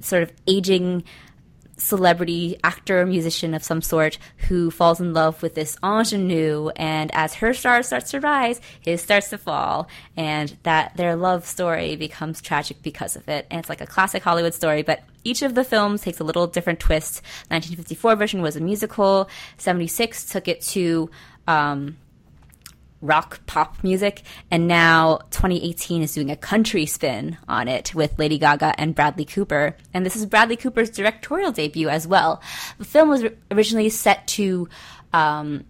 sort 0.00 0.22
of 0.22 0.32
aging 0.46 1.04
celebrity 1.76 2.58
actor 2.64 3.04
musician 3.04 3.54
of 3.54 3.62
some 3.62 3.82
sort 3.82 4.18
who 4.48 4.70
falls 4.70 5.00
in 5.00 5.12
love 5.12 5.42
with 5.42 5.54
this 5.54 5.76
ingenue 5.82 6.68
and 6.76 7.10
as 7.14 7.34
her 7.34 7.52
star 7.52 7.82
starts 7.82 8.10
to 8.10 8.20
rise 8.20 8.60
his 8.80 9.02
starts 9.02 9.28
to 9.28 9.38
fall 9.38 9.88
and 10.16 10.56
that 10.62 10.96
their 10.96 11.16
love 11.16 11.44
story 11.46 11.94
becomes 11.96 12.40
tragic 12.40 12.82
because 12.82 13.14
of 13.16 13.28
it. 13.28 13.46
And 13.50 13.58
it's 13.60 13.68
like 13.68 13.80
a 13.80 13.86
classic 13.86 14.22
hollywood 14.22 14.54
story 14.54 14.82
but 14.82 15.02
each 15.24 15.42
of 15.42 15.54
the 15.54 15.64
films 15.64 16.02
takes 16.02 16.20
a 16.20 16.24
little 16.24 16.46
different 16.46 16.80
twist. 16.80 17.16
1954 17.48 18.16
version 18.16 18.42
was 18.42 18.56
a 18.56 18.60
musical. 18.60 19.28
76 19.58 20.26
took 20.26 20.46
it 20.46 20.60
to 20.62 21.10
um, 21.48 21.96
rock 23.00 23.44
pop 23.46 23.82
music 23.82 24.22
and 24.50 24.66
now 24.66 25.18
2018 25.30 26.02
is 26.02 26.14
doing 26.14 26.30
a 26.30 26.36
country 26.36 26.86
spin 26.86 27.36
on 27.48 27.68
it 27.68 27.94
with 27.94 28.18
Lady 28.18 28.38
Gaga 28.38 28.74
and 28.78 28.94
Bradley 28.94 29.24
Cooper. 29.24 29.76
And 29.92 30.04
this 30.04 30.16
is 30.16 30.26
Bradley 30.26 30.56
Cooper's 30.56 30.90
directorial 30.90 31.52
debut 31.52 31.88
as 31.88 32.06
well. 32.06 32.42
The 32.78 32.84
film 32.84 33.08
was 33.08 33.24
originally 33.50 33.88
set 33.90 34.26
to 34.28 34.68
um, 35.12 35.64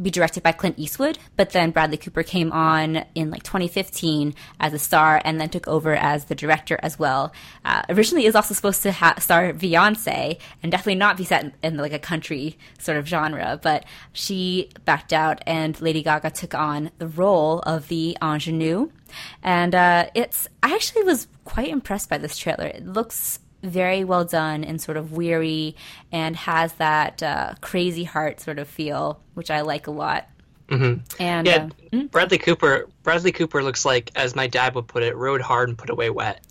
be 0.00 0.10
directed 0.10 0.42
by 0.42 0.52
Clint 0.52 0.78
Eastwood, 0.78 1.18
but 1.36 1.50
then 1.50 1.70
Bradley 1.70 1.96
Cooper 1.96 2.22
came 2.22 2.52
on 2.52 3.04
in 3.14 3.30
like 3.30 3.42
2015 3.42 4.34
as 4.60 4.72
a 4.72 4.78
star 4.78 5.20
and 5.24 5.40
then 5.40 5.48
took 5.48 5.66
over 5.66 5.94
as 5.94 6.26
the 6.26 6.34
director 6.34 6.78
as 6.82 6.98
well. 6.98 7.32
Uh, 7.64 7.82
originally, 7.88 8.26
is 8.26 8.34
also 8.34 8.54
supposed 8.54 8.82
to 8.82 8.92
ha- 8.92 9.16
star 9.18 9.52
Beyonce 9.52 10.38
and 10.62 10.70
definitely 10.70 10.94
not 10.94 11.16
be 11.16 11.24
set 11.24 11.44
in, 11.44 11.52
in 11.62 11.76
like 11.76 11.92
a 11.92 11.98
country 11.98 12.56
sort 12.78 12.96
of 12.96 13.06
genre, 13.06 13.58
but 13.62 13.84
she 14.12 14.70
backed 14.84 15.12
out 15.12 15.42
and 15.46 15.80
Lady 15.80 16.02
Gaga 16.02 16.30
took 16.30 16.54
on 16.54 16.90
the 16.98 17.08
role 17.08 17.60
of 17.60 17.88
the 17.88 18.16
ingenue. 18.22 18.90
And 19.42 19.74
uh, 19.74 20.10
it's 20.14 20.48
I 20.62 20.74
actually 20.74 21.04
was 21.04 21.28
quite 21.44 21.68
impressed 21.68 22.10
by 22.10 22.18
this 22.18 22.36
trailer. 22.36 22.66
It 22.66 22.86
looks 22.86 23.40
very 23.62 24.04
well 24.04 24.24
done 24.24 24.62
and 24.64 24.80
sort 24.80 24.96
of 24.96 25.12
weary 25.12 25.74
and 26.12 26.36
has 26.36 26.72
that 26.74 27.22
uh, 27.22 27.54
crazy 27.60 28.04
heart 28.04 28.40
sort 28.40 28.58
of 28.58 28.68
feel, 28.68 29.20
which 29.34 29.50
I 29.50 29.62
like 29.62 29.86
a 29.86 29.90
lot. 29.90 30.28
Mhm. 30.68 31.00
And 31.18 31.46
Yeah, 31.46 31.68
uh, 31.92 32.02
Bradley 32.10 32.38
Cooper. 32.38 32.88
Bradley 33.02 33.32
Cooper 33.32 33.62
looks 33.62 33.84
like, 33.84 34.10
as 34.14 34.36
my 34.36 34.46
dad 34.46 34.74
would 34.74 34.86
put 34.86 35.02
it, 35.02 35.16
rode 35.16 35.40
hard 35.40 35.68
and 35.70 35.78
put 35.78 35.88
away 35.90 36.10
wet. 36.10 36.44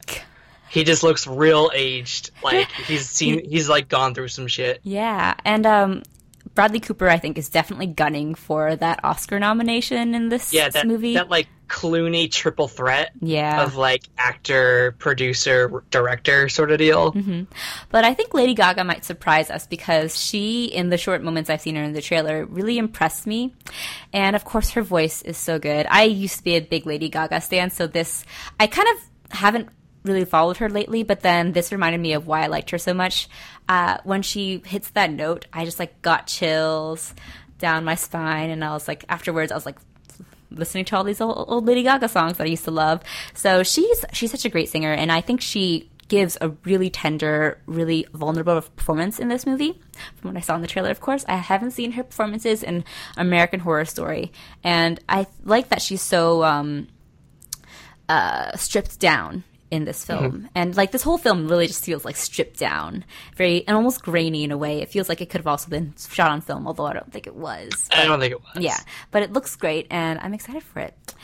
He 0.70 0.84
just 0.84 1.02
looks 1.04 1.26
real 1.28 1.72
aged. 1.74 2.32
Like 2.44 2.70
he's 2.88 3.08
seen, 3.08 3.48
he's 3.48 3.70
like 3.70 3.88
gone 3.88 4.14
through 4.14 4.28
some 4.30 4.48
shit. 4.48 4.80
yeah, 4.84 5.36
and 5.46 5.66
um, 5.66 6.04
Bradley 6.56 6.80
Cooper, 6.80 7.08
I 7.08 7.20
think, 7.20 7.38
is 7.38 7.48
definitely 7.50 7.88
gunning 7.88 8.34
for 8.36 8.76
that 8.76 9.00
Oscar 9.04 9.40
nomination 9.40 10.14
in 10.16 10.30
this 10.30 10.52
Yeah, 10.52 10.70
that 10.70 10.88
movie. 10.88 11.14
that 11.14 11.30
like 11.30 11.48
Clooney 11.68 12.32
triple 12.32 12.68
threat 12.68 13.12
yeah, 13.22 13.64
of 13.64 13.76
like 13.76 14.04
actor, 14.18 14.96
producer, 15.00 15.84
director 15.92 16.50
sort 16.50 16.72
of 16.72 16.78
deal. 16.78 17.12
Mm-hmm. 17.12 17.44
But 17.90 18.06
I 18.06 18.14
think 18.14 18.34
Lady 18.34 18.54
Gaga 18.54 18.84
might 18.84 19.06
surprise 19.06 19.50
us 19.50 19.68
because 19.68 20.22
she, 20.22 20.66
in 20.66 20.90
the 20.90 20.98
short 20.98 21.22
moments 21.22 21.50
I've 21.50 21.62
seen 21.62 21.76
her 21.76 21.84
in 21.84 21.94
the 21.94 22.02
trailer, 22.02 22.46
really 22.46 22.78
impressed 22.78 23.28
me. 23.28 23.54
And 24.14 24.36
of 24.36 24.46
course, 24.46 24.72
her 24.72 24.82
voice 24.82 25.22
is 25.22 25.38
so 25.38 25.60
good. 25.60 25.86
I 25.90 26.04
used 26.04 26.38
to 26.38 26.44
be 26.44 26.56
a 26.56 26.62
big 26.62 26.86
Lady 26.86 27.10
Gaga 27.10 27.42
stan, 27.42 27.70
so 27.70 27.88
this, 27.88 28.24
I 28.60 28.68
kind 28.68 28.88
of 28.90 29.38
haven't 29.38 29.70
really 30.04 30.26
followed 30.26 30.58
her 30.58 30.70
lately, 30.70 31.04
but 31.04 31.20
then 31.20 31.52
this 31.52 31.72
reminded 31.72 32.00
me 32.00 32.14
of 32.14 32.28
why 32.28 32.44
I 32.44 32.48
liked 32.48 32.70
her 32.70 32.78
so 32.78 32.94
much. 32.94 33.28
Uh, 33.68 33.98
when 34.04 34.22
she 34.22 34.62
hits 34.66 34.90
that 34.92 35.12
note, 35.12 35.46
I 35.52 35.66
just 35.66 35.80
like 35.80 36.02
got 36.02 36.28
chills 36.28 37.14
down 37.60 37.84
my 37.84 37.96
spine, 37.96 38.52
and 38.52 38.64
I 38.64 38.72
was 38.72 38.88
like, 38.88 39.04
afterwards, 39.10 39.52
I 39.52 39.56
was 39.56 39.66
like, 39.66 39.80
listening 40.52 40.86
to 40.86 40.98
all 40.98 41.04
these 41.04 41.22
old, 41.22 41.46
old 41.48 41.66
Lady 41.66 41.84
Gaga 41.84 42.08
songs 42.08 42.38
that 42.38 42.46
I 42.46 42.50
used 42.50 42.66
to 42.66 42.72
love. 42.72 43.02
So 43.34 43.64
she's 43.64 44.06
she's 44.14 44.32
such 44.32 44.46
a 44.46 44.50
great 44.50 44.70
singer, 44.70 44.92
and 44.92 45.12
I 45.12 45.22
think 45.22 45.42
she 45.42 45.90
gives 46.08 46.38
a 46.40 46.50
really 46.64 46.90
tender, 46.90 47.62
really 47.66 48.06
vulnerable 48.14 48.62
performance 48.62 49.20
in 49.20 49.28
this 49.28 49.46
movie. 49.46 49.80
From 50.16 50.32
what 50.32 50.38
I 50.38 50.42
saw 50.42 50.56
in 50.56 50.62
the 50.62 50.68
trailer, 50.68 50.90
of 50.90 51.02
course, 51.02 51.26
I 51.28 51.36
haven't 51.36 51.72
seen 51.72 51.94
her 51.94 52.04
performances 52.04 52.64
in 52.64 52.86
American 53.18 53.60
Horror 53.60 53.86
Story, 53.86 54.32
and 54.64 55.00
I 55.10 55.28
like 55.44 55.70
that 55.70 55.82
she's 55.82 56.02
so 56.02 56.44
um, 56.44 56.88
uh, 58.08 58.56
stripped 58.56 59.00
down 59.00 59.44
in 59.70 59.86
this 59.86 60.04
film. 60.06 60.50
And 60.56 60.76
like 60.76 60.92
this 60.92 61.04
whole 61.04 61.18
film 61.18 61.48
really 61.48 61.68
just 61.68 61.84
feels 61.84 62.06
like 62.06 62.16
stripped 62.16 62.60
down, 62.60 63.06
very 63.36 63.66
and 63.68 63.76
almost 63.76 64.02
grainy 64.02 64.44
in 64.44 64.52
a 64.52 64.58
way. 64.58 64.82
It 64.82 64.90
feels 64.90 65.10
like 65.10 65.22
it 65.22 65.30
could 65.30 65.40
have 65.40 65.48
also 65.48 65.70
been 65.70 65.94
shot 65.98 66.32
on 66.32 66.42
film, 66.42 66.68
although 66.68 66.86
I 66.86 66.94
don't 66.94 67.12
think 67.12 67.28
it 67.28 67.36
was. 67.36 67.88
I 67.92 68.06
don't 68.06 68.20
think 68.20 68.32
it 68.32 68.42
was. 68.42 68.64
Yeah, 68.64 68.78
but 69.12 69.24
it 69.24 69.34
looks 69.34 69.56
great, 69.56 69.88
and 69.90 70.20
I'm 70.20 70.34
excited 70.34 70.64
for 70.64 70.80
it. 70.80 71.16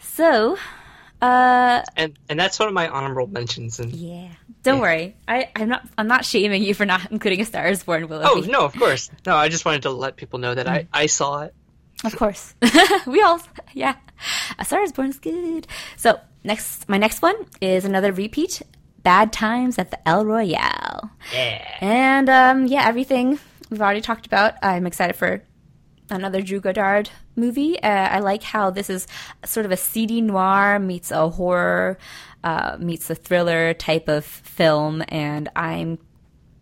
So, 0.00 0.56
uh, 1.20 1.82
and 1.96 2.18
and 2.28 2.38
that's 2.38 2.58
one 2.58 2.68
of 2.68 2.74
my 2.74 2.88
honorable 2.88 3.26
mentions. 3.26 3.78
And 3.78 3.92
yeah, 3.92 4.28
don't 4.62 4.80
worry, 4.80 5.16
I 5.28 5.50
I'm 5.54 5.68
not 5.68 5.88
I'm 5.96 6.08
not 6.08 6.24
shaming 6.24 6.62
you 6.62 6.74
for 6.74 6.84
not 6.84 7.10
including 7.10 7.40
A 7.40 7.44
Star 7.44 7.68
Is 7.68 7.84
Born. 7.84 8.08
Willoughby. 8.08 8.46
oh 8.48 8.50
no, 8.50 8.64
of 8.64 8.74
course, 8.74 9.10
no. 9.26 9.36
I 9.36 9.48
just 9.48 9.64
wanted 9.64 9.82
to 9.82 9.90
let 9.90 10.16
people 10.16 10.38
know 10.38 10.54
that 10.54 10.68
I 10.68 10.88
I 10.92 11.06
saw 11.06 11.42
it. 11.42 11.54
Of 12.04 12.16
course. 12.16 12.54
we 13.06 13.22
all, 13.22 13.40
yeah. 13.74 13.94
A 14.58 14.64
Star 14.64 14.82
is 14.82 14.92
Born 14.92 15.10
is 15.10 15.18
good. 15.18 15.66
So, 15.96 16.18
next, 16.44 16.88
my 16.88 16.98
next 16.98 17.22
one 17.22 17.36
is 17.60 17.84
another 17.84 18.12
repeat 18.12 18.62
Bad 19.02 19.32
Times 19.32 19.78
at 19.78 19.90
the 19.90 20.08
El 20.08 20.24
Royale. 20.24 21.10
Yeah. 21.32 21.78
And, 21.80 22.28
um, 22.28 22.66
yeah, 22.66 22.86
everything 22.86 23.38
we've 23.70 23.82
already 23.82 24.00
talked 24.00 24.26
about. 24.26 24.54
I'm 24.62 24.86
excited 24.86 25.16
for 25.16 25.42
another 26.10 26.42
Drew 26.42 26.60
Goddard 26.60 27.10
movie. 27.36 27.82
Uh, 27.82 27.88
I 27.88 28.20
like 28.20 28.42
how 28.42 28.70
this 28.70 28.90
is 28.90 29.06
sort 29.44 29.66
of 29.66 29.72
a 29.72 29.76
seedy 29.76 30.20
noir 30.20 30.78
meets 30.78 31.10
a 31.10 31.28
horror, 31.28 31.98
uh, 32.44 32.76
meets 32.78 33.08
a 33.10 33.14
thriller 33.14 33.74
type 33.74 34.08
of 34.08 34.24
film. 34.24 35.02
And 35.08 35.48
I'm 35.56 35.98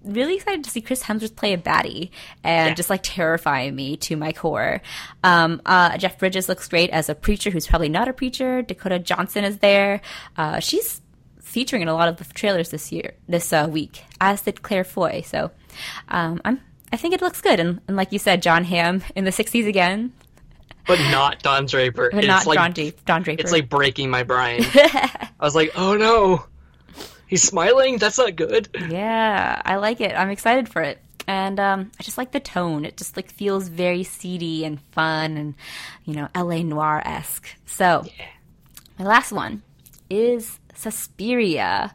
really 0.05 0.37
excited 0.37 0.65
to 0.65 0.71
see 0.71 0.81
Chris 0.81 1.03
Hemsworth 1.03 1.37
play 1.37 1.53
a 1.53 1.59
baddie 1.59 2.11
and 2.43 2.69
Yeah. 2.71 2.75
just 2.75 2.89
like 2.91 3.01
terrify 3.03 3.71
me 3.71 3.97
to 3.99 4.17
my 4.17 4.33
core. 4.33 4.81
Um, 5.23 5.61
uh, 5.67 5.97
Jeff 5.99 6.19
Bridges 6.19 6.49
looks 6.49 6.69
great 6.69 6.91
as 6.91 7.09
a 7.09 7.15
preacher 7.15 7.51
who's 7.51 7.67
probably 7.67 7.89
not 7.91 8.09
a 8.09 8.13
preacher. 8.13 8.63
Dakota 8.63 8.99
Johnson 8.99 9.45
is 9.45 9.59
there. 9.59 10.01
Uh, 10.37 10.61
she's 10.61 11.01
featuring 11.43 11.83
in 11.83 11.89
a 11.89 11.95
lot 11.95 12.09
of 12.09 12.17
the 12.17 12.25
trailers 12.33 12.71
this 12.71 12.93
year, 12.93 13.15
this 13.29 13.53
uh, 13.53 13.69
week, 13.71 14.05
as 14.21 14.41
did 14.43 14.63
Claire 14.63 14.85
Foy. 14.85 15.23
So 15.27 15.51
um, 16.09 16.41
I'm, 16.45 16.61
I 16.93 16.97
think 16.97 17.13
it 17.15 17.21
looks 17.21 17.41
good. 17.41 17.61
And, 17.61 17.81
and 17.89 17.97
like 17.97 18.13
you 18.13 18.19
said, 18.19 18.41
Jon 18.43 18.65
Hamm 18.65 19.03
in 19.15 19.25
the 19.25 19.31
'60s 19.33 19.67
again, 19.67 20.13
But 20.87 20.99
not 21.11 21.43
Don 21.43 21.67
Draper. 21.67 22.11
but 22.13 22.19
it's 22.25 22.27
not 22.29 22.47
like 22.47 22.57
Don, 22.57 22.93
Don 23.05 23.23
Draper. 23.23 23.41
it's 23.43 23.53
like 23.53 23.69
breaking 23.69 24.11
my 24.11 24.23
brain. 24.23 24.63
I 24.75 25.29
was 25.41 25.55
like, 25.55 25.73
oh 25.77 25.95
no, 25.97 26.45
he's 27.31 27.43
smiling. 27.45 27.97
That's 27.97 28.19
not 28.19 28.37
good. 28.37 28.69
Yeah, 28.91 29.63
I 29.65 29.77
like 29.77 30.01
it. 30.01 30.15
I'm 30.15 30.31
excited 30.31 30.69
for 30.69 30.83
it. 30.83 30.99
And 31.27 31.61
um, 31.61 31.93
I 31.99 32.03
just 32.03 32.19
like 32.19 32.33
the 32.33 32.41
tone. 32.41 32.85
It 32.85 32.97
just 32.97 33.17
like 33.17 33.31
feels 33.31 33.69
very 33.69 34.03
seedy 34.03 34.65
and 34.65 34.81
fun 34.91 35.37
and, 35.37 35.55
you 36.05 36.15
know, 36.15 36.29
LA 36.35 36.63
noir 36.63 37.01
esque. 37.05 37.47
So 37.67 38.05
my 38.99 39.05
last 39.05 39.31
one 39.31 39.63
is 40.11 40.59
Suspiria. 40.75 41.95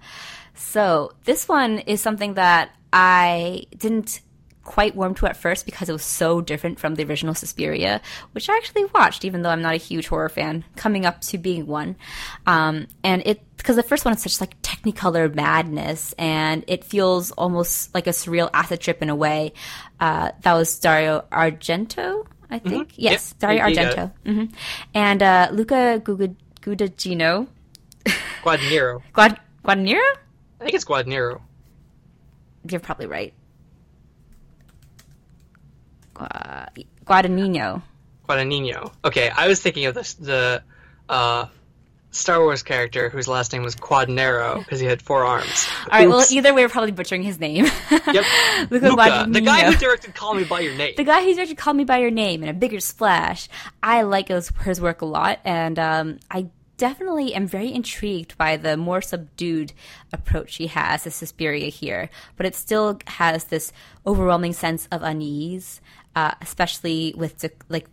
So 0.54 1.12
this 1.26 1.50
one 1.50 1.80
is 1.80 2.00
something 2.00 2.36
that 2.36 2.72
I 2.94 3.66
didn't 3.78 4.22
quite 4.66 4.96
warm 4.96 5.14
to 5.16 5.26
at 5.28 5.38
first 5.38 5.66
because 5.66 5.88
it 5.88 5.94
was 5.94 6.04
so 6.04 6.42
different 6.42 6.80
from 6.80 6.96
the 6.96 7.06
original 7.06 7.34
Suspiria, 7.34 8.02
which 8.34 8.50
I 8.50 8.58
actually 8.58 8.84
watched, 8.94 9.24
even 9.24 9.42
though 9.44 9.50
I'm 9.52 9.62
not 9.62 9.76
a 9.76 9.78
huge 9.78 10.08
horror 10.08 10.28
fan, 10.28 10.66
coming 10.76 11.06
up 11.06 11.22
to 11.22 11.38
being 11.38 11.66
one. 11.68 11.96
Um, 12.46 12.88
and 13.04 13.22
it 13.26 13.42
because 13.56 13.78
the 13.78 13.84
first 13.84 14.04
one 14.06 14.14
is 14.14 14.22
such 14.22 14.42
like 14.42 14.62
Technicolor 14.62 15.34
madness, 15.34 16.14
and 16.18 16.64
it 16.68 16.84
feels 16.84 17.32
almost 17.32 17.94
like 17.96 18.08
a 18.08 18.12
surreal 18.12 18.50
acid 18.54 18.82
trip 18.82 19.02
in 19.02 19.10
a 19.10 19.16
way. 19.16 19.54
Uh, 20.00 20.32
that 20.42 20.54
was 20.54 20.78
Dario 20.80 21.24
Argento, 21.32 22.26
I 22.50 22.60
think. 22.60 22.94
Yes, 22.98 23.34
Yep. 23.34 23.40
Dario 23.40 23.76
got 23.76 23.96
Argento, 23.96 24.12
hmm 24.26 24.46
and 24.94 25.24
uh, 25.24 25.50
Luca 25.52 26.02
Guadagnino. 26.04 27.48
Guadagnino. 28.44 29.02
Guad- 29.14 29.40
Guadagnino? 29.64 30.02
I 30.60 30.64
think 30.64 30.74
it's 30.76 30.86
Guadagnino. 30.86 31.40
You're 32.70 32.80
probably 32.80 33.06
right. 33.08 33.34
Gua- 36.16 36.68
Guadagnino. 37.06 37.82
Guadagnino. 38.28 38.92
Okay, 39.04 39.30
I 39.30 39.48
was 39.48 39.62
thinking 39.62 39.86
of 39.86 39.94
this 39.94 40.16
the 40.16 40.64
uh, 41.08 41.46
Star 42.12 42.40
Wars 42.42 42.64
character 42.64 43.10
whose 43.10 43.28
last 43.28 43.54
name 43.54 43.62
was 43.62 43.76
Quadnero 43.76 44.58
because 44.60 44.80
he 44.80 44.86
had 44.88 45.02
four 45.02 45.24
arms. 45.26 45.68
All 45.92 46.00
right. 46.00 46.08
Well, 46.10 46.26
either 46.32 46.54
way, 46.54 46.64
we're 46.64 46.70
probably 46.70 46.92
butchering 46.94 47.22
his 47.24 47.40
name. 47.40 47.66
Yep. 47.92 48.24
Luca 48.72 48.88
Luca, 48.90 49.28
the 49.30 49.42
guy 49.42 49.70
who 49.70 49.76
directed 49.78 50.16
Call 50.16 50.34
Me 50.36 50.44
by 50.46 50.62
Your 50.62 50.74
Name. 50.76 50.94
the 50.96 51.04
guy 51.04 51.24
who 51.24 51.34
directed 51.36 51.58
"Call 51.58 51.74
me 51.74 51.84
by 51.84 51.98
your 51.98 52.12
name 52.12 52.42
and 52.44 52.50
a 52.50 52.54
bigger 52.54 52.80
splash. 52.80 53.50
I 53.84 54.04
like 54.04 54.30
his, 54.30 54.50
his 54.64 54.80
work 54.80 55.02
a 55.02 55.06
lot, 55.06 55.40
and 55.44 55.78
um, 55.78 56.20
I 56.32 56.48
definitely 56.78 57.34
am 57.34 57.48
very 57.48 57.74
intrigued 57.74 58.38
by 58.38 58.56
the 58.58 58.78
more 58.78 59.02
subdued 59.02 59.74
approach 60.14 60.56
he 60.56 60.68
has 60.68 61.04
to 61.04 61.12
Suspiria 61.12 61.68
here. 61.68 62.10
But 62.38 62.46
it 62.46 62.56
still 62.56 63.00
has 63.08 63.46
this 63.46 63.74
overwhelming 64.08 64.54
sense 64.54 64.88
of 64.92 65.02
unease, 65.04 65.82
uh, 66.16 66.32
especially 66.42 67.14
with 67.18 67.40
the, 67.40 67.52
like 67.70 67.88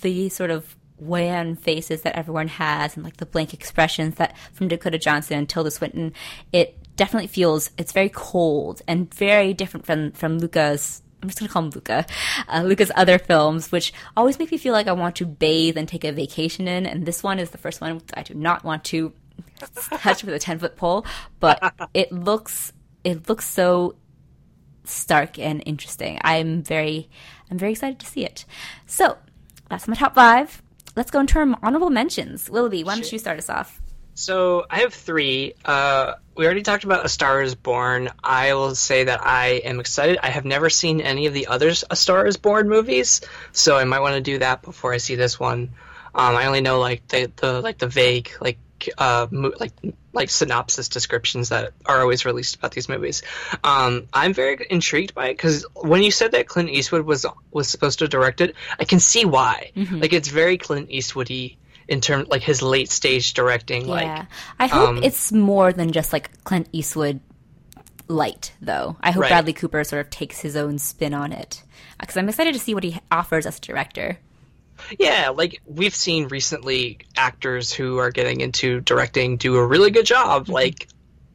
the 0.00 0.28
sort 0.28 0.50
of 0.50 0.76
wan 0.98 1.56
faces 1.56 2.02
that 2.02 2.16
everyone 2.16 2.46
has 2.46 2.94
and 2.94 3.04
like 3.04 3.16
the 3.16 3.26
blank 3.26 3.52
expressions 3.52 4.14
that 4.16 4.36
from 4.52 4.68
Dakota 4.68 4.98
Johnson 4.98 5.38
and 5.38 5.48
Tilda 5.48 5.70
Swinton. 5.70 6.12
It 6.52 6.78
definitely 6.96 7.28
feels 7.28 7.70
it's 7.76 7.92
very 7.92 8.10
cold 8.10 8.82
and 8.86 9.12
very 9.12 9.52
different 9.54 9.86
from 9.86 10.12
from 10.12 10.38
Luca's 10.38 11.02
I'm 11.22 11.28
just 11.28 11.38
gonna 11.38 11.52
call 11.52 11.62
him 11.62 11.70
Luca. 11.70 12.04
Uh, 12.48 12.62
Luca's 12.64 12.90
other 12.96 13.18
films, 13.18 13.70
which 13.70 13.92
always 14.16 14.38
make 14.40 14.50
me 14.50 14.58
feel 14.58 14.72
like 14.72 14.88
I 14.88 14.92
want 14.92 15.16
to 15.16 15.26
bathe 15.26 15.78
and 15.78 15.86
take 15.86 16.02
a 16.02 16.10
vacation 16.10 16.66
in, 16.66 16.84
and 16.84 17.06
this 17.06 17.22
one 17.22 17.38
is 17.38 17.50
the 17.50 17.58
first 17.58 17.80
one 17.80 18.02
I 18.14 18.24
do 18.24 18.34
not 18.34 18.64
want 18.64 18.82
to 18.86 19.12
touch 19.92 20.24
with 20.24 20.34
a 20.34 20.40
ten 20.40 20.58
foot 20.58 20.76
pole. 20.76 21.06
But 21.38 21.74
it 21.94 22.10
looks 22.10 22.72
it 23.04 23.28
looks 23.28 23.46
so 23.48 23.94
stark 24.84 25.38
and 25.38 25.62
interesting. 25.66 26.18
I'm 26.22 26.62
very 26.62 27.08
I'm 27.50 27.58
very 27.58 27.72
excited 27.72 27.98
to 28.00 28.06
see 28.06 28.24
it. 28.24 28.44
So 28.86 29.18
that's 29.68 29.86
my 29.88 29.94
top 29.94 30.14
five. 30.14 30.62
Let's 30.96 31.10
go 31.10 31.20
into 31.20 31.38
our 31.38 31.54
honorable 31.62 31.90
mentions. 31.90 32.50
Willoughby, 32.50 32.84
why 32.84 32.94
don't 32.94 33.04
Sure. 33.04 33.12
you 33.12 33.18
start 33.18 33.38
us 33.38 33.48
off? 33.48 33.80
So 34.14 34.66
I 34.70 34.80
have 34.80 34.92
three. 34.92 35.54
Uh, 35.64 36.14
we 36.36 36.44
already 36.44 36.62
talked 36.62 36.84
about 36.84 37.04
A 37.04 37.08
Star 37.08 37.40
Is 37.40 37.54
Born. 37.54 38.10
I 38.22 38.52
will 38.54 38.74
say 38.74 39.04
that 39.04 39.20
I 39.24 39.62
am 39.64 39.80
excited. 39.80 40.18
I 40.22 40.28
have 40.28 40.44
never 40.44 40.68
seen 40.68 41.00
any 41.00 41.26
of 41.26 41.32
the 41.34 41.46
other 41.46 41.72
A 41.90 41.96
Star 41.96 42.26
Is 42.26 42.36
Born 42.36 42.68
movies, 42.68 43.22
so 43.52 43.76
I 43.76 43.84
might 43.84 44.00
want 44.00 44.14
to 44.16 44.20
do 44.20 44.38
that 44.38 44.60
before 44.62 44.92
I 44.92 44.98
see 44.98 45.14
this 45.14 45.40
one. 45.40 45.70
Um, 46.14 46.36
I 46.36 46.44
only 46.46 46.60
know 46.60 46.78
like 46.78 47.06
the, 47.08 47.32
the 47.36 47.62
like 47.62 47.78
the 47.78 47.86
vague 47.86 48.30
like 48.38 48.58
uh 48.98 49.26
mo- 49.30 49.52
like 49.58 49.72
like 50.12 50.30
synopsis 50.30 50.88
descriptions 50.88 51.48
that 51.50 51.72
are 51.86 52.00
always 52.00 52.24
released 52.24 52.56
about 52.56 52.72
these 52.72 52.88
movies. 52.88 53.22
Um, 53.64 54.06
I'm 54.12 54.34
very 54.34 54.66
intrigued 54.70 55.14
by 55.14 55.28
it 55.28 55.34
because 55.34 55.64
when 55.74 56.02
you 56.02 56.10
said 56.10 56.32
that 56.32 56.46
Clint 56.48 56.68
Eastwood 56.70 57.04
was 57.06 57.24
was 57.50 57.68
supposed 57.68 57.98
to 58.00 58.08
direct 58.08 58.40
it, 58.40 58.54
I 58.78 58.84
can 58.84 59.00
see 59.00 59.24
why. 59.24 59.72
Like 59.74 60.12
it's 60.12 60.28
very 60.28 60.58
Clint 60.58 60.90
Eastwoody 60.90 61.56
in 61.88 62.00
terms 62.00 62.28
like 62.28 62.42
his 62.42 62.62
late 62.62 62.90
stage 62.90 63.34
directing. 63.34 63.86
Yeah. 63.86 63.90
Like 63.92 64.26
I 64.58 64.66
hope 64.66 64.88
um, 64.88 65.02
it's 65.02 65.32
more 65.32 65.72
than 65.72 65.92
just 65.92 66.12
like 66.12 66.44
Clint 66.44 66.68
Eastwood 66.72 67.20
light, 68.08 68.52
though. 68.60 68.96
I 69.00 69.10
hope 69.10 69.22
Right. 69.22 69.28
Bradley 69.30 69.52
Cooper 69.52 69.84
sort 69.84 70.04
of 70.04 70.10
takes 70.10 70.40
his 70.40 70.56
own 70.56 70.78
spin 70.78 71.14
on 71.14 71.32
it. 71.32 71.62
Because 71.98 72.16
I'm 72.16 72.28
excited 72.28 72.52
to 72.54 72.60
see 72.60 72.74
what 72.74 72.84
he 72.84 72.98
offers 73.10 73.46
as 73.46 73.58
a 73.58 73.60
director. 73.60 74.18
Yeah, 74.98 75.30
like 75.30 75.60
we've 75.66 75.94
seen 75.94 76.28
recently 76.28 76.98
actors 77.16 77.72
who 77.72 77.98
are 77.98 78.10
getting 78.10 78.40
into 78.40 78.80
directing 78.80 79.36
do 79.36 79.56
a 79.56 79.66
really 79.66 79.90
good 79.90 80.06
job, 80.06 80.48
like 80.48 80.88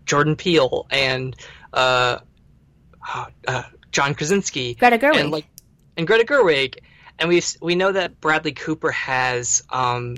Jordan 0.05 0.35
Peele 0.35 0.87
and 0.89 1.35
uh, 1.73 2.19
uh, 3.47 3.63
John 3.91 4.15
Krasinski, 4.15 4.75
Greta 4.75 4.97
Gerwig. 4.97 5.19
and 5.19 5.31
like 5.31 5.45
and 5.95 6.07
Greta 6.07 6.25
Gerwig, 6.25 6.77
and 7.19 7.29
we 7.29 7.41
we 7.61 7.75
know 7.75 7.91
that 7.91 8.19
Bradley 8.21 8.53
Cooper 8.53 8.91
has 8.91 9.63
um, 9.69 10.17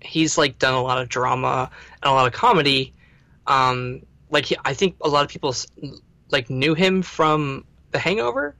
he's 0.00 0.38
like 0.38 0.58
done 0.58 0.74
a 0.74 0.82
lot 0.82 0.98
of 0.98 1.08
drama 1.08 1.70
and 2.02 2.10
a 2.10 2.14
lot 2.14 2.26
of 2.26 2.32
comedy. 2.32 2.94
Um, 3.46 4.02
like 4.30 4.46
he, 4.46 4.56
I 4.64 4.74
think 4.74 4.96
a 5.00 5.08
lot 5.08 5.24
of 5.24 5.30
people 5.30 5.54
like 6.30 6.50
knew 6.50 6.74
him 6.74 7.02
from 7.02 7.64
The 7.90 7.98
Hangover. 7.98 8.54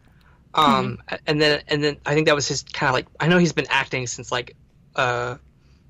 Um, 0.56 0.98
and 1.26 1.40
then 1.40 1.62
and 1.68 1.84
then 1.84 1.98
I 2.06 2.14
think 2.14 2.26
that 2.26 2.34
was 2.34 2.48
his 2.48 2.62
kind 2.62 2.88
of 2.88 2.94
like 2.94 3.06
I 3.20 3.28
know 3.28 3.38
he's 3.38 3.52
been 3.52 3.66
acting 3.68 4.06
since 4.06 4.32
like 4.32 4.56
uh 4.94 5.36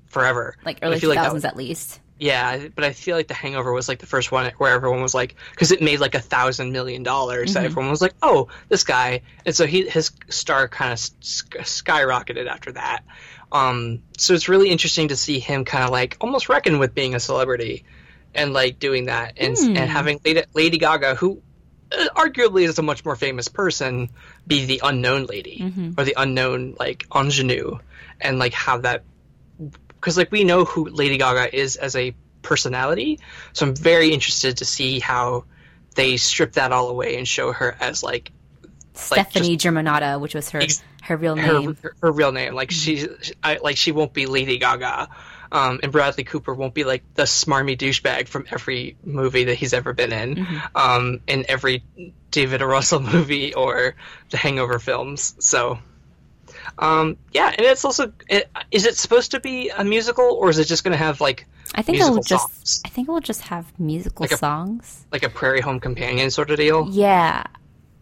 forever. 0.07 0.55
like 0.65 0.79
early 0.81 0.99
feel 0.99 1.11
2000s 1.11 1.33
like 1.33 1.45
at 1.45 1.55
least. 1.55 1.99
Yeah, 2.19 2.69
but 2.73 2.83
I 2.83 2.93
feel 2.93 3.15
like 3.15 3.27
The 3.27 3.35
Hangover 3.35 3.71
was 3.71 3.87
like 3.87 3.99
the 3.99 4.07
first 4.07 4.31
one 4.31 4.51
where 4.57 4.73
everyone 4.73 5.03
was 5.03 5.13
like, 5.13 5.35
because 5.51 5.71
it 5.71 5.83
made 5.83 5.99
like 5.99 6.15
a 6.15 6.19
thousand 6.19 6.71
million 6.71 7.03
dollars, 7.03 7.53
that 7.53 7.63
everyone 7.65 7.91
was 7.91 8.01
like, 8.01 8.15
oh, 8.23 8.47
this 8.69 8.83
guy, 8.83 9.21
and 9.45 9.55
so 9.55 9.67
he 9.67 9.87
his 9.87 10.11
star 10.27 10.67
kind 10.67 10.91
of 10.93 10.99
sk- 10.99 11.57
skyrocketed 11.59 12.47
after 12.47 12.71
that. 12.71 13.03
Um, 13.51 14.01
so 14.17 14.33
it's 14.33 14.49
really 14.49 14.69
interesting 14.69 15.09
to 15.09 15.15
see 15.15 15.39
him 15.39 15.63
kind 15.63 15.83
of 15.83 15.91
like 15.91 16.17
almost 16.19 16.49
reckon 16.49 16.79
with 16.79 16.95
being 16.95 17.13
a 17.13 17.19
celebrity, 17.19 17.85
and 18.33 18.51
like 18.51 18.79
doing 18.79 19.05
that, 19.05 19.33
and 19.37 19.55
and 19.55 19.77
having 19.77 20.19
Lady, 20.25 20.43
Lady 20.55 20.77
Gaga, 20.79 21.13
who 21.13 21.43
Uh, 21.91 22.07
arguably 22.15 22.63
is 22.63 22.77
a 22.79 22.81
much 22.81 23.05
more 23.05 23.15
famous 23.15 23.47
person, 23.47 24.09
be 24.45 24.65
the 24.65 24.81
unknown 24.83 25.25
lady 25.25 25.59
mm-hmm. 25.61 25.91
or 25.97 26.03
the 26.03 26.13
unknown 26.17 26.75
like 26.79 27.05
ingenue, 27.15 27.79
and 28.19 28.39
like 28.39 28.53
have 28.53 28.83
that 28.83 29.03
because 29.87 30.17
like 30.17 30.31
we 30.31 30.43
know 30.43 30.65
who 30.65 30.89
Lady 30.89 31.17
Gaga 31.17 31.55
is 31.55 31.75
as 31.75 31.95
a 31.95 32.13
personality. 32.41 33.19
So 33.53 33.67
I'm 33.67 33.75
very 33.75 34.13
interested 34.13 34.57
to 34.57 34.65
see 34.65 34.99
how 34.99 35.45
they 35.95 36.17
strip 36.17 36.53
that 36.53 36.71
all 36.71 36.89
away 36.89 37.17
and 37.17 37.27
show 37.27 37.51
her 37.51 37.75
as 37.79 38.03
like 38.03 38.31
Stefani 38.93 39.57
Germanotta, 39.57 40.19
which 40.19 40.33
was 40.35 40.49
her 40.51 40.61
Ex- 40.61 40.83
her 41.03 41.17
real 41.17 41.35
name. 41.35 41.77
her, 41.81 41.95
her 42.01 42.11
real 42.11 42.31
name. 42.31 42.53
Like 42.53 42.71
she, 42.71 43.07
I, 43.43 43.57
like 43.57 43.77
she 43.77 43.91
won't 43.91 44.13
be 44.13 44.25
Lady 44.25 44.57
Gaga, 44.57 45.09
um, 45.51 45.79
and 45.83 45.91
Bradley 45.91 46.23
Cooper 46.23 46.53
won't 46.53 46.73
be 46.73 46.83
like 46.83 47.03
the 47.15 47.23
smarmy 47.23 47.77
douchebag 47.77 48.27
from 48.27 48.45
every 48.51 48.97
movie 49.03 49.45
that 49.45 49.55
he's 49.55 49.73
ever 49.73 49.93
been 49.93 50.11
in, 50.13 50.35
Mm-hmm. 50.35 50.77
um, 50.77 51.19
in 51.27 51.45
every 51.49 51.83
David 52.31 52.61
O. 52.61 52.65
Russell 52.65 52.99
movie 53.13 53.53
or 53.53 53.95
the 54.29 54.37
Hangover 54.37 54.79
films. 54.79 55.35
So, 55.39 55.79
um, 56.79 57.17
yeah, 57.31 57.47
and 57.47 57.61
it's 57.61 57.85
also, 57.85 58.11
it, 58.29 58.49
is 58.71 58.85
it 58.85 58.95
supposed 58.97 59.31
to 59.31 59.39
be 59.39 59.69
a 59.69 59.83
musical 59.83 60.25
or 60.25 60.49
is 60.49 60.59
it 60.59 60.65
just 60.65 60.83
going 60.83 60.91
to 60.91 60.97
have 61.03 61.21
like 61.21 61.45
I 61.75 61.81
think 61.81 61.99
it'll 61.99 62.21
just 62.21 62.49
songs? 62.49 62.81
I 62.85 62.89
think 62.89 63.07
it 63.07 63.11
will 63.11 63.19
just 63.19 63.41
have 63.41 63.71
musical 63.79 64.23
Like 64.23 64.31
a- 64.31 64.37
songs. 64.37 65.05
like 65.11 65.23
a 65.23 65.29
Prairie 65.29 65.61
Home 65.61 65.79
Companion 65.79 66.29
sort 66.31 66.49
of 66.51 66.57
deal? 66.57 66.87
Yeah. 66.91 67.43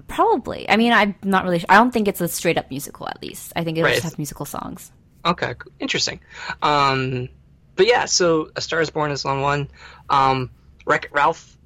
Probably. 0.07 0.69
I 0.69 0.77
mean, 0.77 0.93
I'm 0.93 1.15
not 1.23 1.45
really. 1.45 1.63
I 1.67 1.75
don't 1.75 1.89
think 1.91 2.07
it's 2.07 2.21
a 2.21 2.27
straight 2.27 2.59
up 2.59 2.69
musical. 2.69 3.07
At 3.09 3.21
least 3.23 3.51
I 3.55 3.63
think 3.63 3.77
it'll 3.77 3.85
Right. 3.87 3.93
just 3.95 4.03
have 4.03 4.17
musical 4.19 4.45
songs. 4.45 4.91
Okay, 5.25 5.55
interesting. 5.79 6.19
Um, 6.61 7.29
but 7.75 7.87
yeah, 7.87 8.05
so 8.05 8.49
A 8.55 8.61
Star 8.61 8.81
Is 8.81 8.89
Born 8.89 9.11
is 9.11 9.25
on 9.25 9.41
one. 9.41 9.69
Um, 10.09 10.51
Wreck 10.85 11.09
Ralph, 11.11 11.57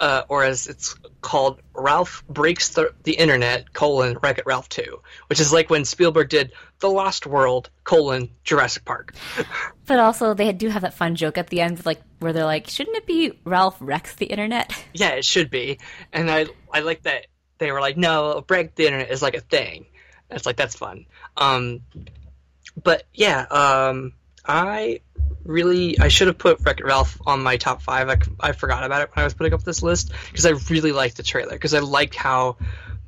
uh, 0.00 0.22
or 0.28 0.44
as 0.44 0.66
it's 0.66 0.96
called, 1.20 1.60
Ralph 1.74 2.24
Breaks 2.28 2.70
the, 2.70 2.92
the 3.04 3.12
Internet, 3.12 3.72
colon, 3.72 4.16
Wreck 4.22 4.38
It 4.38 4.46
Ralph 4.46 4.68
2, 4.70 5.00
which 5.28 5.40
is 5.40 5.52
like 5.52 5.68
when 5.68 5.84
Spielberg 5.84 6.30
did 6.30 6.52
The 6.80 6.88
Lost 6.88 7.26
World, 7.26 7.70
colon, 7.84 8.30
Jurassic 8.44 8.84
Park. 8.84 9.14
But 9.84 9.98
also, 9.98 10.32
they 10.32 10.52
do 10.52 10.68
have 10.68 10.82
that 10.82 10.94
fun 10.94 11.16
joke 11.16 11.36
at 11.36 11.48
the 11.48 11.60
end, 11.60 11.84
like 11.84 12.00
where 12.20 12.32
they're 12.32 12.44
like, 12.44 12.68
"Shouldn't 12.68 12.96
it 12.96 13.04
be 13.04 13.32
Ralph 13.44 13.76
wrecks 13.80 14.14
the 14.14 14.26
internet?" 14.26 14.72
Yeah, 14.94 15.10
it 15.10 15.24
should 15.24 15.50
be. 15.50 15.80
And 16.12 16.30
I, 16.30 16.46
I 16.72 16.80
like 16.80 17.02
that 17.02 17.26
they 17.62 17.70
were 17.72 17.80
like, 17.80 17.96
no, 17.96 18.42
Break 18.46 18.74
the 18.74 18.86
Internet 18.86 19.10
is 19.10 19.22
like 19.22 19.34
a 19.36 19.40
thing. 19.40 19.86
It's 20.30 20.46
like, 20.46 20.56
that's 20.56 20.74
fun. 20.74 21.06
Um, 21.36 21.80
but 22.82 23.04
yeah, 23.12 23.46
um, 23.50 24.14
I 24.44 25.00
really 25.44 25.98
I 25.98 26.08
should 26.08 26.28
have 26.28 26.38
put 26.38 26.60
Wreck 26.60 26.80
It 26.80 26.84
Ralph 26.84 27.20
on 27.26 27.42
my 27.42 27.56
top 27.56 27.82
five. 27.82 28.08
I, 28.08 28.18
I 28.40 28.52
forgot 28.52 28.84
about 28.84 29.02
it 29.02 29.10
when 29.14 29.22
I 29.22 29.24
was 29.24 29.34
putting 29.34 29.52
up 29.52 29.62
this 29.62 29.82
list 29.82 30.12
because 30.30 30.46
I 30.46 30.50
really 30.70 30.92
liked 30.92 31.16
the 31.16 31.22
trailer 31.22 31.52
because 31.52 31.74
I 31.74 31.80
liked 31.80 32.14
how 32.14 32.56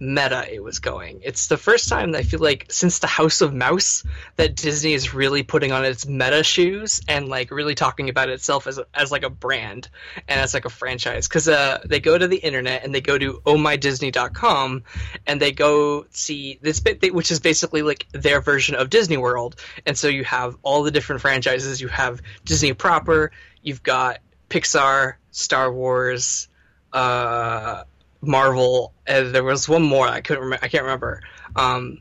meta 0.00 0.46
it 0.52 0.62
was 0.62 0.80
going. 0.80 1.20
It's 1.22 1.46
the 1.46 1.56
first 1.56 1.88
time 1.88 2.14
I 2.14 2.22
feel 2.22 2.40
like 2.40 2.66
since 2.70 2.98
the 2.98 3.06
House 3.06 3.40
of 3.40 3.54
Mouse 3.54 4.04
that 4.36 4.56
Disney 4.56 4.92
is 4.92 5.14
really 5.14 5.42
putting 5.42 5.72
on 5.72 5.84
its 5.84 6.06
meta 6.06 6.42
shoes 6.42 7.00
and 7.08 7.28
like 7.28 7.50
really 7.50 7.74
talking 7.74 8.08
about 8.08 8.28
itself 8.28 8.66
as 8.66 8.80
as 8.92 9.12
like 9.12 9.22
a 9.22 9.30
brand 9.30 9.88
and 10.28 10.40
as 10.40 10.54
like 10.54 10.64
a 10.64 10.70
franchise. 10.70 11.28
Because 11.28 11.48
uh, 11.48 11.78
they 11.84 12.00
go 12.00 12.16
to 12.16 12.26
the 12.26 12.36
internet 12.36 12.84
and 12.84 12.94
they 12.94 13.00
go 13.00 13.16
to 13.16 13.40
ohmydisney.com 13.46 14.82
and 15.26 15.40
they 15.40 15.52
go 15.52 16.06
see 16.10 16.58
this 16.60 16.80
bit 16.80 17.14
which 17.14 17.30
is 17.30 17.40
basically 17.40 17.82
like 17.82 18.06
their 18.12 18.40
version 18.40 18.74
of 18.74 18.90
Disney 18.90 19.16
World. 19.16 19.56
And 19.86 19.96
so 19.96 20.08
you 20.08 20.24
have 20.24 20.56
all 20.62 20.82
the 20.82 20.90
different 20.90 21.22
franchises. 21.22 21.80
You 21.80 21.88
have 21.88 22.20
Disney 22.44 22.72
proper. 22.72 23.30
You've 23.62 23.82
got 23.82 24.18
Pixar 24.50 25.14
Star 25.30 25.72
Wars 25.72 26.48
uh 26.92 27.82
Marvel. 28.26 28.92
And 29.06 29.34
there 29.34 29.44
was 29.44 29.68
one 29.68 29.82
more 29.82 30.06
I 30.06 30.20
couldn't 30.20 30.44
remember. 30.44 30.64
I 30.64 30.68
can't 30.68 30.84
remember. 30.84 31.22
Um, 31.56 32.00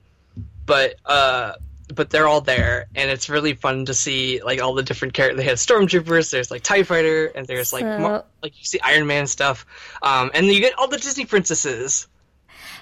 but 0.65 0.95
uh, 1.05 1.53
but 1.93 2.09
they're 2.09 2.27
all 2.27 2.41
there, 2.41 2.87
and 2.95 3.11
it's 3.11 3.29
really 3.29 3.53
fun 3.53 3.85
to 3.85 3.93
see 3.93 4.41
like 4.41 4.61
all 4.61 4.73
the 4.73 4.83
different 4.83 5.13
characters. 5.13 5.37
They 5.37 5.43
had 5.43 5.57
stormtroopers. 5.57 6.31
There's 6.31 6.49
like 6.49 6.63
Tie 6.63 6.83
Fighter, 6.83 7.25
and 7.27 7.45
there's 7.45 7.73
like 7.73 7.83
So- 7.83 7.99
Mar- 7.99 8.25
like 8.41 8.57
you 8.57 8.65
see 8.65 8.79
Iron 8.81 9.05
Man 9.05 9.27
stuff. 9.27 9.65
Um, 10.01 10.31
and 10.33 10.47
you 10.47 10.59
get 10.59 10.77
all 10.77 10.87
the 10.87 10.97
Disney 10.97 11.25
princesses. 11.25 12.07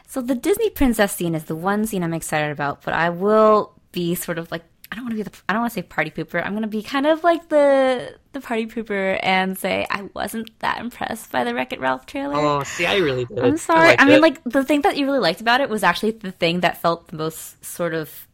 So 0.08 0.22
the 0.22 0.36
Disney 0.36 0.70
princess 0.70 1.16
scene 1.16 1.36
is 1.36 1.46
the 1.46 1.56
one 1.56 1.86
scene 1.88 2.04
I'm 2.04 2.14
excited 2.14 2.52
about, 2.52 2.84
but 2.84 2.94
I 2.94 3.10
will 3.10 3.74
be 3.92 4.14
sort 4.16 4.38
of 4.38 4.52
like 4.52 4.64
I 4.92 4.96
don't 4.96 5.06
want 5.06 5.12
to 5.18 5.24
be 5.24 5.24
the 5.24 5.32
I 5.48 5.54
don't 5.54 5.62
want 5.62 5.72
to 5.74 5.76
say 5.80 5.84
party 5.84 6.12
pooper. 6.12 6.44
I'm 6.46 6.52
going 6.52 6.64
to 6.64 6.68
be 6.68 6.84
kind 6.84 7.06
of 7.08 7.24
like 7.24 7.48
the 7.50 8.16
the 8.34 8.42
party 8.42 8.66
pooper 8.68 9.18
and 9.24 9.58
say 9.58 9.88
I 9.90 10.10
wasn't 10.14 10.58
that 10.60 10.80
impressed 10.80 11.32
by 11.32 11.44
the 11.46 11.54
Wreck 11.56 11.72
It 11.72 11.80
Ralph 11.80 12.06
trailer. 12.06 12.36
Oh, 12.36 12.64
see, 12.64 12.86
I 12.86 12.98
really 12.98 13.24
did. 13.26 13.40
I'm 13.40 13.58
sorry. 13.58 13.88
liked 13.88 14.02
I, 14.02 14.06
mean, 14.06 14.16
it. 14.16 14.22
like 14.22 14.44
the 14.44 14.64
thing 14.66 14.82
that 14.82 14.98
you 14.98 15.06
really 15.06 15.20
liked 15.20 15.40
about 15.42 15.62
it 15.62 15.70
was 15.70 15.84
actually 15.84 16.12
the 16.12 16.32
thing 16.34 16.60
that 16.60 16.82
felt 16.82 17.08
the 17.08 17.16
most 17.16 17.64
sort 17.64 17.94
of 17.94 18.28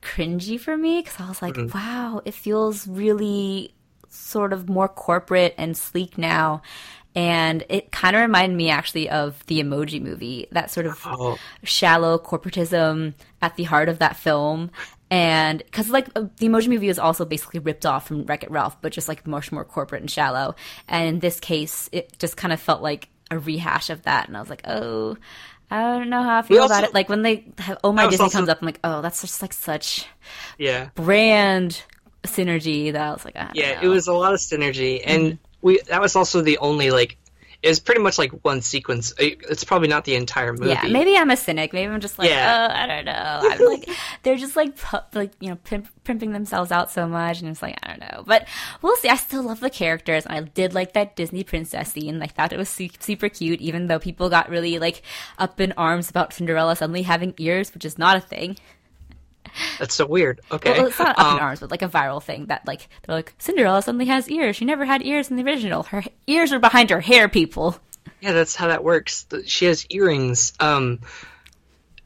cringy 0.00 0.58
for 0.58 0.76
me 0.76 1.00
because 1.02 1.20
I 1.20 1.28
was 1.28 1.40
like, 1.42 1.54
Mm-hmm. 1.54 1.76
wow, 1.76 2.20
it 2.24 2.34
feels 2.34 2.86
really 2.86 3.74
sort 4.08 4.52
of 4.52 4.68
more 4.68 4.88
corporate 4.88 5.54
and 5.58 5.76
sleek 5.76 6.18
now. 6.18 6.62
And 7.14 7.64
it 7.70 7.92
kind 7.92 8.14
of 8.14 8.20
reminded 8.20 8.56
me 8.56 8.68
actually 8.68 9.08
of 9.08 9.44
the 9.46 9.60
Emoji 9.60 10.02
Movie, 10.02 10.48
that 10.52 10.70
sort 10.70 10.84
of 10.84 11.00
Oh. 11.06 11.38
shallow 11.62 12.18
corporatism 12.18 13.14
at 13.40 13.56
the 13.56 13.64
heart 13.64 13.88
of 13.88 14.00
that 14.00 14.16
film. 14.16 14.70
And 15.10 15.58
because 15.58 15.88
like 15.88 16.08
uh, 16.16 16.22
the 16.38 16.48
Emoji 16.48 16.68
Movie 16.68 16.88
was 16.88 16.98
also 16.98 17.24
basically 17.24 17.60
ripped 17.60 17.86
off 17.86 18.08
from 18.08 18.24
Wreck 18.24 18.42
It 18.42 18.50
Ralph, 18.50 18.80
but 18.82 18.92
just 18.92 19.08
like 19.08 19.26
much 19.26 19.52
more 19.52 19.64
corporate 19.64 20.00
and 20.02 20.10
shallow. 20.10 20.54
And 20.88 21.06
in 21.08 21.18
this 21.20 21.38
case, 21.38 21.88
it 21.92 22.18
just 22.18 22.36
kind 22.36 22.52
of 22.52 22.60
felt 22.60 22.82
like 22.82 23.08
a 23.30 23.38
rehash 23.38 23.90
of 23.90 24.02
that. 24.02 24.26
And 24.28 24.36
I 24.36 24.40
was 24.40 24.50
like, 24.50 24.62
oh, 24.66 25.16
I 25.70 25.80
don't 25.98 26.10
know 26.10 26.22
how 26.22 26.38
I 26.38 26.42
feel 26.42 26.62
also- 26.62 26.74
about 26.74 26.84
it. 26.88 26.94
Like 26.94 27.08
when 27.08 27.22
they 27.22 27.44
have 27.58 27.78
Oh 27.84 27.92
My 27.92 28.08
Disney 28.08 28.24
also- 28.24 28.38
comes 28.38 28.48
up, 28.48 28.58
I'm 28.60 28.66
like, 28.66 28.80
oh, 28.84 29.00
that's 29.02 29.20
just 29.20 29.40
like 29.42 29.52
such 29.52 30.06
yeah. 30.58 30.90
brand 30.94 31.82
synergy 32.24 32.92
that 32.92 33.00
I 33.00 33.12
was 33.12 33.24
like, 33.24 33.36
I 33.36 33.50
Yeah, 33.54 33.74
know. 33.80 33.82
it 33.82 33.88
was 33.88 34.08
a 34.08 34.12
lot 34.12 34.32
of 34.34 34.40
synergy, 34.40 35.00
and 35.04 35.38
we 35.62 35.80
that 35.88 36.00
was 36.00 36.16
also 36.16 36.40
the 36.42 36.58
only 36.58 36.90
like 36.90 37.16
was 37.64 37.80
pretty 37.80 38.00
much 38.00 38.18
like 38.18 38.32
one 38.44 38.60
sequence. 38.62 39.12
Uh, 39.12 39.24
it's 39.48 39.64
probably 39.64 39.88
not 39.88 40.04
the 40.04 40.14
entire 40.14 40.52
movie. 40.52 40.70
Yeah, 40.70 40.86
maybe 40.88 41.16
I'm 41.16 41.30
a 41.30 41.36
cynic. 41.36 41.72
Maybe 41.72 41.92
I'm 41.92 42.00
just 42.00 42.18
like, 42.18 42.28
Yeah. 42.30 42.68
oh, 42.70 42.74
I 42.74 42.86
don't 42.86 43.04
know. 43.04 43.40
I'm 43.42 43.64
like, 43.66 43.88
they're 44.22 44.36
just 44.36 44.56
like, 44.56 44.76
pu- 44.76 44.98
like 45.14 45.32
you 45.40 45.48
know, 45.50 45.56
pimp- 45.64 45.88
pimping 46.04 46.32
themselves 46.32 46.70
out 46.72 46.90
so 46.90 47.06
much, 47.08 47.40
and 47.40 47.50
it's 47.50 47.62
like, 47.62 47.76
I 47.82 47.88
don't 47.88 48.00
know. 48.00 48.24
But 48.26 48.46
we'll 48.82 48.96
see. 48.96 49.08
I 49.08 49.16
still 49.16 49.42
love 49.42 49.60
the 49.60 49.70
characters, 49.70 50.26
and 50.26 50.36
I 50.36 50.40
did 50.40 50.74
like 50.74 50.92
that 50.94 51.16
Disney 51.16 51.44
princess 51.44 51.92
scene. 51.92 52.22
I 52.22 52.26
thought 52.26 52.52
it 52.52 52.58
was 52.58 52.68
su- 52.68 52.88
super 53.00 53.28
cute, 53.28 53.60
even 53.60 53.86
though 53.86 53.98
people 53.98 54.28
got 54.30 54.48
really 54.50 54.78
like 54.78 55.02
up 55.38 55.60
in 55.60 55.72
arms 55.76 56.10
about 56.10 56.32
Cinderella 56.32 56.76
suddenly 56.76 57.02
having 57.02 57.34
ears, 57.38 57.72
which 57.74 57.84
is 57.84 57.98
not 57.98 58.16
a 58.16 58.20
thing. 58.20 58.56
That's 59.78 59.94
so 59.94 60.06
weird. 60.06 60.40
Okay, 60.50 60.72
Well, 60.72 60.86
it's 60.86 60.98
not 60.98 61.18
up 61.18 61.24
Um, 61.26 61.36
in 61.36 61.42
arms, 61.42 61.60
but 61.60 61.70
like 61.70 61.82
a 61.82 61.88
viral 61.88 62.22
thing 62.22 62.46
that 62.46 62.66
like 62.66 62.88
they're 63.06 63.16
like 63.16 63.34
Cinderella 63.38 63.82
suddenly 63.82 64.06
has 64.06 64.28
ears. 64.30 64.56
She 64.56 64.64
never 64.64 64.84
had 64.84 65.02
ears 65.04 65.30
in 65.30 65.36
the 65.36 65.44
original. 65.44 65.84
Her 65.84 66.02
ears 66.26 66.52
are 66.52 66.58
behind 66.58 66.90
her 66.90 67.00
hair, 67.00 67.28
people. 67.28 67.76
Yeah, 68.20 68.32
that's 68.32 68.54
how 68.56 68.68
that 68.68 68.82
works. 68.82 69.26
She 69.46 69.66
has 69.66 69.86
earrings. 69.90 70.52
Um, 70.60 71.00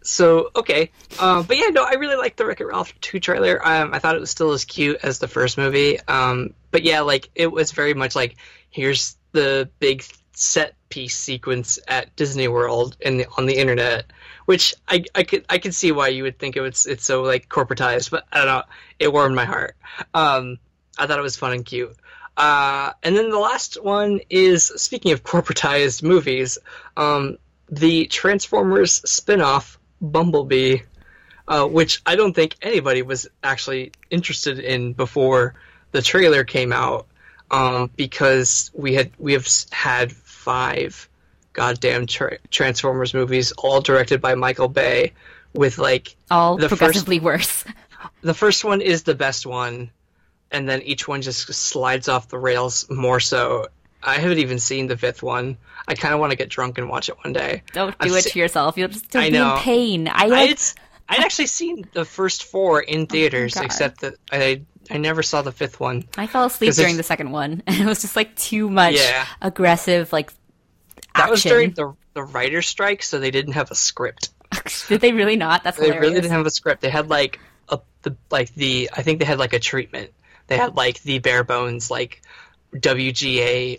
so 0.02 0.50
okay, 0.56 0.90
uh, 1.18 1.42
but 1.42 1.56
yeah, 1.58 1.68
no, 1.68 1.84
I 1.84 1.94
really 1.94 2.16
liked 2.16 2.38
the 2.38 2.46
Wreck-It 2.46 2.64
Ralph 2.64 2.98
two 3.00 3.20
trailer. 3.20 3.60
Um, 3.66 3.92
I 3.92 3.98
thought 3.98 4.16
it 4.16 4.20
was 4.20 4.30
still 4.30 4.52
as 4.52 4.64
cute 4.64 4.98
as 5.02 5.18
the 5.18 5.28
first 5.28 5.58
movie. 5.58 6.00
Um, 6.08 6.54
but 6.70 6.82
yeah, 6.84 7.00
like 7.00 7.28
it 7.34 7.52
was 7.52 7.72
very 7.72 7.92
much 7.94 8.16
like 8.16 8.36
here's 8.70 9.16
the 9.32 9.68
big 9.78 10.02
set 10.32 10.74
piece 10.88 11.16
sequence 11.16 11.78
at 11.86 12.16
Disney 12.16 12.48
World 12.48 12.96
and 13.04 13.20
the, 13.20 13.26
on 13.36 13.44
the 13.46 13.56
internet, 13.58 14.06
which 14.50 14.74
I, 14.88 15.04
I 15.14 15.22
could 15.22 15.44
I 15.48 15.58
could 15.58 15.76
see 15.76 15.92
why 15.92 16.08
you 16.08 16.24
would 16.24 16.36
think 16.36 16.56
it 16.56 16.60
was 16.60 16.84
it's 16.84 17.04
so 17.04 17.22
like 17.22 17.48
corporatized, 17.48 18.10
but 18.10 18.26
I 18.32 18.38
don't 18.38 18.46
know, 18.48 18.62
it 18.98 19.12
warmed 19.12 19.36
my 19.36 19.44
heart. 19.44 19.76
Um, 20.12 20.58
I 20.98 21.06
thought 21.06 21.20
it 21.20 21.22
was 21.22 21.36
fun 21.36 21.52
and 21.52 21.64
cute. 21.64 21.94
Uh, 22.36 22.90
and 23.04 23.16
then 23.16 23.30
the 23.30 23.38
last 23.38 23.80
one 23.80 24.18
is 24.28 24.66
speaking 24.74 25.12
of 25.12 25.22
corporatized 25.22 26.02
movies, 26.02 26.58
um, 26.96 27.38
the 27.70 28.06
Transformers 28.06 29.08
spin-off 29.08 29.78
Bumblebee, 30.00 30.78
uh, 31.46 31.66
which 31.66 32.02
I 32.04 32.16
don't 32.16 32.34
think 32.34 32.56
anybody 32.60 33.02
was 33.02 33.28
actually 33.44 33.92
interested 34.10 34.58
in 34.58 34.94
before 34.94 35.54
the 35.92 36.02
trailer 36.02 36.42
came 36.42 36.72
out, 36.72 37.06
um, 37.52 37.88
because 37.94 38.72
we 38.74 38.94
had 38.94 39.12
we 39.16 39.34
have 39.34 39.46
had 39.70 40.10
five 40.10 41.08
goddamn 41.52 42.06
tra- 42.06 42.38
Transformers 42.50 43.14
movies, 43.14 43.52
all 43.52 43.80
directed 43.80 44.20
by 44.20 44.34
Michael 44.34 44.68
Bay, 44.68 45.12
with 45.52 45.78
like 45.78 46.14
All 46.30 46.56
The 46.56 46.68
first- 46.68 46.78
progressively 46.78 47.20
worse. 47.20 47.64
the 48.22 48.34
first 48.34 48.64
one 48.64 48.80
is 48.80 49.02
the 49.02 49.14
best 49.14 49.46
one, 49.46 49.90
and 50.50 50.68
then 50.68 50.82
each 50.82 51.06
one 51.08 51.22
just 51.22 51.52
slides 51.52 52.08
off 52.08 52.28
the 52.28 52.38
rails 52.38 52.88
more 52.90 53.20
so. 53.20 53.68
I 54.02 54.14
haven't 54.18 54.38
even 54.38 54.58
seen 54.58 54.86
the 54.86 54.96
fifth 54.96 55.22
one. 55.22 55.58
I 55.86 55.94
kind 55.94 56.14
of 56.14 56.20
want 56.20 56.30
to 56.30 56.36
get 56.36 56.48
drunk 56.48 56.78
and 56.78 56.88
watch 56.88 57.08
it 57.08 57.16
one 57.24 57.32
day. 57.34 57.62
Don't 57.72 57.94
I've 58.00 58.08
do 58.08 58.14
it 58.14 58.22
se- 58.24 58.30
to 58.30 58.38
yourself. 58.38 58.78
You'll 58.78 58.88
just 58.88 59.14
I 59.14 59.28
be 59.30 59.36
in 59.36 59.50
pain. 59.58 60.08
I 60.08 60.24
I 60.24 60.26
like, 60.26 60.48
had, 60.50 60.62
I'd 61.08 61.20
actually 61.24 61.46
seen 61.48 61.86
the 61.92 62.04
first 62.04 62.44
four 62.44 62.80
in 62.80 63.02
oh 63.02 63.06
theaters, 63.06 63.54
God. 63.54 63.64
except 63.64 64.00
that 64.00 64.14
I 64.32 64.62
I 64.90 64.96
never 64.96 65.22
saw 65.22 65.42
the 65.42 65.52
fifth 65.52 65.78
one. 65.80 66.04
I 66.16 66.26
fell 66.26 66.44
asleep 66.46 66.72
during 66.74 66.96
the 66.96 67.02
second 67.02 67.30
one, 67.32 67.62
and 67.66 67.76
it 67.76 67.84
was 67.86 68.00
just 68.00 68.16
like 68.16 68.34
too 68.36 68.70
much 68.70 68.94
Yeah. 68.94 69.26
aggressive, 69.42 70.12
like 70.12 70.32
That 71.14 71.30
was 71.30 71.42
during 71.42 71.72
the 71.72 71.94
the 72.14 72.22
writer's 72.22 72.66
strike, 72.66 73.02
so 73.02 73.18
they 73.18 73.30
didn't 73.30 73.52
have 73.54 73.70
a 73.70 73.74
script. 73.74 74.30
Did 74.88 75.00
they 75.00 75.12
really 75.12 75.36
not? 75.36 75.62
That's 75.64 75.76
They 75.78 75.86
hilarious. 75.86 76.02
really 76.08 76.20
didn't 76.20 76.32
have 76.32 76.46
a 76.46 76.50
script. 76.50 76.80
They 76.82 76.90
had 76.90 77.08
like 77.08 77.38
a 77.68 77.80
the 78.02 78.16
like 78.30 78.54
the 78.54 78.90
I 78.92 79.02
think 79.02 79.18
they 79.18 79.24
had 79.24 79.38
like 79.38 79.52
a 79.52 79.58
treatment. 79.58 80.10
They 80.48 80.56
had 80.56 80.76
like 80.76 81.02
the 81.02 81.20
bare 81.20 81.44
bones 81.44 81.90
like 81.90 82.22
WGA 82.74 83.78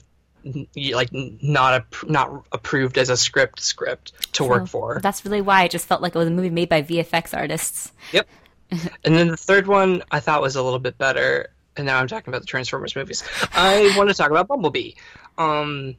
like 0.93 1.09
not 1.13 1.82
a, 1.82 2.11
not 2.11 2.45
approved 2.51 2.97
as 2.97 3.09
a 3.09 3.17
script 3.17 3.59
script 3.59 4.34
to 4.34 4.43
work 4.43 4.67
for. 4.67 4.99
That's 5.01 5.23
really 5.25 5.41
why 5.41 5.63
it 5.63 5.71
just 5.71 5.88
felt 5.88 6.01
like 6.01 6.15
it 6.15 6.17
was 6.17 6.27
a 6.27 6.32
movie 6.32 6.49
made 6.49 6.69
by 6.69 6.82
VFX 6.82 7.38
artists. 7.38 7.91
Yep. 8.11 8.27
and 8.71 9.15
then 9.15 9.27
the 9.27 9.38
third 9.38 9.67
one 9.67 10.01
I 10.11 10.19
thought 10.19 10.41
was 10.41 10.55
a 10.55 10.63
little 10.63 10.79
bit 10.79 10.97
better, 10.97 11.49
and 11.77 11.86
now 11.86 11.99
I'm 11.99 12.07
talking 12.07 12.32
about 12.32 12.41
the 12.41 12.47
Transformers 12.47 12.95
movies. 12.95 13.23
I 13.53 13.93
want 13.97 14.09
to 14.09 14.15
talk 14.15 14.32
about 14.32 14.47
Bumblebee. 14.47 14.93
Um, 15.38 15.95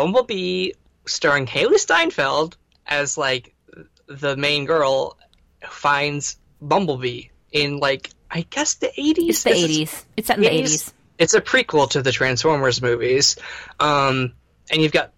Bumblebee, 0.00 0.72
starring 1.06 1.44
Hailee 1.44 1.78
Steinfeld 1.78 2.56
as 2.86 3.18
like 3.18 3.54
the 4.06 4.34
main 4.34 4.64
girl, 4.64 5.18
finds 5.68 6.38
Bumblebee 6.62 7.24
in 7.52 7.80
like 7.80 8.08
I 8.30 8.46
guess 8.48 8.76
the 8.76 8.86
80s. 8.86 9.28
It's 9.28 9.42
the 9.42 9.50
eighties. 9.50 10.06
It's 10.16 10.26
set 10.28 10.38
in 10.38 10.44
the 10.44 10.48
80s. 10.48 10.52
eighties. 10.52 10.94
It's 11.18 11.34
a 11.34 11.42
prequel 11.42 11.90
to 11.90 12.00
the 12.00 12.12
Transformers 12.12 12.80
movies, 12.80 13.36
um, 13.78 14.32
and 14.70 14.80
you've 14.80 14.92
got 14.92 15.12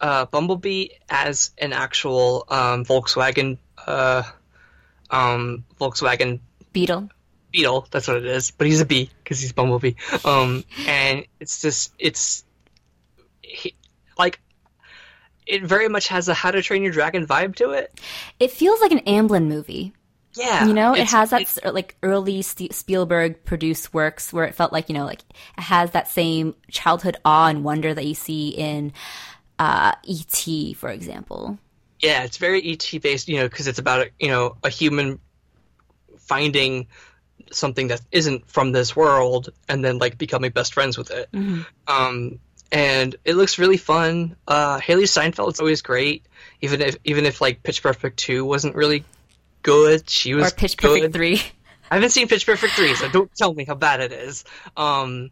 uh, 0.00 0.26
Bumblebee 0.26 0.88
as 1.08 1.52
an 1.56 1.72
actual 1.72 2.44
um, 2.48 2.84
Volkswagen 2.84 3.58
uh, 3.86 4.24
um, 5.12 5.64
Volkswagen 5.80 6.40
Beetle. 6.72 7.08
Beetle. 7.52 7.86
That's 7.92 8.08
what 8.08 8.16
it 8.16 8.26
is, 8.26 8.50
but 8.50 8.66
he's 8.66 8.80
a 8.80 8.84
bee 8.84 9.10
because 9.22 9.40
he's 9.40 9.52
Bumblebee. 9.52 9.94
Um, 10.24 10.64
and 10.88 11.24
it's 11.38 11.62
just 11.62 11.94
it's 12.00 12.42
he, 13.48 13.74
like 14.18 14.40
it 15.46 15.62
very 15.62 15.88
much 15.88 16.08
has 16.08 16.28
a 16.28 16.34
How 16.34 16.50
to 16.50 16.62
Train 16.62 16.82
Your 16.82 16.92
Dragon 16.92 17.26
vibe 17.26 17.54
to 17.56 17.70
it. 17.70 17.98
It 18.38 18.50
feels 18.50 18.80
like 18.80 18.92
an 18.92 19.00
Amblin 19.00 19.46
movie. 19.46 19.94
Yeah, 20.34 20.66
You 20.66 20.74
know, 20.74 20.94
it 20.94 21.08
has 21.08 21.30
that 21.30 21.74
like 21.74 21.96
early 22.02 22.42
Spielberg 22.42 23.44
produced 23.44 23.92
works 23.94 24.32
where 24.32 24.44
it 24.44 24.54
felt 24.54 24.72
like 24.72 24.88
you 24.88 24.94
know, 24.94 25.06
like 25.06 25.22
it 25.56 25.62
has 25.62 25.92
that 25.92 26.06
same 26.06 26.54
childhood 26.70 27.16
awe 27.24 27.46
and 27.46 27.64
wonder 27.64 27.94
that 27.94 28.04
you 28.04 28.14
see 28.14 28.50
in 28.50 28.92
uh, 29.58 29.94
E.T., 30.04 30.74
for 30.74 30.90
example. 30.90 31.58
yeah, 32.00 32.22
it's 32.22 32.36
very 32.36 32.62
ET 32.70 33.02
based, 33.02 33.28
you 33.28 33.38
know, 33.38 33.48
because 33.48 33.66
it's 33.66 33.78
about 33.78 34.06
you 34.20 34.28
know 34.28 34.56
a 34.62 34.68
human 34.68 35.18
finding 36.18 36.86
something 37.50 37.88
that 37.88 38.02
isn't 38.12 38.48
from 38.48 38.72
this 38.72 38.94
world 38.94 39.48
and 39.68 39.84
then 39.84 39.98
like 39.98 40.18
becoming 40.18 40.50
best 40.50 40.74
friends 40.74 40.98
with 40.98 41.10
it. 41.10 41.28
Um, 41.88 42.38
and 42.72 43.14
it 43.24 43.34
looks 43.36 43.58
really 43.58 43.76
fun. 43.76 44.36
Uh, 44.46 44.78
Hailee 44.80 45.04
Steinfeld's 45.04 45.60
always 45.60 45.82
great, 45.82 46.24
even 46.60 46.80
if 46.80 46.96
even 47.04 47.26
if 47.26 47.40
like 47.40 47.62
Pitch 47.62 47.82
Perfect 47.82 48.18
two 48.18 48.44
wasn't 48.44 48.74
really 48.74 49.04
good. 49.62 50.08
She 50.08 50.34
was 50.34 50.52
Or 50.52 50.54
Pitch 50.56 50.76
Perfect. 50.76 51.14
Three. 51.14 51.40
I 51.90 51.94
haven't 51.94 52.10
seen 52.10 52.28
Pitch 52.28 52.44
Perfect 52.46 52.74
three, 52.74 52.94
so 52.94 53.08
don't 53.08 53.34
tell 53.34 53.54
me 53.54 53.64
how 53.64 53.74
bad 53.74 54.00
it 54.00 54.12
is. 54.12 54.44
Um, 54.76 55.30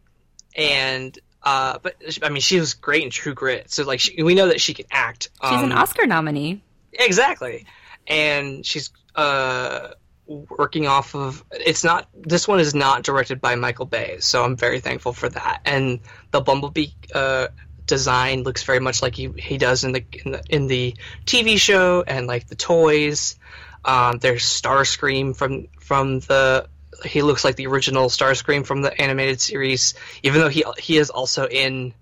and 0.55 1.17
uh, 1.43 1.77
but 1.81 1.95
I 2.23 2.29
mean, 2.29 2.41
she 2.41 2.59
was 2.59 2.73
great 2.73 3.03
in 3.03 3.09
True 3.11 3.33
Grit, 3.33 3.71
so 3.71 3.83
like 3.83 3.99
she, 3.99 4.21
we 4.23 4.33
know 4.35 4.47
that 4.47 4.59
she 4.59 4.73
can 4.73 4.85
act. 4.91 5.29
She's 5.43 5.61
an 5.61 5.71
Um, 5.71 5.77
Oscar 5.77 6.07
nominee. 6.07 6.61
Exactly. 6.93 7.67
And 8.07 8.65
she's 8.65 8.89
uh, 9.15 9.89
working 10.27 10.87
off 10.87 11.15
of. 11.15 11.43
It's 11.51 11.83
not. 11.83 12.07
This 12.13 12.47
one 12.47 12.59
is 12.59 12.75
not 12.75 13.03
directed 13.03 13.41
by 13.41 13.55
Michael 13.55 13.85
Bay, 13.85 14.17
so 14.19 14.43
I'm 14.43 14.55
very 14.55 14.79
thankful 14.79 15.13
for 15.13 15.29
that. 15.29 15.61
And 15.65 15.99
the 16.31 16.41
Bumblebee 16.41 16.89
uh, 17.13 17.47
design 17.85 18.43
looks 18.43 18.63
very 18.63 18.79
much 18.79 19.01
like 19.01 19.15
he, 19.15 19.29
he 19.37 19.57
does 19.57 19.83
in 19.83 19.93
the, 19.93 20.03
in 20.25 20.31
the 20.31 20.43
in 20.49 20.67
the 20.67 20.95
TV 21.25 21.57
show, 21.57 22.03
and 22.05 22.27
like 22.27 22.47
the 22.47 22.55
toys. 22.55 23.37
Um, 23.85 24.17
there's 24.19 24.43
Starscream 24.43 25.35
from 25.35 25.67
from 25.79 26.19
the. 26.19 26.67
He 27.05 27.21
looks 27.21 27.43
like 27.43 27.55
the 27.55 27.67
original 27.67 28.09
Starscream 28.09 28.65
from 28.65 28.81
the 28.81 29.01
animated 29.01 29.39
series, 29.39 29.93
even 30.23 30.41
though 30.41 30.49
he 30.49 30.63
he 30.77 30.97
is 30.97 31.09
also 31.09 31.47
in 31.47 31.93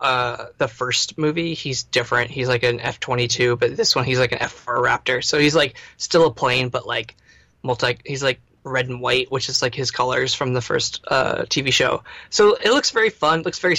uh, 0.00 0.46
the 0.58 0.68
first 0.68 1.16
movie, 1.16 1.54
he's 1.54 1.84
different. 1.84 2.30
He's 2.30 2.48
like 2.48 2.62
an 2.62 2.80
F 2.80 3.00
twenty 3.00 3.28
two, 3.28 3.56
but 3.56 3.76
this 3.76 3.94
one 3.94 4.04
he's 4.04 4.18
like 4.18 4.32
an 4.32 4.42
F 4.42 4.52
four 4.52 4.82
Raptor. 4.82 5.24
So 5.24 5.38
he's 5.38 5.54
like 5.54 5.76
still 5.96 6.26
a 6.26 6.32
plane, 6.32 6.68
but 6.68 6.86
like 6.86 7.16
multi. 7.64 7.98
He's 8.04 8.22
like 8.22 8.40
red 8.62 8.88
and 8.88 9.00
white, 9.00 9.30
which 9.30 9.48
is 9.48 9.60
like 9.62 9.74
his 9.74 9.90
colors 9.90 10.34
from 10.34 10.52
the 10.52 10.60
first 10.60 11.04
uh, 11.08 11.42
TV 11.42 11.72
show. 11.72 12.04
So 12.30 12.54
it 12.54 12.70
looks 12.70 12.90
very 12.90 13.10
fun. 13.10 13.42
Looks 13.42 13.58
very 13.58 13.76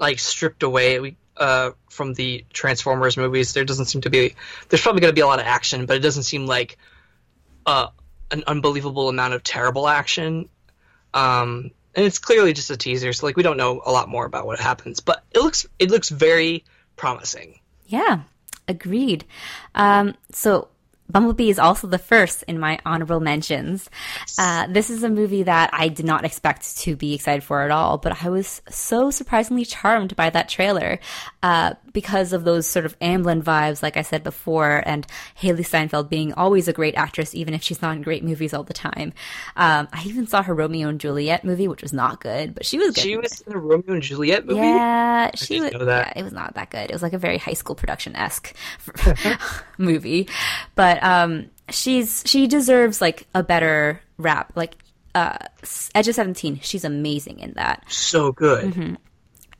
like 0.00 0.18
stripped 0.18 0.62
away 0.62 1.16
uh, 1.36 1.70
from 1.90 2.14
the 2.14 2.44
Transformers 2.52 3.16
movies. 3.16 3.52
There 3.52 3.64
doesn't 3.64 3.86
seem 3.86 4.02
to 4.02 4.10
be. 4.10 4.34
There's 4.68 4.82
probably 4.82 5.00
going 5.00 5.12
to 5.12 5.14
be 5.14 5.20
a 5.20 5.26
lot 5.26 5.40
of 5.40 5.46
action, 5.46 5.86
but 5.86 5.96
it 5.96 6.00
doesn't 6.00 6.24
seem 6.24 6.46
like 6.46 6.78
uh, 7.64 7.88
an 8.30 8.44
unbelievable 8.46 9.08
amount 9.08 9.34
of 9.34 9.42
terrible 9.42 9.88
action. 9.88 10.48
Um, 11.14 11.70
and 11.94 12.04
it's 12.04 12.18
clearly 12.18 12.52
just 12.52 12.70
a 12.70 12.76
teaser, 12.76 13.12
so 13.12 13.26
like 13.26 13.36
we 13.36 13.42
don't 13.42 13.56
know 13.56 13.82
a 13.84 13.90
lot 13.90 14.08
more 14.08 14.24
about 14.26 14.46
what 14.46 14.60
happens. 14.60 15.00
But 15.00 15.24
it 15.32 15.40
looks 15.40 15.66
it 15.78 15.90
looks 15.90 16.10
very 16.10 16.64
promising. 16.96 17.60
Yeah, 17.86 18.20
agreed. 18.68 19.24
Um, 19.74 20.14
so 20.30 20.68
Bumblebee 21.10 21.48
is 21.48 21.58
also 21.58 21.86
the 21.86 21.98
first 21.98 22.42
in 22.44 22.58
my 22.58 22.78
honorable 22.84 23.20
mentions. 23.20 23.88
Uh, 24.38 24.66
this 24.66 24.90
is 24.90 25.02
a 25.02 25.08
movie 25.08 25.44
that 25.44 25.70
I 25.72 25.88
did 25.88 26.04
not 26.04 26.24
expect 26.24 26.76
to 26.78 26.96
be 26.96 27.14
excited 27.14 27.42
for 27.42 27.62
at 27.62 27.70
all, 27.70 27.96
but 27.96 28.22
I 28.22 28.28
was 28.28 28.60
so 28.68 29.10
surprisingly 29.10 29.64
charmed 29.64 30.14
by 30.16 30.28
that 30.30 30.48
trailer 30.48 30.98
uh, 31.42 31.74
because 31.92 32.32
of 32.32 32.44
those 32.44 32.66
sort 32.66 32.84
of 32.84 32.98
Amblin 33.00 33.42
vibes, 33.42 33.82
like 33.82 33.96
I 33.96 34.02
said 34.02 34.22
before, 34.22 34.82
and 34.84 35.06
Hailee 35.40 35.64
Steinfeld 35.64 36.10
being 36.10 36.32
always 36.34 36.68
a 36.68 36.72
great 36.72 36.94
actress, 36.94 37.34
even 37.34 37.54
if 37.54 37.62
she's 37.62 37.80
not 37.80 37.96
in 37.96 38.02
great 38.02 38.22
movies 38.22 38.52
all 38.52 38.62
the 38.62 38.74
time. 38.74 39.12
Um, 39.56 39.88
I 39.92 40.04
even 40.04 40.26
saw 40.26 40.42
her 40.42 40.54
Romeo 40.54 40.88
and 40.88 41.00
Juliet 41.00 41.44
movie, 41.44 41.68
which 41.68 41.82
was 41.82 41.92
not 41.92 42.20
good, 42.20 42.54
but 42.54 42.66
she 42.66 42.78
was 42.78 42.94
good. 42.94 43.02
She 43.02 43.16
was 43.16 43.40
in 43.42 43.52
a 43.54 43.58
Romeo 43.58 43.94
and 43.94 44.02
Juliet 44.02 44.46
movie. 44.46 44.60
Yeah, 44.60 45.30
she 45.34 45.60
was. 45.60 45.72
Yeah, 45.72 46.12
it 46.14 46.22
was 46.22 46.32
not 46.32 46.54
that 46.54 46.70
good. 46.70 46.90
It 46.90 46.92
was 46.92 47.02
like 47.02 47.14
a 47.14 47.18
very 47.18 47.38
high 47.38 47.54
school 47.54 47.74
production 47.74 48.14
esque 48.14 48.54
movie, 49.78 50.28
but 50.74 50.97
um, 51.02 51.50
she's 51.70 52.22
she 52.26 52.46
deserves 52.46 53.00
like 53.00 53.26
a 53.34 53.42
better 53.42 54.00
rap. 54.16 54.52
Like 54.54 54.74
uh, 55.14 55.38
Edge 55.94 56.08
of 56.08 56.14
Seventeen, 56.14 56.60
she's 56.60 56.84
amazing 56.84 57.40
in 57.40 57.52
that, 57.54 57.84
So 57.88 58.32
good. 58.32 58.72
Mm-hmm. 58.72 58.94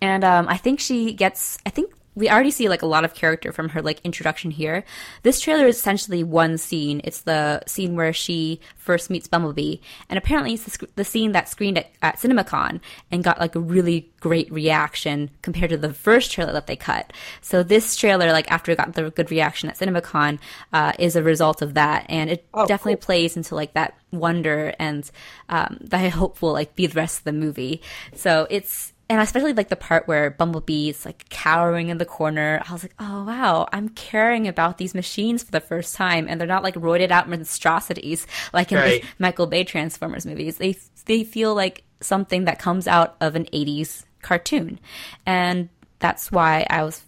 and 0.00 0.24
um, 0.24 0.48
I 0.48 0.56
think 0.56 0.80
she 0.80 1.12
gets. 1.12 1.58
I 1.66 1.70
think 1.70 1.92
we 2.18 2.28
already 2.28 2.50
see 2.50 2.68
like 2.68 2.82
a 2.82 2.86
lot 2.86 3.04
of 3.04 3.14
character 3.14 3.52
from 3.52 3.68
her 3.70 3.80
like 3.80 4.00
introduction 4.02 4.50
here. 4.50 4.84
This 5.22 5.40
trailer 5.40 5.66
is 5.66 5.76
essentially 5.78 6.24
one 6.24 6.58
scene. 6.58 7.00
It's 7.04 7.20
the 7.22 7.62
scene 7.66 7.94
where 7.94 8.12
she 8.12 8.60
first 8.76 9.08
meets 9.08 9.28
Bumblebee, 9.28 9.76
and 10.10 10.18
apparently 10.18 10.54
it's 10.54 10.64
the, 10.64 10.70
sc- 10.70 10.94
the 10.96 11.04
scene 11.04 11.32
that 11.32 11.48
screened 11.48 11.78
at, 11.78 11.90
at 12.02 12.16
CinemaCon 12.16 12.80
and 13.12 13.22
got 13.22 13.38
like 13.38 13.54
a 13.54 13.60
really 13.60 14.10
great 14.20 14.50
reaction 14.50 15.30
compared 15.42 15.70
to 15.70 15.76
the 15.76 15.94
first 15.94 16.32
trailer 16.32 16.52
that 16.52 16.66
they 16.66 16.74
cut. 16.76 17.12
So 17.40 17.62
this 17.62 17.94
trailer, 17.94 18.32
like 18.32 18.50
after 18.50 18.72
it 18.72 18.78
got 18.78 18.94
the 18.94 19.10
good 19.10 19.30
reaction 19.30 19.68
at 19.70 19.78
CinemaCon, 19.78 20.40
uh, 20.72 20.92
is 20.98 21.14
a 21.14 21.22
result 21.22 21.62
of 21.62 21.74
that, 21.74 22.04
and 22.08 22.30
it 22.30 22.44
Oh, 22.52 22.66
definitely 22.66 22.96
cool. 22.96 23.02
plays 23.02 23.36
into 23.36 23.54
like 23.54 23.74
that 23.74 23.94
wonder 24.10 24.74
and 24.78 25.08
um, 25.50 25.78
that 25.82 26.00
I 26.00 26.08
hope 26.08 26.42
will 26.42 26.52
like 26.52 26.74
be 26.74 26.86
the 26.86 26.94
rest 26.94 27.18
of 27.18 27.24
the 27.24 27.32
movie. 27.32 27.80
So 28.14 28.46
it's 28.50 28.92
and 29.10 29.20
especially 29.20 29.52
like 29.54 29.68
the 29.68 29.76
part 29.76 30.06
where 30.06 30.30
Bumblebee 30.30 30.90
is 30.90 31.04
like 31.04 31.28
cowering 31.30 31.88
in 31.88 31.98
the 31.98 32.04
corner. 32.04 32.62
I 32.68 32.72
was 32.72 32.82
like, 32.82 32.94
oh 32.98 33.24
wow, 33.24 33.68
I'm 33.72 33.88
caring 33.88 34.46
about 34.48 34.78
these 34.78 34.94
machines 34.94 35.42
for 35.42 35.50
the 35.50 35.60
first 35.60 35.94
time, 35.96 36.26
and 36.28 36.40
they're 36.40 36.46
not 36.48 36.62
like 36.62 36.74
roided 36.74 37.10
out 37.10 37.28
monstrosities 37.28 38.26
like 38.52 38.72
in 38.72 38.78
Right. 38.78 39.02
the 39.02 39.08
Michael 39.18 39.46
Bay 39.46 39.64
Transformers 39.64 40.26
movies. 40.26 40.56
They 40.58 40.76
they 41.06 41.24
feel 41.24 41.54
like 41.54 41.84
something 42.00 42.44
that 42.44 42.58
comes 42.58 42.86
out 42.86 43.16
of 43.20 43.34
an 43.34 43.46
'80s 43.46 44.04
cartoon, 44.22 44.78
and 45.26 45.68
that's 46.00 46.30
why 46.30 46.66
I 46.68 46.82
was 46.84 47.02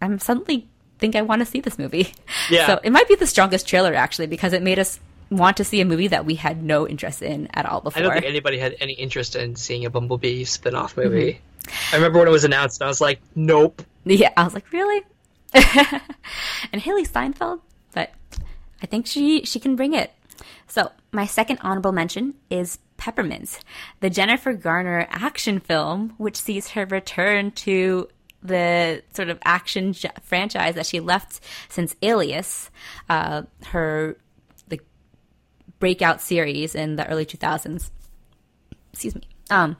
I'm 0.00 0.18
suddenly 0.18 0.68
think 0.98 1.16
I 1.16 1.22
want 1.22 1.40
to 1.40 1.46
see 1.46 1.60
this 1.60 1.78
movie. 1.78 2.12
Yeah. 2.50 2.66
So 2.66 2.80
it 2.82 2.90
might 2.90 3.08
be 3.08 3.14
the 3.14 3.26
strongest 3.26 3.66
trailer 3.68 3.94
actually 3.94 4.26
because 4.26 4.52
it 4.52 4.62
made 4.62 4.78
us 4.78 5.00
want 5.30 5.56
to 5.58 5.64
see 5.64 5.80
a 5.80 5.84
movie 5.84 6.08
that 6.08 6.24
we 6.24 6.34
had 6.34 6.62
no 6.62 6.86
interest 6.86 7.22
in 7.22 7.48
at 7.54 7.66
all 7.66 7.80
before. 7.80 8.00
I 8.00 8.04
don't 8.04 8.12
think 8.14 8.26
anybody 8.26 8.58
had 8.58 8.76
any 8.80 8.94
interest 8.94 9.36
in 9.36 9.56
seeing 9.56 9.86
a 9.86 9.90
Bumblebee 9.90 10.44
spin-off 10.44 10.96
movie. 10.96 11.40
Mm-hmm. 11.64 11.94
I 11.94 11.96
remember 11.96 12.18
when 12.18 12.28
it 12.28 12.32
was 12.32 12.44
announced, 12.44 12.80
and 12.80 12.86
I 12.86 12.88
was 12.88 13.00
like, 13.00 13.20
"Nope." 13.34 13.82
Yeah, 14.04 14.30
I 14.36 14.44
was 14.44 14.54
like, 14.54 14.72
really? 14.72 15.02
and 15.54 16.82
Hailee 16.82 17.06
Steinfeld, 17.06 17.60
but 17.92 18.12
I 18.82 18.86
think 18.86 19.06
she 19.06 19.44
she 19.44 19.60
can 19.60 19.76
bring 19.76 19.94
it. 19.94 20.12
So 20.66 20.90
my 21.12 21.26
second 21.26 21.58
honorable 21.62 21.92
mention 21.92 22.34
is 22.48 22.78
Peppermint, 22.96 23.60
the 24.00 24.10
Jennifer 24.10 24.52
Garner 24.52 25.06
action 25.10 25.58
film, 25.58 26.14
which 26.18 26.36
sees 26.36 26.68
her 26.68 26.86
return 26.86 27.50
to 27.52 28.08
the 28.42 29.02
sort 29.12 29.28
of 29.28 29.38
action 29.44 29.92
j- 29.92 30.10
franchise 30.22 30.74
that 30.74 30.86
she 30.86 31.00
left 31.00 31.40
since 31.68 31.94
Alias, 32.02 32.70
uh, 33.08 33.42
her 33.66 34.16
breakout 35.80 36.20
series 36.20 36.74
in 36.76 36.94
the 36.96 37.06
early 37.10 37.26
2000s. 37.26 37.90
Excuse 38.92 39.14
me. 39.16 39.22
Um, 39.50 39.76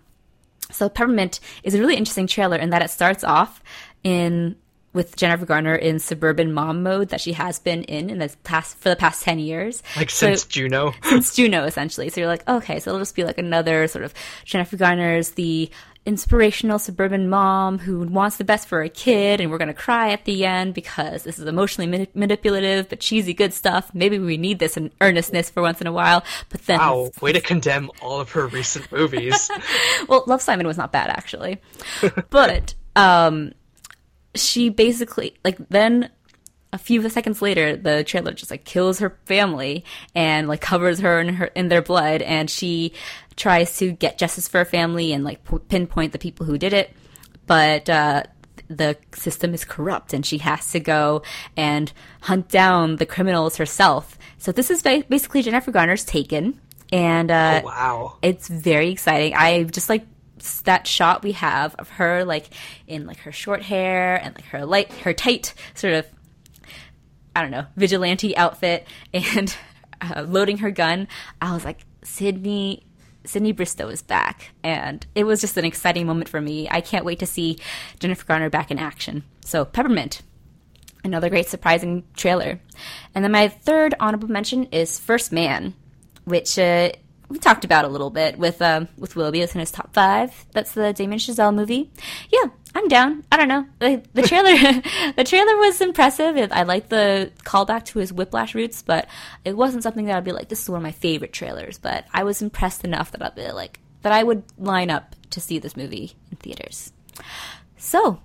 so 0.70 0.88
Peppermint 0.88 1.38
is 1.62 1.74
a 1.74 1.78
really 1.78 1.96
interesting 1.96 2.26
trailer 2.26 2.56
in 2.56 2.70
that 2.70 2.82
it 2.82 2.90
starts 2.90 3.22
off 3.22 3.62
in 4.02 4.56
with 4.92 5.14
Jennifer 5.14 5.46
Garner 5.46 5.76
in 5.76 6.00
suburban 6.00 6.52
mom 6.52 6.82
mode 6.82 7.10
that 7.10 7.20
she 7.20 7.32
has 7.34 7.60
been 7.60 7.84
in 7.84 8.10
in 8.10 8.18
the 8.18 8.28
past 8.42 8.76
for 8.78 8.88
the 8.88 8.96
past 8.96 9.22
ten 9.22 9.38
years, 9.38 9.84
Like 9.96 10.10
So- 10.10 10.26
since 10.26 10.44
Juno. 10.46 10.92
since 11.04 11.36
Juno 11.36 11.64
essentially. 11.64 12.08
So 12.08 12.20
you're 12.20 12.28
like, 12.28 12.48
okay, 12.48 12.80
so 12.80 12.90
it'll 12.90 13.00
just 13.00 13.14
be 13.14 13.22
like 13.22 13.38
another 13.38 13.86
sort 13.86 14.04
of 14.04 14.12
Jennifer 14.44 14.76
Garner's 14.76 15.30
the 15.30 15.70
inspirational 16.06 16.78
suburban 16.78 17.28
mom 17.28 17.78
who 17.78 18.00
wants 18.00 18.36
the 18.36 18.44
best 18.44 18.66
for 18.66 18.82
her 18.82 18.88
kid, 18.88 19.40
and 19.40 19.50
we're 19.50 19.58
going 19.58 19.68
to 19.68 19.74
cry 19.74 20.10
at 20.10 20.24
the 20.24 20.44
end 20.44 20.74
because 20.74 21.24
this 21.24 21.38
is 21.38 21.46
emotionally 21.46 21.90
manip- 21.90 22.14
manipulative 22.14 22.88
but 22.88 23.00
cheesy 23.00 23.34
good 23.34 23.52
stuff. 23.52 23.90
Maybe 23.94 24.18
we 24.18 24.36
need 24.36 24.58
this 24.58 24.76
in 24.76 24.90
earnestness 25.00 25.50
for 25.50 25.62
once 25.62 25.80
in 25.80 25.86
a 25.86 25.92
while. 25.92 26.24
But 26.48 26.66
then, 26.66 26.78
wow, 26.78 27.10
way 27.20 27.32
to 27.32 27.40
condemn 27.40 27.90
all 28.00 28.20
of 28.20 28.32
her 28.32 28.46
recent 28.46 28.90
movies. 28.90 29.50
well, 30.08 30.24
Love 30.26 30.42
Simon 30.42 30.66
was 30.66 30.78
not 30.78 30.92
bad 30.92 31.10
actually, 31.10 31.60
but 32.30 32.74
um, 32.96 33.52
she 34.34 34.68
basically 34.68 35.36
like 35.44 35.58
then 35.68 36.10
a 36.72 36.78
few 36.78 37.08
seconds 37.08 37.42
later, 37.42 37.76
the 37.76 38.04
trailer 38.04 38.32
just 38.32 38.50
like 38.50 38.64
kills 38.64 39.00
her 39.00 39.16
family 39.24 39.84
and 40.14 40.48
like 40.48 40.60
covers 40.60 41.00
her 41.00 41.20
in 41.20 41.34
her 41.34 41.46
in 41.46 41.68
their 41.68 41.82
blood, 41.82 42.22
and 42.22 42.48
she 42.48 42.92
tries 43.36 43.76
to 43.78 43.92
get 43.92 44.18
justice 44.18 44.46
for 44.48 44.58
her 44.58 44.64
family 44.64 45.12
and 45.12 45.24
like 45.24 45.44
p- 45.44 45.58
pinpoint 45.68 46.12
the 46.12 46.18
people 46.18 46.46
who 46.46 46.58
did 46.58 46.72
it, 46.72 46.92
but 47.46 47.88
uh, 47.88 48.22
the 48.68 48.96
system 49.14 49.52
is 49.52 49.64
corrupt, 49.64 50.12
and 50.12 50.24
she 50.24 50.38
has 50.38 50.70
to 50.70 50.80
go 50.80 51.22
and 51.56 51.92
hunt 52.22 52.48
down 52.48 52.96
the 52.96 53.06
criminals 53.06 53.56
herself. 53.56 54.16
So 54.38 54.52
this 54.52 54.70
is 54.70 54.82
ba- 54.82 55.04
basically 55.08 55.42
Jennifer 55.42 55.72
Garner's 55.72 56.04
Taken, 56.04 56.60
and 56.92 57.30
uh, 57.30 57.62
oh, 57.64 57.66
wow, 57.66 58.16
it's 58.22 58.46
very 58.46 58.90
exciting. 58.90 59.34
I 59.34 59.64
just 59.64 59.88
like 59.88 60.06
that 60.64 60.86
shot 60.86 61.22
we 61.22 61.32
have 61.32 61.74
of 61.74 61.88
her 61.90 62.24
like 62.24 62.48
in 62.86 63.06
like 63.06 63.18
her 63.18 63.32
short 63.32 63.62
hair 63.62 64.16
and 64.16 64.34
like 64.34 64.46
her 64.46 64.64
light 64.64 64.90
her 64.90 65.12
tight 65.12 65.52
sort 65.74 65.92
of 65.92 66.06
I 67.34 67.42
don't 67.42 67.50
know, 67.50 67.66
vigilante 67.76 68.36
outfit 68.36 68.86
and 69.12 69.56
uh, 70.00 70.22
loading 70.28 70.58
her 70.58 70.70
gun, 70.70 71.08
I 71.40 71.52
was 71.52 71.64
like, 71.64 71.80
Sydney, 72.02 72.84
Sydney 73.24 73.52
Bristow 73.52 73.88
is 73.88 74.02
back. 74.02 74.52
And 74.62 75.06
it 75.14 75.24
was 75.24 75.40
just 75.40 75.56
an 75.56 75.64
exciting 75.64 76.06
moment 76.06 76.28
for 76.28 76.40
me. 76.40 76.68
I 76.70 76.80
can't 76.80 77.04
wait 77.04 77.18
to 77.20 77.26
see 77.26 77.58
Jennifer 77.98 78.24
Garner 78.24 78.50
back 78.50 78.70
in 78.70 78.78
action. 78.78 79.24
So, 79.44 79.64
Peppermint, 79.64 80.22
another 81.04 81.28
great 81.28 81.48
surprising 81.48 82.04
trailer. 82.16 82.60
And 83.14 83.24
then 83.24 83.32
my 83.32 83.48
third 83.48 83.94
honorable 84.00 84.28
mention 84.28 84.64
is 84.66 84.98
First 84.98 85.32
Man, 85.32 85.74
which 86.24 86.58
uh, 86.58 86.90
we 87.30 87.38
talked 87.38 87.64
about 87.64 87.84
a 87.84 87.88
little 87.88 88.10
bit 88.10 88.38
with 88.38 88.60
um, 88.60 88.88
with. 88.98 89.16
It's 89.16 89.54
in 89.54 89.60
his 89.60 89.70
top 89.70 89.94
five. 89.94 90.46
That's 90.52 90.72
the 90.72 90.92
Damien 90.92 91.18
Chazelle 91.18 91.54
movie. 91.54 91.90
Yeah, 92.30 92.50
I'm 92.74 92.88
down. 92.88 93.24
I 93.30 93.36
don't 93.36 93.48
know. 93.48 93.66
The, 93.78 94.02
the 94.14 94.22
trailer, 94.22 94.50
the 95.16 95.24
trailer 95.24 95.56
was 95.56 95.80
impressive. 95.80 96.36
I 96.52 96.64
like 96.64 96.88
the 96.88 97.30
callback 97.44 97.84
to 97.86 98.00
his 98.00 98.12
Whiplash 98.12 98.54
roots, 98.54 98.82
but 98.82 99.06
it 99.44 99.56
wasn't 99.56 99.84
something 99.84 100.06
that 100.06 100.16
I'd 100.16 100.24
be 100.24 100.32
like, 100.32 100.48
this 100.48 100.62
is 100.62 100.68
one 100.68 100.78
of 100.78 100.82
my 100.82 100.92
favorite 100.92 101.32
trailers. 101.32 101.78
But 101.78 102.04
I 102.12 102.24
was 102.24 102.42
impressed 102.42 102.84
enough 102.84 103.12
that 103.12 103.22
I'd 103.22 103.34
be 103.34 103.50
like, 103.52 103.78
that 104.02 104.12
I 104.12 104.22
would 104.22 104.42
line 104.58 104.90
up 104.90 105.14
to 105.30 105.40
see 105.40 105.58
this 105.58 105.76
movie 105.76 106.12
in 106.30 106.36
theaters. 106.38 106.92
So 107.76 108.20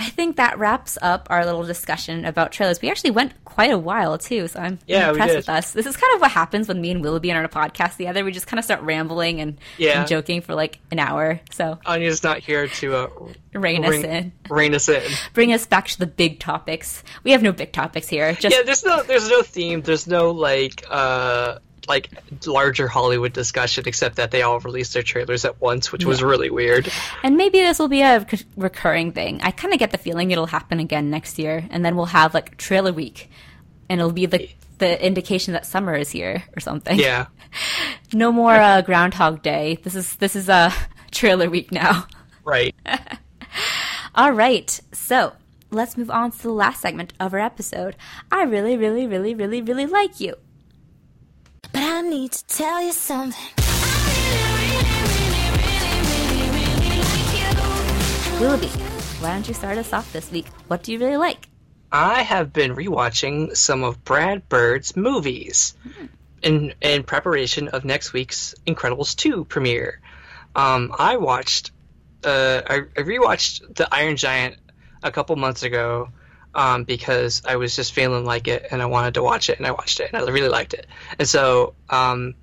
I 0.00 0.08
think 0.08 0.36
that 0.36 0.58
wraps 0.58 0.96
up 1.02 1.26
our 1.30 1.44
little 1.44 1.62
discussion 1.64 2.24
about 2.24 2.52
trailers. 2.52 2.80
We 2.80 2.90
actually 2.90 3.10
went 3.10 3.32
quite 3.44 3.70
a 3.70 3.78
while 3.78 4.16
too, 4.16 4.48
so 4.48 4.58
I'm 4.58 4.78
Yeah, 4.86 5.10
impressed 5.10 5.36
with 5.36 5.48
us. 5.48 5.72
This 5.72 5.84
is 5.84 5.96
kind 5.96 6.14
of 6.14 6.20
what 6.22 6.30
happens 6.30 6.68
when 6.68 6.80
me 6.80 6.90
and 6.90 7.02
Willoughby 7.02 7.30
are 7.32 7.38
on 7.38 7.44
a 7.44 7.48
podcast 7.50 7.96
together. 7.98 8.24
We 8.24 8.32
just 8.32 8.46
kind 8.46 8.58
of 8.58 8.64
start 8.64 8.80
rambling 8.82 9.40
and, 9.40 9.58
Yeah. 9.76 10.00
and 10.00 10.08
joking 10.08 10.40
for 10.40 10.54
like 10.54 10.78
an 10.90 10.98
hour. 10.98 11.40
So 11.50 11.78
Anya's 11.84 12.22
not 12.22 12.38
here 12.38 12.66
to 12.68 12.94
uh, 12.96 13.08
rein 13.52 13.84
us 13.84 14.02
in, 14.02 14.32
rein 14.48 14.74
us 14.74 14.88
in. 14.88 15.02
bring 15.34 15.52
us 15.52 15.66
back 15.66 15.88
to 15.88 15.98
the 15.98 16.06
big 16.06 16.40
topics. 16.40 17.02
We 17.22 17.32
have 17.32 17.42
no 17.42 17.52
big 17.52 17.72
topics 17.72 18.08
here. 18.08 18.32
Just 18.32 18.56
Yeah, 18.56 18.62
there's 18.62 18.82
no 18.84 19.02
there's 19.02 19.28
no 19.28 19.42
theme. 19.42 19.82
There's 19.82 20.06
no 20.06 20.30
like 20.30 20.82
uh 20.88 21.58
like 21.90 22.08
larger 22.46 22.88
Hollywood 22.88 23.34
discussion, 23.34 23.84
except 23.86 24.16
that 24.16 24.30
they 24.30 24.42
all 24.42 24.60
released 24.60 24.94
their 24.94 25.02
trailers 25.02 25.44
at 25.44 25.60
once, 25.60 25.92
which 25.92 26.04
was 26.06 26.22
really 26.22 26.48
weird. 26.48 26.90
And 27.22 27.36
maybe 27.36 27.60
this 27.60 27.78
will 27.78 27.88
be 27.88 28.02
a 28.02 28.24
recurring 28.56 29.12
thing. 29.12 29.40
I 29.42 29.50
kind 29.50 29.74
of 29.74 29.78
get 29.78 29.90
the 29.90 29.98
feeling 29.98 30.30
it'll 30.30 30.46
happen 30.46 30.80
again 30.80 31.10
next 31.10 31.38
year, 31.38 31.66
and 31.70 31.84
then 31.84 31.96
we'll 31.96 32.06
have 32.06 32.32
like 32.32 32.56
trailer 32.56 32.92
week, 32.92 33.28
and 33.88 34.00
it'll 34.00 34.12
be 34.12 34.26
the 34.26 34.48
the 34.78 35.04
indication 35.04 35.52
that 35.52 35.66
summer 35.66 35.94
is 35.94 36.10
here 36.10 36.44
or 36.56 36.60
something. 36.60 36.98
Yeah. 36.98 37.26
No 38.12 38.32
more 38.32 38.54
uh, 38.54 38.82
Groundhog 38.82 39.42
Day. 39.42 39.78
This 39.84 39.94
is 39.94 40.16
this 40.16 40.34
is 40.34 40.48
a 40.48 40.52
uh, 40.52 40.72
trailer 41.12 41.50
week 41.50 41.70
now. 41.70 42.06
Right. 42.44 42.74
All 44.14 44.32
right, 44.32 44.80
so 44.92 45.34
let's 45.70 45.96
move 45.96 46.10
on 46.10 46.32
to 46.32 46.42
the 46.42 46.52
last 46.52 46.80
segment 46.80 47.12
of 47.20 47.32
our 47.32 47.40
episode. 47.40 47.96
I 48.30 48.42
really, 48.42 48.76
really, 48.76 49.06
really, 49.06 49.34
really, 49.34 49.62
really 49.62 49.86
like 49.86 50.20
you. 50.20 50.34
But 51.72 51.82
I 51.82 52.00
need 52.02 52.32
to 52.32 52.46
tell 52.46 52.82
you 52.82 52.92
something. 52.92 53.40
Willoughby, 58.40 58.68
why 59.20 59.34
don't 59.34 59.46
you 59.46 59.54
start 59.54 59.76
us 59.78 59.92
off 59.92 60.10
this 60.12 60.30
week? 60.30 60.46
What 60.68 60.82
do 60.82 60.92
you 60.92 60.98
really 60.98 61.18
like? 61.18 61.48
I 61.92 62.22
have 62.22 62.52
been 62.52 62.74
rewatching 62.74 63.56
some 63.56 63.84
of 63.84 64.02
Brad 64.04 64.48
Bird's 64.48 64.96
movies 64.96 65.74
in 66.42 66.72
in 66.80 67.02
preparation 67.02 67.68
of 67.68 67.84
next 67.84 68.12
week's 68.12 68.54
Incredibles 68.66 69.14
2 69.16 69.44
premiere. 69.44 70.00
Um, 70.56 70.94
I 70.98 71.16
watched 71.16 71.72
uh, 72.24 72.62
I, 72.66 72.74
I 72.96 73.02
rewatched 73.02 73.74
The 73.74 73.92
Iron 73.92 74.16
Giant 74.16 74.56
a 75.02 75.10
couple 75.10 75.36
months 75.36 75.62
ago 75.62 76.08
um, 76.54 76.84
because 76.84 77.42
I 77.46 77.56
was 77.56 77.76
just 77.76 77.92
feeling 77.92 78.24
like 78.24 78.48
it 78.48 78.66
and 78.70 78.82
I 78.82 78.86
wanted 78.86 79.14
to 79.14 79.22
watch 79.22 79.48
it 79.48 79.58
and 79.58 79.66
I 79.66 79.70
watched 79.70 80.00
it 80.00 80.10
and 80.12 80.22
I 80.22 80.30
really 80.30 80.48
liked 80.48 80.74
it. 80.74 80.86
And 81.18 81.28
so 81.28 81.74
um, 81.88 82.34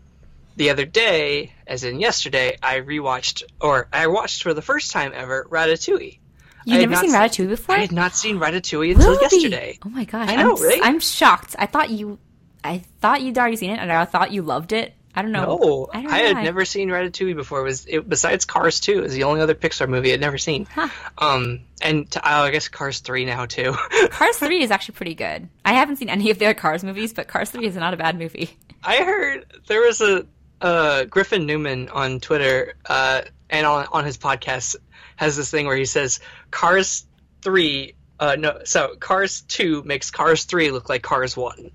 the 0.55 0.69
other 0.69 0.85
day, 0.85 1.53
as 1.65 1.83
in 1.83 1.99
yesterday, 1.99 2.57
I 2.61 2.79
rewatched 2.79 3.43
or 3.61 3.87
I 3.91 4.07
watched 4.07 4.43
for 4.43 4.53
the 4.53 4.61
first 4.61 4.91
time 4.91 5.11
ever 5.13 5.47
Ratatouille. 5.49 6.19
You've 6.65 6.89
never 6.89 6.95
seen 6.97 7.11
se- 7.11 7.17
Ratatouille 7.17 7.49
before? 7.49 7.75
I 7.75 7.79
had 7.79 7.93
not 7.93 8.13
seen 8.13 8.39
Ratatouille 8.39 8.91
until 8.91 9.11
Willoughby! 9.11 9.35
yesterday. 9.37 9.79
Oh 9.85 9.89
my 9.89 10.03
gosh! 10.03 10.27
I 10.29 10.35
know, 10.35 10.57
I'm, 10.57 10.63
right? 10.63 10.79
I'm 10.83 10.99
shocked. 10.99 11.55
I 11.57 11.65
thought 11.65 11.89
you, 11.89 12.19
I 12.61 12.79
thought 12.99 13.21
you'd 13.21 13.37
already 13.37 13.55
seen 13.55 13.69
it, 13.71 13.79
and 13.79 13.89
I 13.89 14.03
thought 14.03 14.33
you 14.33 14.41
loved 14.41 14.73
it. 14.73 14.93
I 15.17 15.23
don't 15.23 15.31
know. 15.31 15.57
No, 15.59 15.89
I, 15.91 15.97
I, 15.97 16.01
don't 16.01 16.11
had 16.11 16.35
know. 16.35 16.43
never 16.43 16.63
seen 16.63 16.89
Ratatouille 16.89 17.35
before. 17.35 17.61
It 17.61 17.63
was 17.63 17.85
it, 17.87 18.07
besides 18.07 18.45
Cars 18.45 18.79
2 18.81 19.03
is 19.03 19.13
the 19.13 19.23
only 19.23 19.41
other 19.41 19.55
Pixar 19.55 19.89
movie 19.89 20.13
I'd 20.13 20.21
never 20.21 20.37
seen. 20.37 20.65
Huh. 20.65 20.89
Um, 21.17 21.61
and 21.81 22.09
t- 22.11 22.19
oh, 22.23 22.43
I 22.43 22.51
guess 22.51 22.67
Cars 22.67 22.99
3 22.99 23.25
now 23.25 23.47
too. 23.47 23.73
Cars 24.11 24.37
Three 24.37 24.61
is 24.61 24.69
actually 24.69 24.93
pretty 24.93 25.15
good. 25.15 25.49
I 25.65 25.73
haven't 25.73 25.95
seen 25.95 26.09
any 26.09 26.29
of 26.29 26.37
the 26.37 26.45
other 26.45 26.53
Cars 26.53 26.83
movies, 26.83 27.13
but 27.13 27.27
Cars 27.27 27.49
Three 27.49 27.65
is 27.65 27.75
not 27.75 27.95
a 27.95 27.97
bad 27.97 28.15
movie. 28.15 28.55
I 28.83 28.97
heard 28.97 29.47
there 29.65 29.81
was 29.81 30.01
a 30.01 30.27
uh, 30.61 31.05
Griffin 31.05 31.47
Newman 31.47 31.89
on 31.89 32.19
Twitter 32.19 32.75
uh, 32.85 33.23
and 33.49 33.65
on 33.65 33.87
on 33.91 34.05
his 34.05 34.19
podcast 34.19 34.75
has 35.15 35.35
this 35.35 35.49
thing 35.49 35.65
where 35.65 35.77
he 35.77 35.85
says 35.85 36.19
Cars 36.51 37.07
3. 37.41 37.95
Uh, 38.19 38.35
no, 38.37 38.59
so 38.65 38.95
Cars 38.99 39.41
2 39.41 39.81
makes 39.81 40.11
Cars 40.11 40.43
3 40.43 40.69
look 40.69 40.89
like 40.89 41.01
Cars 41.01 41.35
1 41.35 41.71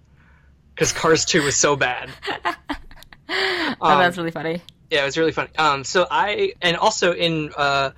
because 0.77 0.93
Cars 0.93 1.25
2 1.25 1.43
was 1.43 1.57
so 1.57 1.75
bad. 1.75 2.09
oh, 3.81 3.87
Um, 3.89 3.99
that's 3.99 4.17
really 4.17 4.31
funny. 4.31 4.61
Yeah, 4.91 5.03
it 5.03 5.07
was 5.07 5.17
really 5.17 5.33
funny. 5.33 5.51
Um, 5.57 5.85
so 5.85 6.07
I 6.11 6.53
and 6.61 6.77
also 6.77 7.13
in 7.15 7.51
uh, 7.57 7.91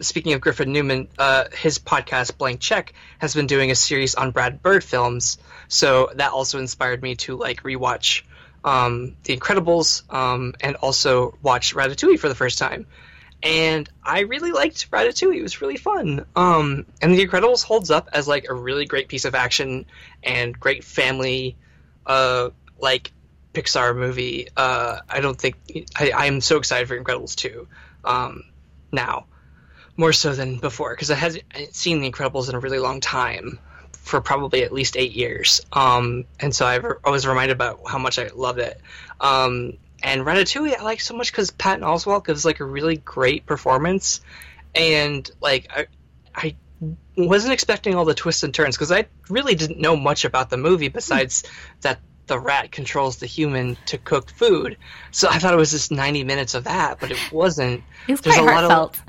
speaking 0.00 0.32
of 0.32 0.40
Griffin 0.40 0.72
Newman, 0.72 1.08
uh, 1.18 1.44
his 1.52 1.78
podcast 1.78 2.38
Blank 2.38 2.60
Check 2.60 2.92
has 3.18 3.34
been 3.34 3.46
doing 3.46 3.70
a 3.70 3.74
series 3.74 4.14
on 4.14 4.30
Brad 4.30 4.62
Bird 4.62 4.84
films. 4.84 5.38
So 5.68 6.10
that 6.14 6.32
also 6.32 6.58
inspired 6.58 7.02
me 7.02 7.14
to 7.16 7.36
like 7.36 7.62
rewatch 7.62 8.22
um, 8.64 9.16
The 9.24 9.36
Incredibles 9.36 10.12
um, 10.12 10.54
and 10.60 10.76
also 10.76 11.36
watch 11.42 11.74
Ratatouille 11.74 12.18
for 12.18 12.28
the 12.28 12.34
first 12.34 12.58
time. 12.58 12.86
And 13.42 13.88
I 14.04 14.20
really 14.20 14.52
liked 14.52 14.90
Ratatouille. 14.90 15.36
It 15.36 15.42
was 15.42 15.60
really 15.60 15.76
fun. 15.76 16.26
Um, 16.36 16.86
and 17.00 17.14
The 17.14 17.26
Incredibles 17.26 17.64
holds 17.64 17.90
up 17.90 18.08
as 18.12 18.28
like 18.28 18.48
a 18.48 18.54
really 18.54 18.86
great 18.86 19.08
piece 19.08 19.24
of 19.24 19.34
action 19.34 19.86
and 20.22 20.58
great 20.58 20.84
family, 20.84 21.56
uh, 22.06 22.50
like 22.78 23.12
Pixar 23.52 23.96
movie. 23.96 24.48
Uh, 24.56 24.98
I 25.08 25.20
don't 25.20 25.38
think 25.38 25.56
I, 25.96 26.12
I'm 26.14 26.40
so 26.40 26.58
excited 26.58 26.88
for 26.88 26.98
Incredibles 26.98 27.34
2 27.36 27.68
um, 28.04 28.44
now, 28.90 29.26
more 29.96 30.12
so 30.12 30.34
than 30.34 30.58
before, 30.58 30.94
because 30.94 31.10
I 31.10 31.14
hadn't 31.14 31.44
seen 31.72 32.00
The 32.00 32.10
Incredibles 32.10 32.48
in 32.48 32.54
a 32.54 32.60
really 32.60 32.78
long 32.78 33.00
time, 33.00 33.58
for 33.92 34.20
probably 34.20 34.64
at 34.64 34.72
least 34.72 34.96
eight 34.96 35.12
years. 35.12 35.60
Um, 35.72 36.24
and 36.40 36.54
so 36.54 36.66
I, 36.66 36.80
I 37.04 37.10
was 37.10 37.26
reminded 37.26 37.54
about 37.54 37.80
how 37.86 37.98
much 37.98 38.18
I 38.18 38.28
loved 38.34 38.58
it. 38.58 38.80
Um, 39.20 39.74
and 40.02 40.22
Ratatouille 40.22 40.76
I 40.76 40.82
like 40.82 41.00
so 41.00 41.14
much 41.16 41.30
because 41.30 41.50
Patton 41.50 41.84
Oswalt 41.84 42.26
gives 42.26 42.44
like 42.44 42.60
a 42.60 42.64
really 42.64 42.96
great 42.96 43.46
performance, 43.46 44.20
and 44.74 45.30
like 45.40 45.70
I, 45.70 45.86
I 46.34 46.56
wasn't 47.16 47.52
expecting 47.52 47.94
all 47.94 48.04
the 48.04 48.14
twists 48.14 48.42
and 48.42 48.52
turns 48.52 48.76
because 48.76 48.90
I 48.90 49.06
really 49.28 49.54
didn't 49.54 49.78
know 49.78 49.96
much 49.96 50.24
about 50.24 50.50
the 50.50 50.56
movie 50.56 50.88
besides 50.88 51.44
that 51.82 52.00
the 52.32 52.40
rat 52.40 52.72
controls 52.72 53.16
the 53.18 53.26
human 53.26 53.76
to 53.86 53.98
cook 53.98 54.30
food. 54.30 54.78
So 55.10 55.28
I 55.28 55.38
thought 55.38 55.52
it 55.52 55.58
was 55.58 55.70
just 55.70 55.90
90 55.92 56.24
minutes 56.24 56.54
of 56.54 56.64
that, 56.64 56.98
but 56.98 57.10
it 57.10 57.18
wasn't. 57.30 57.82
It 58.08 58.12
was 58.12 58.20
There's 58.22 58.36
quite 58.36 58.48
a 58.48 58.52
lot 58.54 58.64
of- 58.64 58.70
heartfelt. 58.70 59.00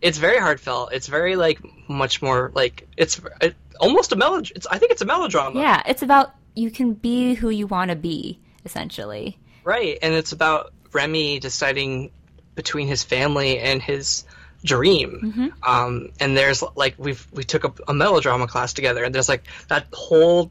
It's 0.00 0.18
very 0.18 0.38
heartfelt. 0.38 0.92
It's 0.92 1.06
very 1.06 1.36
like 1.36 1.60
much 1.88 2.20
more 2.22 2.50
like 2.54 2.88
it's 2.96 3.20
it, 3.40 3.54
almost 3.78 4.10
a 4.10 4.16
melod. 4.16 4.50
It's 4.56 4.66
I 4.66 4.78
think 4.78 4.90
it's 4.90 5.00
a 5.02 5.04
melodrama. 5.04 5.60
yeah, 5.60 5.80
it's 5.86 6.02
about 6.02 6.34
you 6.56 6.72
can 6.72 6.94
be 6.94 7.34
who 7.34 7.50
you 7.50 7.68
want 7.68 7.90
to 7.90 7.96
be, 7.96 8.40
essentially. 8.64 9.38
Right, 9.62 9.98
and 10.02 10.12
it's 10.12 10.32
about 10.32 10.72
Remy 10.92 11.38
deciding 11.38 12.10
between 12.56 12.88
his 12.88 13.04
family 13.04 13.60
and 13.60 13.80
his 13.80 14.24
dream. 14.64 15.52
Um, 15.62 16.10
and 16.18 16.36
there's 16.36 16.64
like 16.74 16.94
we've 16.98 17.24
we 17.32 17.44
took 17.44 17.62
a, 17.64 17.72
a 17.86 17.94
melodrama 17.94 18.48
class 18.48 18.72
together, 18.72 19.04
and 19.04 19.14
there's 19.14 19.28
like 19.28 19.44
that 19.68 19.86
whole 19.92 20.50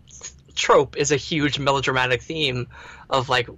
trope 0.55 0.97
is 0.97 1.11
a 1.11 1.17
huge 1.17 1.59
melodramatic 1.59 2.21
theme 2.21 2.67
of 3.09 3.29
like 3.29 3.49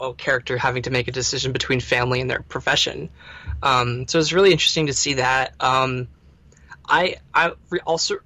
a 0.00 0.14
character 0.14 0.56
having 0.56 0.82
to 0.82 0.90
make 0.90 1.08
a 1.08 1.12
decision 1.12 1.52
between 1.52 1.80
family 1.80 2.20
and 2.20 2.30
their 2.30 2.42
profession. 2.42 3.10
Um, 3.62 4.08
so 4.08 4.18
it's 4.18 4.32
really 4.32 4.52
interesting 4.52 4.86
to 4.86 4.92
see 4.92 5.14
that. 5.14 5.54
Um, 5.60 6.08
I 6.88 7.16
I 7.34 7.52
re- 7.68 7.80
also 7.86 8.18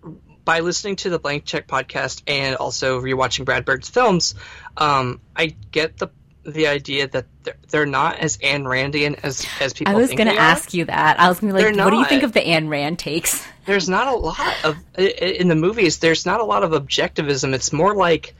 by 0.44 0.60
listening 0.60 0.96
to 0.96 1.10
the 1.10 1.18
Blank 1.18 1.44
Check 1.44 1.66
podcast 1.66 2.22
and 2.26 2.56
also 2.56 3.00
rewatching 3.00 3.44
Brad 3.44 3.64
Bird's 3.64 3.88
films, 3.88 4.34
um, 4.76 5.20
I 5.34 5.54
get 5.70 5.98
the 5.98 6.10
the 6.44 6.66
idea 6.66 7.08
that 7.08 7.26
they're, 7.42 7.56
they're 7.70 7.86
not 7.86 8.18
as 8.18 8.36
Ayn 8.38 8.64
Randian 8.64 9.18
as 9.22 9.46
as 9.60 9.72
people. 9.72 9.94
I 9.94 9.96
was 9.96 10.10
going 10.10 10.28
to 10.28 10.38
ask 10.38 10.74
you 10.74 10.84
that. 10.86 11.18
I 11.18 11.28
was 11.28 11.40
going 11.40 11.52
to 11.52 11.58
be 11.58 11.64
like, 11.64 11.74
They're 11.74 11.84
what 11.84 11.90
do 11.90 11.96
you 11.96 12.04
think 12.04 12.22
of 12.22 12.32
the 12.32 12.40
Ayn 12.40 12.68
Rand 12.68 12.98
takes? 12.98 13.44
There's 13.66 13.88
not 13.88 14.08
a 14.08 14.16
lot 14.16 14.64
of 14.64 14.76
in 14.96 15.48
the 15.48 15.54
movies. 15.54 15.98
There's 15.98 16.26
not 16.26 16.40
a 16.40 16.44
lot 16.44 16.62
of 16.62 16.72
objectivism. 16.72 17.54
It's 17.54 17.72
more 17.72 17.94
like 17.94 18.34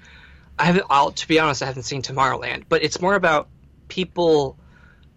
I 0.59 0.65
haven't. 0.65 0.87
I'll, 0.91 1.13
to 1.13 1.29
be 1.29 1.39
honest, 1.39 1.63
I 1.63 1.67
haven't 1.67 1.85
seen 1.85 2.03
Tomorrowland, 2.03 2.65
but 2.69 2.83
it's 2.83 3.01
more 3.01 3.15
about 3.15 3.49
people, 3.89 4.57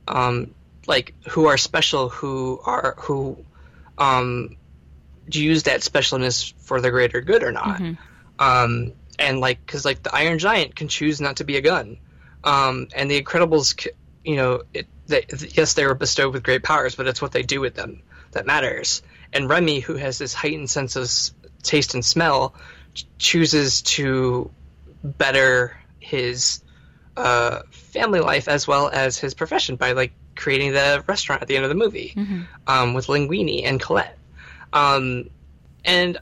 um, 0.07 0.53
like 0.87 1.13
who 1.29 1.47
are 1.47 1.57
special, 1.57 2.09
who 2.09 2.59
are 2.65 2.95
who, 2.97 3.37
um, 3.97 4.55
use 5.29 5.63
that 5.63 5.81
specialness 5.81 6.53
for 6.59 6.81
the 6.81 6.89
greater 6.89 7.21
good 7.21 7.43
or 7.43 7.51
not. 7.51 7.81
Um, 8.39 8.93
and 9.19 9.39
like, 9.39 9.65
because 9.65 9.83
like 9.83 10.03
the 10.03 10.13
Iron 10.15 10.39
Giant 10.39 10.75
can 10.75 10.87
choose 10.87 11.19
not 11.19 11.37
to 11.37 11.43
be 11.43 11.57
a 11.57 11.61
gun, 11.61 11.97
um, 12.43 12.87
and 12.95 13.09
the 13.09 13.21
Incredibles, 13.21 13.87
you 14.23 14.35
know, 14.35 14.61
it, 14.73 14.87
they, 15.07 15.25
yes, 15.53 15.73
they 15.73 15.85
were 15.85 15.95
bestowed 15.95 16.33
with 16.33 16.43
great 16.43 16.63
powers, 16.63 16.95
but 16.95 17.07
it's 17.07 17.21
what 17.21 17.31
they 17.31 17.43
do 17.43 17.61
with 17.61 17.75
them 17.75 18.01
that 18.31 18.45
matters. 18.45 19.01
And 19.33 19.49
Remy, 19.49 19.79
who 19.79 19.95
has 19.95 20.17
this 20.17 20.33
heightened 20.33 20.69
sense 20.69 20.95
of 20.95 21.09
taste 21.63 21.93
and 21.93 22.03
smell, 22.03 22.55
ch- 22.93 23.05
chooses 23.17 23.81
to 23.83 24.51
better 25.03 25.77
his 25.99 26.61
uh, 27.15 27.61
family 27.71 28.19
life 28.19 28.47
as 28.47 28.67
well 28.67 28.89
as 28.89 29.17
his 29.17 29.33
profession 29.33 29.75
by 29.75 29.93
like 29.93 30.13
creating 30.35 30.71
the 30.73 31.03
restaurant 31.07 31.41
at 31.41 31.47
the 31.47 31.55
end 31.55 31.65
of 31.65 31.69
the 31.69 31.75
movie 31.75 32.13
um, 32.67 32.93
with 32.93 33.07
Linguini 33.07 33.65
and 33.65 33.81
Colette. 33.81 34.17
Um, 34.71 35.29
and 35.83 36.17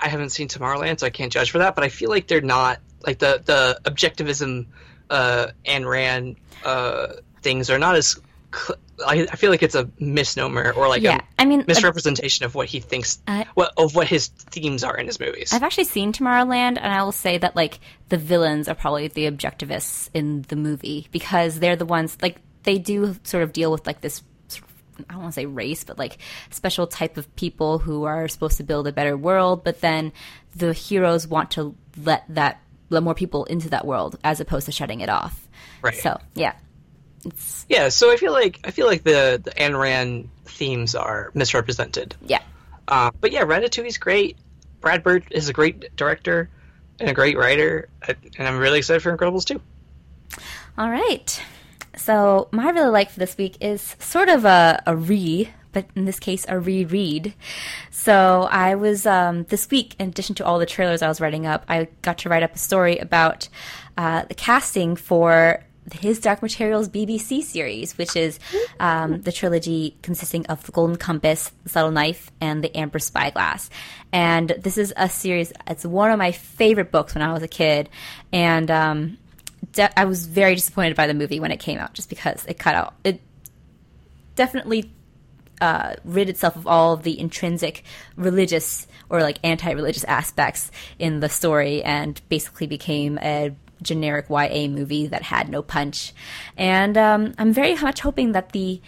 I 0.00 0.08
haven't 0.08 0.30
seen 0.30 0.48
Tomorrowland, 0.48 1.00
so 1.00 1.06
I 1.06 1.10
can't 1.10 1.32
judge 1.32 1.50
for 1.50 1.58
that. 1.58 1.74
But 1.74 1.84
I 1.84 1.88
feel 1.88 2.10
like 2.10 2.28
they're 2.28 2.40
not 2.40 2.78
like 3.04 3.18
the 3.18 3.42
the 3.44 3.80
objectivism 3.84 4.66
uh, 5.10 5.48
Ayn 5.64 5.88
Rand 5.88 6.36
uh, 6.64 7.14
things 7.42 7.70
are 7.70 7.78
not 7.78 7.96
as. 7.96 8.20
I, 9.06 9.26
I 9.30 9.36
feel 9.36 9.50
like 9.50 9.62
it's 9.62 9.74
a 9.74 9.88
misnomer 10.00 10.72
or 10.72 10.88
like 10.88 11.02
yeah, 11.02 11.18
a 11.38 11.42
I 11.42 11.44
mean, 11.44 11.64
misrepresentation 11.68 12.44
of 12.46 12.54
what 12.54 12.66
he 12.66 12.80
thinks, 12.80 13.20
I- 13.28 13.46
what 13.54 13.72
of 13.76 13.94
what 13.94 14.08
his 14.08 14.28
themes 14.28 14.82
are 14.84 14.96
in 14.96 15.06
his 15.06 15.20
movies. 15.20 15.52
I've 15.52 15.62
actually 15.62 15.84
seen 15.84 16.12
Tomorrowland, 16.12 16.78
and 16.78 16.92
I 16.92 17.02
will 17.02 17.12
say 17.12 17.38
that 17.38 17.54
like 17.54 17.78
the 18.08 18.16
villains 18.16 18.68
are 18.68 18.74
probably 18.74 19.08
the 19.08 19.30
objectivists 19.30 20.08
in 20.14 20.42
the 20.48 20.56
movie 20.56 21.08
because 21.12 21.60
they're 21.60 21.76
the 21.76 21.86
ones 21.86 22.16
like 22.20 22.40
they 22.64 22.78
do 22.78 23.16
sort 23.22 23.42
of 23.42 23.52
deal 23.52 23.70
with 23.70 23.86
like 23.86 24.00
this. 24.00 24.22
I 25.08 25.12
don't 25.12 25.22
want 25.22 25.34
to 25.34 25.40
say 25.40 25.46
race, 25.46 25.84
but 25.84 25.96
like 25.96 26.18
special 26.50 26.88
type 26.88 27.18
of 27.18 27.36
people 27.36 27.78
who 27.78 28.02
are 28.04 28.26
supposed 28.26 28.56
to 28.56 28.64
build 28.64 28.88
a 28.88 28.92
better 28.92 29.16
world, 29.16 29.62
but 29.62 29.80
then 29.80 30.12
the 30.56 30.72
heroes 30.72 31.24
want 31.24 31.52
to 31.52 31.76
let 32.02 32.24
that 32.30 32.60
let 32.90 33.04
more 33.04 33.14
people 33.14 33.44
into 33.44 33.68
that 33.70 33.86
world 33.86 34.18
as 34.24 34.40
opposed 34.40 34.66
to 34.66 34.72
shutting 34.72 35.00
it 35.00 35.08
off. 35.08 35.46
Right. 35.82 35.94
So 35.94 36.18
yeah, 36.34 36.54
it's 37.24 37.66
yeah, 37.68 37.88
so 37.88 38.12
I 38.12 38.16
feel 38.16 38.32
like 38.32 38.60
I 38.64 38.70
feel 38.70 38.86
like 38.86 39.02
the 39.02 39.40
the 39.42 39.50
Ayn 39.52 39.78
Rand 39.78 40.30
themes 40.44 40.94
are 40.94 41.30
misrepresented. 41.34 42.16
yeah. 42.26 42.42
Uh, 42.86 43.10
but 43.20 43.32
yeah, 43.32 43.42
Ratatouille's 43.42 43.98
great. 43.98 44.38
Brad 44.80 45.02
Bird 45.02 45.24
is 45.30 45.48
a 45.48 45.52
great 45.52 45.94
director 45.96 46.48
and 46.98 47.10
a 47.10 47.14
great 47.14 47.36
writer, 47.36 47.88
and 48.06 48.48
I'm 48.48 48.58
really 48.58 48.78
excited 48.78 49.02
for 49.02 49.16
Incredibles 49.16 49.44
too. 49.44 49.60
All 50.78 50.90
right. 50.90 51.42
So 51.96 52.48
my 52.52 52.70
really 52.70 52.90
like 52.90 53.10
for 53.10 53.18
this 53.18 53.36
week 53.36 53.56
is 53.60 53.96
sort 53.98 54.28
of 54.28 54.44
a, 54.44 54.82
a 54.86 54.96
re, 54.96 55.50
but 55.72 55.86
in 55.96 56.04
this 56.04 56.20
case 56.20 56.46
a 56.48 56.58
reread. 56.58 57.34
So 57.90 58.48
I 58.50 58.76
was 58.76 59.04
um, 59.04 59.44
this 59.44 59.68
week, 59.68 59.96
in 59.98 60.08
addition 60.08 60.34
to 60.36 60.46
all 60.46 60.58
the 60.58 60.66
trailers 60.66 61.02
I 61.02 61.08
was 61.08 61.20
writing 61.20 61.46
up, 61.46 61.64
I 61.68 61.88
got 62.02 62.18
to 62.18 62.28
write 62.28 62.42
up 62.42 62.54
a 62.54 62.58
story 62.58 62.98
about 62.98 63.48
uh, 63.96 64.24
the 64.28 64.34
casting 64.34 64.94
for 64.96 65.64
his 65.92 66.20
Dark 66.20 66.42
Materials 66.42 66.88
BBC 66.88 67.42
series, 67.42 67.96
which 67.98 68.16
is 68.16 68.38
um, 68.80 69.22
the 69.22 69.32
trilogy 69.32 69.96
consisting 70.02 70.46
of 70.46 70.64
The 70.64 70.72
Golden 70.72 70.96
Compass, 70.96 71.52
The 71.64 71.68
Subtle 71.70 71.90
Knife, 71.90 72.30
and 72.40 72.62
The 72.62 72.76
Amber 72.76 72.98
Spyglass. 72.98 73.70
And 74.12 74.50
this 74.58 74.78
is 74.78 74.92
a 74.96 75.08
series, 75.08 75.52
it's 75.66 75.84
one 75.84 76.10
of 76.10 76.18
my 76.18 76.32
favorite 76.32 76.90
books 76.90 77.14
when 77.14 77.22
I 77.22 77.32
was 77.32 77.42
a 77.42 77.48
kid. 77.48 77.88
And 78.32 78.70
um, 78.70 79.18
de- 79.72 79.98
I 79.98 80.04
was 80.04 80.26
very 80.26 80.54
disappointed 80.54 80.96
by 80.96 81.06
the 81.06 81.14
movie 81.14 81.40
when 81.40 81.50
it 81.50 81.58
came 81.58 81.78
out, 81.78 81.94
just 81.94 82.08
because 82.08 82.44
it 82.46 82.58
cut 82.58 82.74
out. 82.74 82.94
It 83.04 83.20
definitely 84.34 84.90
uh, 85.60 85.94
rid 86.04 86.28
itself 86.28 86.56
of 86.56 86.66
all 86.66 86.92
of 86.92 87.02
the 87.02 87.18
intrinsic 87.18 87.82
religious 88.16 88.86
or 89.10 89.22
like 89.22 89.38
anti-religious 89.42 90.04
aspects 90.04 90.70
in 90.98 91.20
the 91.20 91.28
story, 91.28 91.82
and 91.82 92.20
basically 92.28 92.66
became 92.66 93.18
a 93.18 93.54
generic 93.82 94.26
YA 94.28 94.68
movie 94.68 95.06
that 95.06 95.22
had 95.22 95.48
no 95.48 95.62
punch. 95.62 96.12
And 96.56 96.96
um, 96.96 97.34
I'm 97.38 97.52
very 97.52 97.74
much 97.74 98.00
hoping 98.00 98.32
that 98.32 98.52
the 98.52 98.80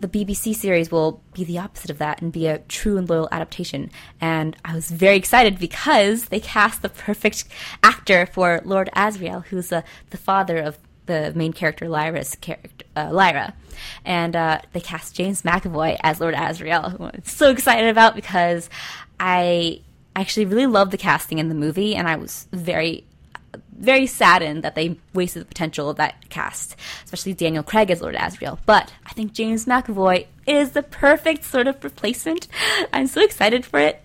the 0.00 0.08
BBC 0.08 0.54
series 0.54 0.90
will 0.90 1.22
be 1.32 1.44
the 1.44 1.58
opposite 1.58 1.88
of 1.88 1.98
that 1.98 2.20
and 2.20 2.30
be 2.32 2.46
a 2.46 2.58
true 2.58 2.98
and 2.98 3.08
loyal 3.08 3.28
adaptation. 3.32 3.90
And 4.20 4.56
I 4.64 4.74
was 4.74 4.90
very 4.90 5.16
excited 5.16 5.58
because 5.58 6.26
they 6.26 6.40
cast 6.40 6.82
the 6.82 6.88
perfect 6.88 7.44
actor 7.82 8.26
for 8.26 8.60
Lord 8.64 8.90
Asriel, 8.94 9.46
who's 9.46 9.72
uh, 9.72 9.82
the 10.10 10.18
father 10.18 10.58
of 10.58 10.78
the 11.06 11.32
main 11.34 11.52
character 11.52 11.88
Lyra's 11.88 12.34
character, 12.36 12.84
uh, 12.96 13.10
Lyra, 13.12 13.54
and 14.04 14.34
uh, 14.34 14.60
they 14.72 14.80
cast 14.80 15.14
James 15.14 15.42
McAvoy 15.42 15.96
as 16.02 16.20
Lord 16.20 16.34
Asriel, 16.34 16.96
who 16.96 17.04
I'm 17.04 17.24
so 17.24 17.50
excited 17.50 17.88
about 17.88 18.14
because 18.14 18.68
I 19.20 19.80
actually 20.16 20.46
really 20.46 20.66
loved 20.66 20.90
the 20.90 20.98
casting 20.98 21.38
in 21.38 21.48
the 21.48 21.54
movie, 21.54 21.94
and 21.94 22.08
I 22.08 22.16
was 22.16 22.48
very 22.52 23.04
very 23.84 24.06
saddened 24.06 24.64
that 24.64 24.74
they 24.74 24.98
wasted 25.12 25.42
the 25.42 25.46
potential 25.46 25.90
of 25.90 25.96
that 25.96 26.28
cast, 26.30 26.76
especially 27.04 27.34
Daniel 27.34 27.62
Craig 27.62 27.90
as 27.90 28.00
Lord 28.00 28.14
Asriel. 28.14 28.58
But 28.66 28.92
I 29.06 29.12
think 29.12 29.32
James 29.32 29.66
McAvoy 29.66 30.26
is 30.46 30.72
the 30.72 30.82
perfect 30.82 31.44
sort 31.44 31.66
of 31.66 31.82
replacement. 31.84 32.48
I'm 32.92 33.06
so 33.06 33.22
excited 33.22 33.64
for 33.64 33.78
it. 33.78 34.02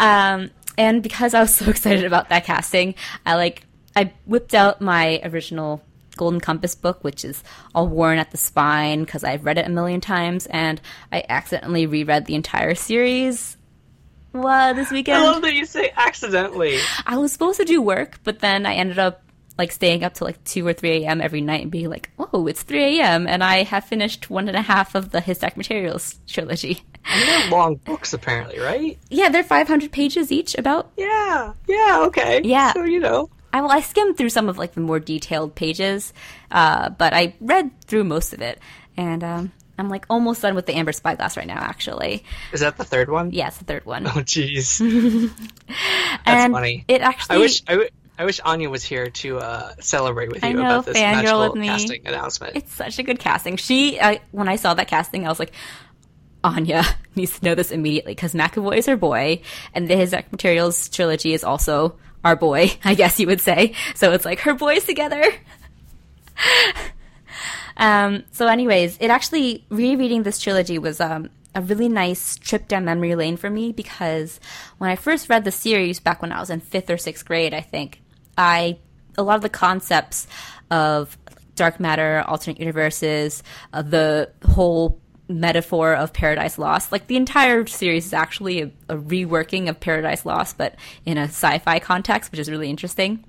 Um, 0.00 0.50
and 0.76 1.02
because 1.02 1.34
I 1.34 1.40
was 1.40 1.54
so 1.54 1.70
excited 1.70 2.04
about 2.04 2.28
that 2.28 2.44
casting, 2.44 2.94
I 3.24 3.36
like 3.36 3.64
I 3.94 4.12
whipped 4.26 4.54
out 4.54 4.80
my 4.80 5.20
original 5.24 5.82
Golden 6.16 6.40
Compass 6.40 6.74
book, 6.74 7.02
which 7.04 7.24
is 7.24 7.42
all 7.74 7.88
worn 7.88 8.18
at 8.18 8.30
the 8.30 8.36
spine 8.36 9.04
because 9.04 9.24
I've 9.24 9.44
read 9.44 9.58
it 9.58 9.66
a 9.66 9.70
million 9.70 10.00
times, 10.00 10.46
and 10.46 10.80
I 11.10 11.24
accidentally 11.28 11.86
reread 11.86 12.26
the 12.26 12.34
entire 12.34 12.74
series. 12.74 13.56
What 14.32 14.76
this 14.76 14.90
weekend? 14.90 15.18
I 15.18 15.30
love 15.30 15.42
that 15.42 15.54
you 15.54 15.66
say 15.66 15.92
accidentally. 15.96 16.78
I 17.06 17.18
was 17.18 17.32
supposed 17.32 17.58
to 17.58 17.64
do 17.64 17.80
work, 17.80 18.18
but 18.24 18.40
then 18.40 18.66
I 18.66 18.74
ended 18.74 18.98
up 18.98 19.22
like 19.58 19.72
staying 19.72 20.02
up 20.02 20.14
till 20.14 20.26
like 20.26 20.42
two 20.44 20.66
or 20.66 20.72
three 20.72 21.04
a.m. 21.04 21.20
every 21.20 21.40
night 21.40 21.62
and 21.62 21.70
being 21.70 21.90
like, 21.90 22.10
"Oh, 22.18 22.46
it's 22.46 22.62
three 22.62 23.00
a.m." 23.00 23.26
and 23.26 23.44
I 23.44 23.62
have 23.62 23.84
finished 23.84 24.30
one 24.30 24.48
and 24.48 24.56
a 24.56 24.62
half 24.62 24.94
of 24.94 25.10
the 25.10 25.20
His 25.20 25.38
Dark 25.38 25.56
Materials 25.56 26.18
trilogy. 26.26 26.82
And 27.04 27.28
they're 27.28 27.50
long 27.50 27.76
books, 27.76 28.12
apparently, 28.12 28.58
right? 28.58 28.98
Yeah, 29.10 29.28
they're 29.28 29.44
five 29.44 29.68
hundred 29.68 29.92
pages 29.92 30.32
each. 30.32 30.54
About 30.56 30.90
Yeah, 30.96 31.52
yeah, 31.68 32.04
okay. 32.06 32.40
Yeah. 32.44 32.72
So 32.72 32.84
you 32.84 33.00
know, 33.00 33.28
I 33.52 33.60
well, 33.60 33.70
I 33.70 33.80
skimmed 33.80 34.16
through 34.16 34.30
some 34.30 34.48
of 34.48 34.56
like 34.56 34.72
the 34.72 34.80
more 34.80 35.00
detailed 35.00 35.54
pages, 35.54 36.12
uh, 36.50 36.88
but 36.90 37.12
I 37.12 37.34
read 37.40 37.70
through 37.82 38.04
most 38.04 38.32
of 38.32 38.40
it, 38.40 38.58
and 38.96 39.22
um, 39.22 39.52
I'm 39.82 39.88
like 39.88 40.06
almost 40.08 40.42
done 40.42 40.54
with 40.54 40.66
the 40.66 40.74
Amber 40.74 40.92
Spyglass 40.92 41.36
right 41.36 41.46
now. 41.46 41.58
Actually, 41.58 42.24
is 42.52 42.60
that 42.60 42.76
the 42.76 42.84
third 42.84 43.10
one? 43.10 43.32
yeah, 43.32 43.48
it's 43.48 43.58
the 43.58 43.64
third 43.64 43.84
one. 43.84 44.06
Oh, 44.12 44.20
jeez. 44.20 44.78
That's 45.66 46.20
and 46.26 46.52
funny. 46.52 46.84
It 46.86 47.00
actually, 47.00 47.36
I 47.36 47.38
wish 47.38 47.62
I, 47.66 47.72
w- 47.72 47.90
I 48.18 48.24
wish 48.24 48.40
Anya 48.40 48.70
was 48.70 48.84
here 48.84 49.08
to 49.08 49.38
uh, 49.38 49.72
celebrate 49.80 50.30
with 50.30 50.44
you 50.44 50.50
I 50.50 50.52
know, 50.52 50.60
about 50.60 50.84
this 50.84 50.94
magical 50.94 51.54
casting 51.54 52.06
announcement. 52.06 52.56
It's 52.56 52.72
such 52.72 52.98
a 52.98 53.02
good 53.02 53.18
casting. 53.18 53.56
She, 53.56 53.98
I, 54.00 54.20
when 54.30 54.48
I 54.48 54.56
saw 54.56 54.74
that 54.74 54.86
casting, 54.86 55.26
I 55.26 55.28
was 55.28 55.40
like, 55.40 55.52
Anya 56.44 56.84
needs 57.16 57.38
to 57.38 57.44
know 57.44 57.54
this 57.56 57.72
immediately 57.72 58.14
because 58.14 58.34
McAvoy 58.34 58.76
is 58.76 58.86
her 58.86 58.96
boy, 58.96 59.40
and 59.74 59.88
the 59.88 59.96
His 59.96 60.12
Materials 60.30 60.88
trilogy 60.90 61.32
is 61.32 61.42
also 61.42 61.96
our 62.24 62.36
boy, 62.36 62.70
I 62.84 62.94
guess 62.94 63.18
you 63.18 63.26
would 63.26 63.40
say. 63.40 63.74
So 63.94 64.12
it's 64.12 64.24
like 64.24 64.40
her 64.40 64.54
boys 64.54 64.84
together. 64.84 65.24
Um, 67.82 68.22
so, 68.30 68.46
anyways, 68.46 68.96
it 69.00 69.08
actually 69.08 69.66
rereading 69.68 70.22
this 70.22 70.38
trilogy 70.38 70.78
was 70.78 71.00
um, 71.00 71.30
a 71.52 71.60
really 71.60 71.88
nice 71.88 72.36
trip 72.36 72.68
down 72.68 72.84
memory 72.84 73.16
lane 73.16 73.36
for 73.36 73.50
me 73.50 73.72
because 73.72 74.38
when 74.78 74.88
I 74.88 74.94
first 74.94 75.28
read 75.28 75.42
the 75.42 75.50
series 75.50 75.98
back 75.98 76.22
when 76.22 76.30
I 76.30 76.38
was 76.38 76.48
in 76.48 76.60
fifth 76.60 76.88
or 76.88 76.96
sixth 76.96 77.24
grade, 77.26 77.52
I 77.52 77.60
think 77.60 78.00
I 78.38 78.78
a 79.18 79.24
lot 79.24 79.34
of 79.34 79.42
the 79.42 79.48
concepts 79.48 80.28
of 80.70 81.18
dark 81.56 81.80
matter, 81.80 82.24
alternate 82.28 82.60
universes, 82.60 83.42
uh, 83.72 83.82
the 83.82 84.30
whole 84.46 85.00
metaphor 85.26 85.92
of 85.94 86.12
Paradise 86.12 86.58
Lost. 86.58 86.92
Like 86.92 87.08
the 87.08 87.16
entire 87.16 87.66
series 87.66 88.06
is 88.06 88.12
actually 88.12 88.62
a, 88.62 88.70
a 88.88 88.96
reworking 88.96 89.68
of 89.68 89.80
Paradise 89.80 90.24
Lost, 90.24 90.56
but 90.56 90.76
in 91.04 91.18
a 91.18 91.24
sci-fi 91.24 91.80
context, 91.80 92.30
which 92.30 92.38
is 92.38 92.48
really 92.48 92.70
interesting. 92.70 93.24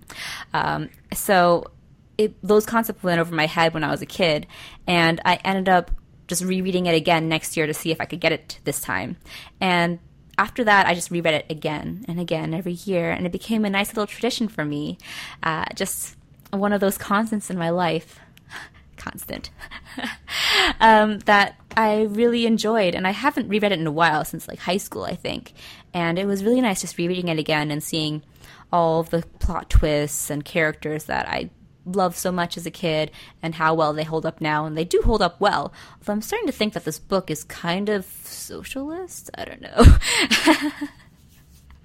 Um, 0.54 0.90
so 1.12 1.72
it, 2.18 2.36
those 2.44 2.66
concepts 2.66 3.04
went 3.04 3.20
over 3.20 3.34
my 3.34 3.48
head 3.48 3.74
when 3.74 3.84
I 3.84 3.92
was 3.92 4.02
a 4.02 4.06
kid, 4.06 4.48
and 4.88 5.22
I 5.26 5.36
ended 5.44 5.70
up 5.70 5.92
just 6.28 6.44
rereading 6.44 6.86
it 6.86 6.96
again 6.96 7.28
next 7.28 7.58
year 7.58 7.68
to 7.68 7.74
see 7.74 7.92
if 7.92 8.00
I 8.00 8.06
could 8.06 8.20
get 8.20 8.32
it 8.32 8.60
this 8.64 8.82
time. 8.82 9.18
And 9.60 10.00
after 10.38 10.64
that, 10.64 10.88
I 10.88 10.94
just 10.96 11.12
reread 11.12 11.34
it 11.34 11.46
again 11.50 12.06
and 12.08 12.20
again 12.20 12.54
every 12.54 12.74
year, 12.74 13.12
and 13.12 13.26
it 13.26 13.32
became 13.32 13.66
a 13.66 13.70
nice 13.70 13.90
little 13.90 14.08
tradition 14.08 14.48
for 14.48 14.66
me. 14.66 14.98
Uh, 15.42 15.66
just 15.76 16.16
one 16.52 16.74
of 16.74 16.82
those 16.82 16.98
constants 16.98 17.50
in 17.50 17.58
my 17.58 17.70
life. 17.70 18.20
Constant. 18.98 19.50
um, 20.80 21.20
that 21.20 21.56
I 21.76 22.04
really 22.04 22.46
enjoyed, 22.46 22.96
and 22.96 23.08
I 23.08 23.12
haven't 23.12 23.50
reread 23.50 23.72
it 23.72 23.80
in 23.80 23.88
a 23.88 23.92
while 23.92 24.24
since 24.24 24.48
like 24.48 24.60
high 24.60 24.78
school, 24.78 25.04
I 25.04 25.16
think. 25.16 25.54
And 25.94 26.18
it 26.18 26.26
was 26.26 26.44
really 26.44 26.62
nice 26.62 26.82
just 26.82 26.98
rereading 26.98 27.28
it 27.28 27.40
again 27.40 27.70
and 27.70 27.84
seeing 27.84 28.24
all 28.72 29.04
the 29.04 29.24
plot 29.40 29.70
twists 29.70 30.30
and 30.30 30.44
characters 30.44 31.06
that 31.06 31.28
I 31.28 31.52
loved 31.86 32.16
so 32.16 32.32
much 32.32 32.56
as 32.58 32.66
a 32.66 32.72
kid 32.72 33.12
and 33.42 33.56
how 33.56 33.74
well 33.74 33.94
they 33.94 34.04
hold 34.04 34.26
up 34.26 34.40
now. 34.42 34.66
And 34.66 34.78
they 34.78 34.86
do 34.86 35.02
hold 35.04 35.22
up 35.22 35.40
well. 35.42 35.74
Although 36.00 36.14
I'm 36.14 36.22
starting 36.22 36.48
to 36.48 36.54
think 36.54 36.74
that 36.74 36.86
this 36.86 37.00
book 37.00 37.30
is 37.32 37.44
kind 37.44 37.90
of 37.90 38.06
socialist. 38.24 39.30
I 39.36 39.46
don't 39.46 39.62
know. 39.62 39.86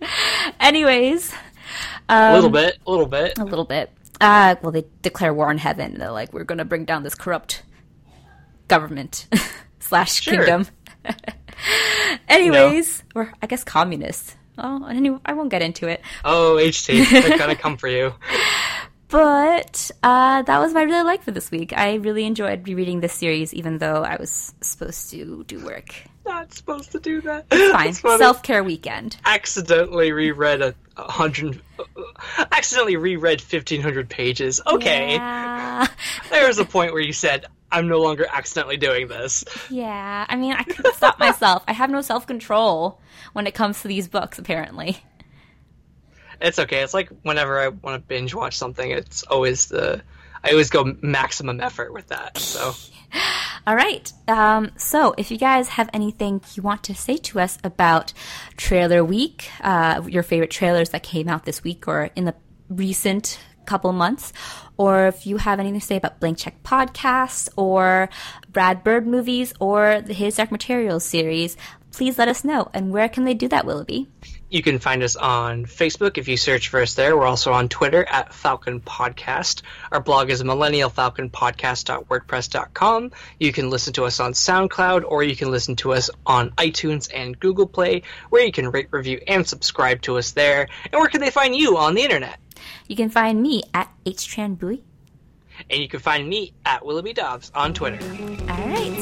Anyways. 0.61 1.33
Um, 2.09 2.33
a 2.33 2.35
little 2.35 2.51
bit. 2.51 2.79
A 2.87 2.91
little 2.91 3.07
bit. 3.07 3.39
A 3.39 3.45
little 3.45 3.65
bit. 3.65 3.91
Uh, 4.21 4.57
well, 4.63 4.73
they 4.73 4.85
declare 5.03 5.33
war 5.35 5.49
on 5.49 5.59
heaven. 5.59 5.99
They're 5.99 6.11
like, 6.11 6.33
we're 6.33 6.45
going 6.45 6.59
to 6.59 6.65
bring 6.65 6.85
down 6.85 7.03
this 7.03 7.15
corrupt 7.15 7.63
government 8.69 9.27
slash 9.81 10.21
Sure. 10.21 10.35
kingdom. 10.35 10.67
Anyways, 12.29 13.03
or 13.15 13.33
I 13.43 13.47
guess 13.47 13.65
communists. 13.65 14.37
Oh, 14.61 14.85
anyway, 14.87 15.19
I 15.25 15.35
won't 15.35 15.51
get 15.51 15.63
into 15.63 15.87
it. 15.89 16.03
Oh, 16.25 16.59
HT, 16.61 17.09
they're 17.23 17.39
gonna 17.39 17.55
come 17.55 17.77
for 17.77 17.87
you. 17.89 18.13
But 19.09 19.91
uh, 20.03 20.43
that 20.43 20.59
was 20.59 20.75
my 20.75 20.83
really 20.83 21.03
like 21.03 21.23
for 21.23 21.31
this 21.31 21.51
week. 21.51 21.73
I 21.77 21.95
really 21.95 22.25
enjoyed 22.25 22.67
rereading 22.69 23.01
this 23.01 23.15
series, 23.15 23.55
even 23.55 23.79
though 23.79 24.03
I 24.03 24.17
was 24.17 24.53
supposed 24.61 25.11
to 25.11 25.45
do 25.45 25.65
work. 25.65 25.95
Not 26.27 26.53
supposed 26.53 26.93
to 26.93 27.01
do 27.01 27.23
that. 27.23 27.49
Fine, 27.49 27.89
It's 27.89 28.01
funny. 28.01 28.19
self 28.19 28.43
care 28.43 28.63
weekend. 28.63 29.17
accidentally 29.25 30.13
reread 30.13 30.61
a, 30.61 30.75
a 30.99 31.11
hundred. 31.11 31.63
Accidentally 32.53 32.97
reread 32.97 33.41
fifteen 33.41 33.81
hundred 33.81 34.11
pages. 34.11 34.61
Okay, 34.67 35.15
Yeah. 35.15 35.87
there 36.31 36.47
was 36.47 36.59
a 36.59 36.67
point 36.67 36.93
where 36.93 37.01
you 37.01 37.15
said, 37.15 37.47
"I'm 37.73 37.89
no 37.89 38.01
longer 38.03 38.27
accidentally 38.31 38.77
doing 38.77 39.09
this." 39.09 39.43
yeah. 39.71 40.27
I 40.29 40.37
mean, 40.37 40.53
I 40.53 40.65
couldn't 40.65 40.95
stop 40.97 41.19
myself. 41.19 41.65
I 41.67 41.73
have 41.73 41.89
no 41.89 42.03
self 42.03 42.27
control 42.27 43.01
when 43.33 43.47
it 43.47 43.55
comes 43.55 43.81
to 43.83 43.89
these 43.89 44.07
books, 44.07 44.39
apparently. 44.39 44.99
It's 46.41 46.59
okay. 46.59 46.83
It's 46.83 46.95
like 46.95 47.11
whenever 47.23 47.59
I 47.59 47.69
want 47.69 48.01
to 48.01 48.07
binge 48.07 48.35
watch 48.35 48.57
something, 48.57 48.91
it's 48.91 49.23
always 49.25 49.67
the. 49.67 50.03
I 50.43 50.51
always 50.51 50.71
go 50.71 50.85
maximum 51.03 51.61
effort 51.61 51.93
with 51.93 52.09
that. 52.09 52.39
So 52.39 52.73
All 53.67 53.77
right. 53.77 54.11
Um, 54.27 54.71
so, 54.77 55.15
if 55.19 55.31
you 55.31 55.39
guys 55.39 55.69
have 55.69 55.91
anything 55.93 56.41
you 56.55 56.63
want 56.63 56.83
to 56.85 56.95
say 56.95 57.17
to 57.19 57.41
us 57.41 57.59
about 57.65 58.13
Trailer 58.57 59.05
Week, 59.05 59.51
uh, 59.61 60.03
your 60.07 60.23
favorite 60.23 60.51
trailers 60.51 60.91
that 60.91 61.03
came 61.03 61.29
out 61.29 61.45
this 61.45 61.63
week 61.65 61.89
or 61.89 62.11
in 62.17 62.25
the 62.25 62.35
recent 62.69 63.39
couple 63.67 63.93
months, 63.93 64.33
or 64.79 65.09
if 65.09 65.27
you 65.27 65.37
have 65.37 65.61
anything 65.61 65.81
to 65.81 65.87
say 65.87 65.97
about 65.97 66.21
Blank 66.21 66.39
Check 66.39 66.63
Podcast 66.63 67.51
or 67.57 68.09
Brad 68.51 68.83
Bird 68.83 69.07
movies 69.07 69.53
or 69.61 70.01
the 70.01 70.15
His 70.15 70.37
Dark 70.37 70.51
Materials 70.51 71.05
series, 71.05 71.57
please 71.93 72.19
let 72.19 72.29
us 72.29 72.45
know. 72.45 72.71
And 72.73 72.91
where 72.93 73.09
can 73.09 73.25
they 73.25 73.35
do 73.35 73.49
that, 73.49 73.67
Willoughby? 73.67 74.09
You 74.51 74.63
can 74.63 74.79
find 74.79 75.03
us 75.03 75.17
on 75.17 75.65
Facebook 75.67 76.17
if 76.19 76.29
you 76.29 76.37
search 76.37 76.69
for 76.69 76.81
us 76.81 76.95
there. 76.95 77.17
We're 77.17 77.27
also 77.27 77.53
on 77.53 77.69
Twitter 77.69 78.05
at 78.05 78.33
Falcon 78.33 78.81
Podcast. 78.81 79.63
Our 79.93 80.01
blog 80.01 80.31
is 80.31 80.43
millennialfalconpodcast.wordpress.com. 80.43 83.13
You 83.39 83.53
can 83.53 83.71
listen 83.71 83.93
to 83.95 84.05
us 84.05 84.21
on 84.21 84.33
SoundCloud 84.33 85.05
or 85.07 85.23
you 85.23 85.37
can 85.37 85.51
listen 85.51 85.77
to 85.77 85.93
us 85.93 86.11
on 86.25 86.51
iTunes 86.53 87.11
and 87.15 87.39
Google 87.39 87.67
Play, 87.67 88.03
where 88.31 88.43
you 88.45 88.53
can 88.53 88.71
rate, 88.71 88.89
review, 88.91 89.21
and 89.27 89.47
subscribe 89.47 90.01
to 90.03 90.17
us 90.19 90.33
there. 90.33 90.69
And 90.85 90.95
where 91.01 91.09
can 91.09 91.21
they 91.21 91.31
find 91.31 91.55
you 91.55 91.77
on 91.77 91.95
the 91.95 92.03
internet? 92.03 92.39
You 92.87 92.97
can 92.97 93.11
find 93.11 93.43
me 93.43 93.63
at 93.75 93.91
HTranBui. 94.05 94.81
And 95.71 95.83
you 95.83 95.89
can 95.89 95.99
find 96.01 96.29
me 96.29 96.53
at 96.65 96.85
Willoughby 96.87 97.13
Dobbs 97.13 97.51
on 97.55 97.75
Twitter. 97.75 97.99
All 98.49 98.69
right. 98.69 98.95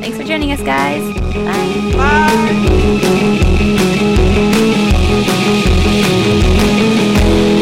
Thanks 0.00 0.16
for 0.16 0.24
joining 0.24 0.50
us, 0.50 0.60
guys. 0.60 1.02
Bye. 1.34 1.92
Bye! 4.76 4.86
Música 6.10 7.59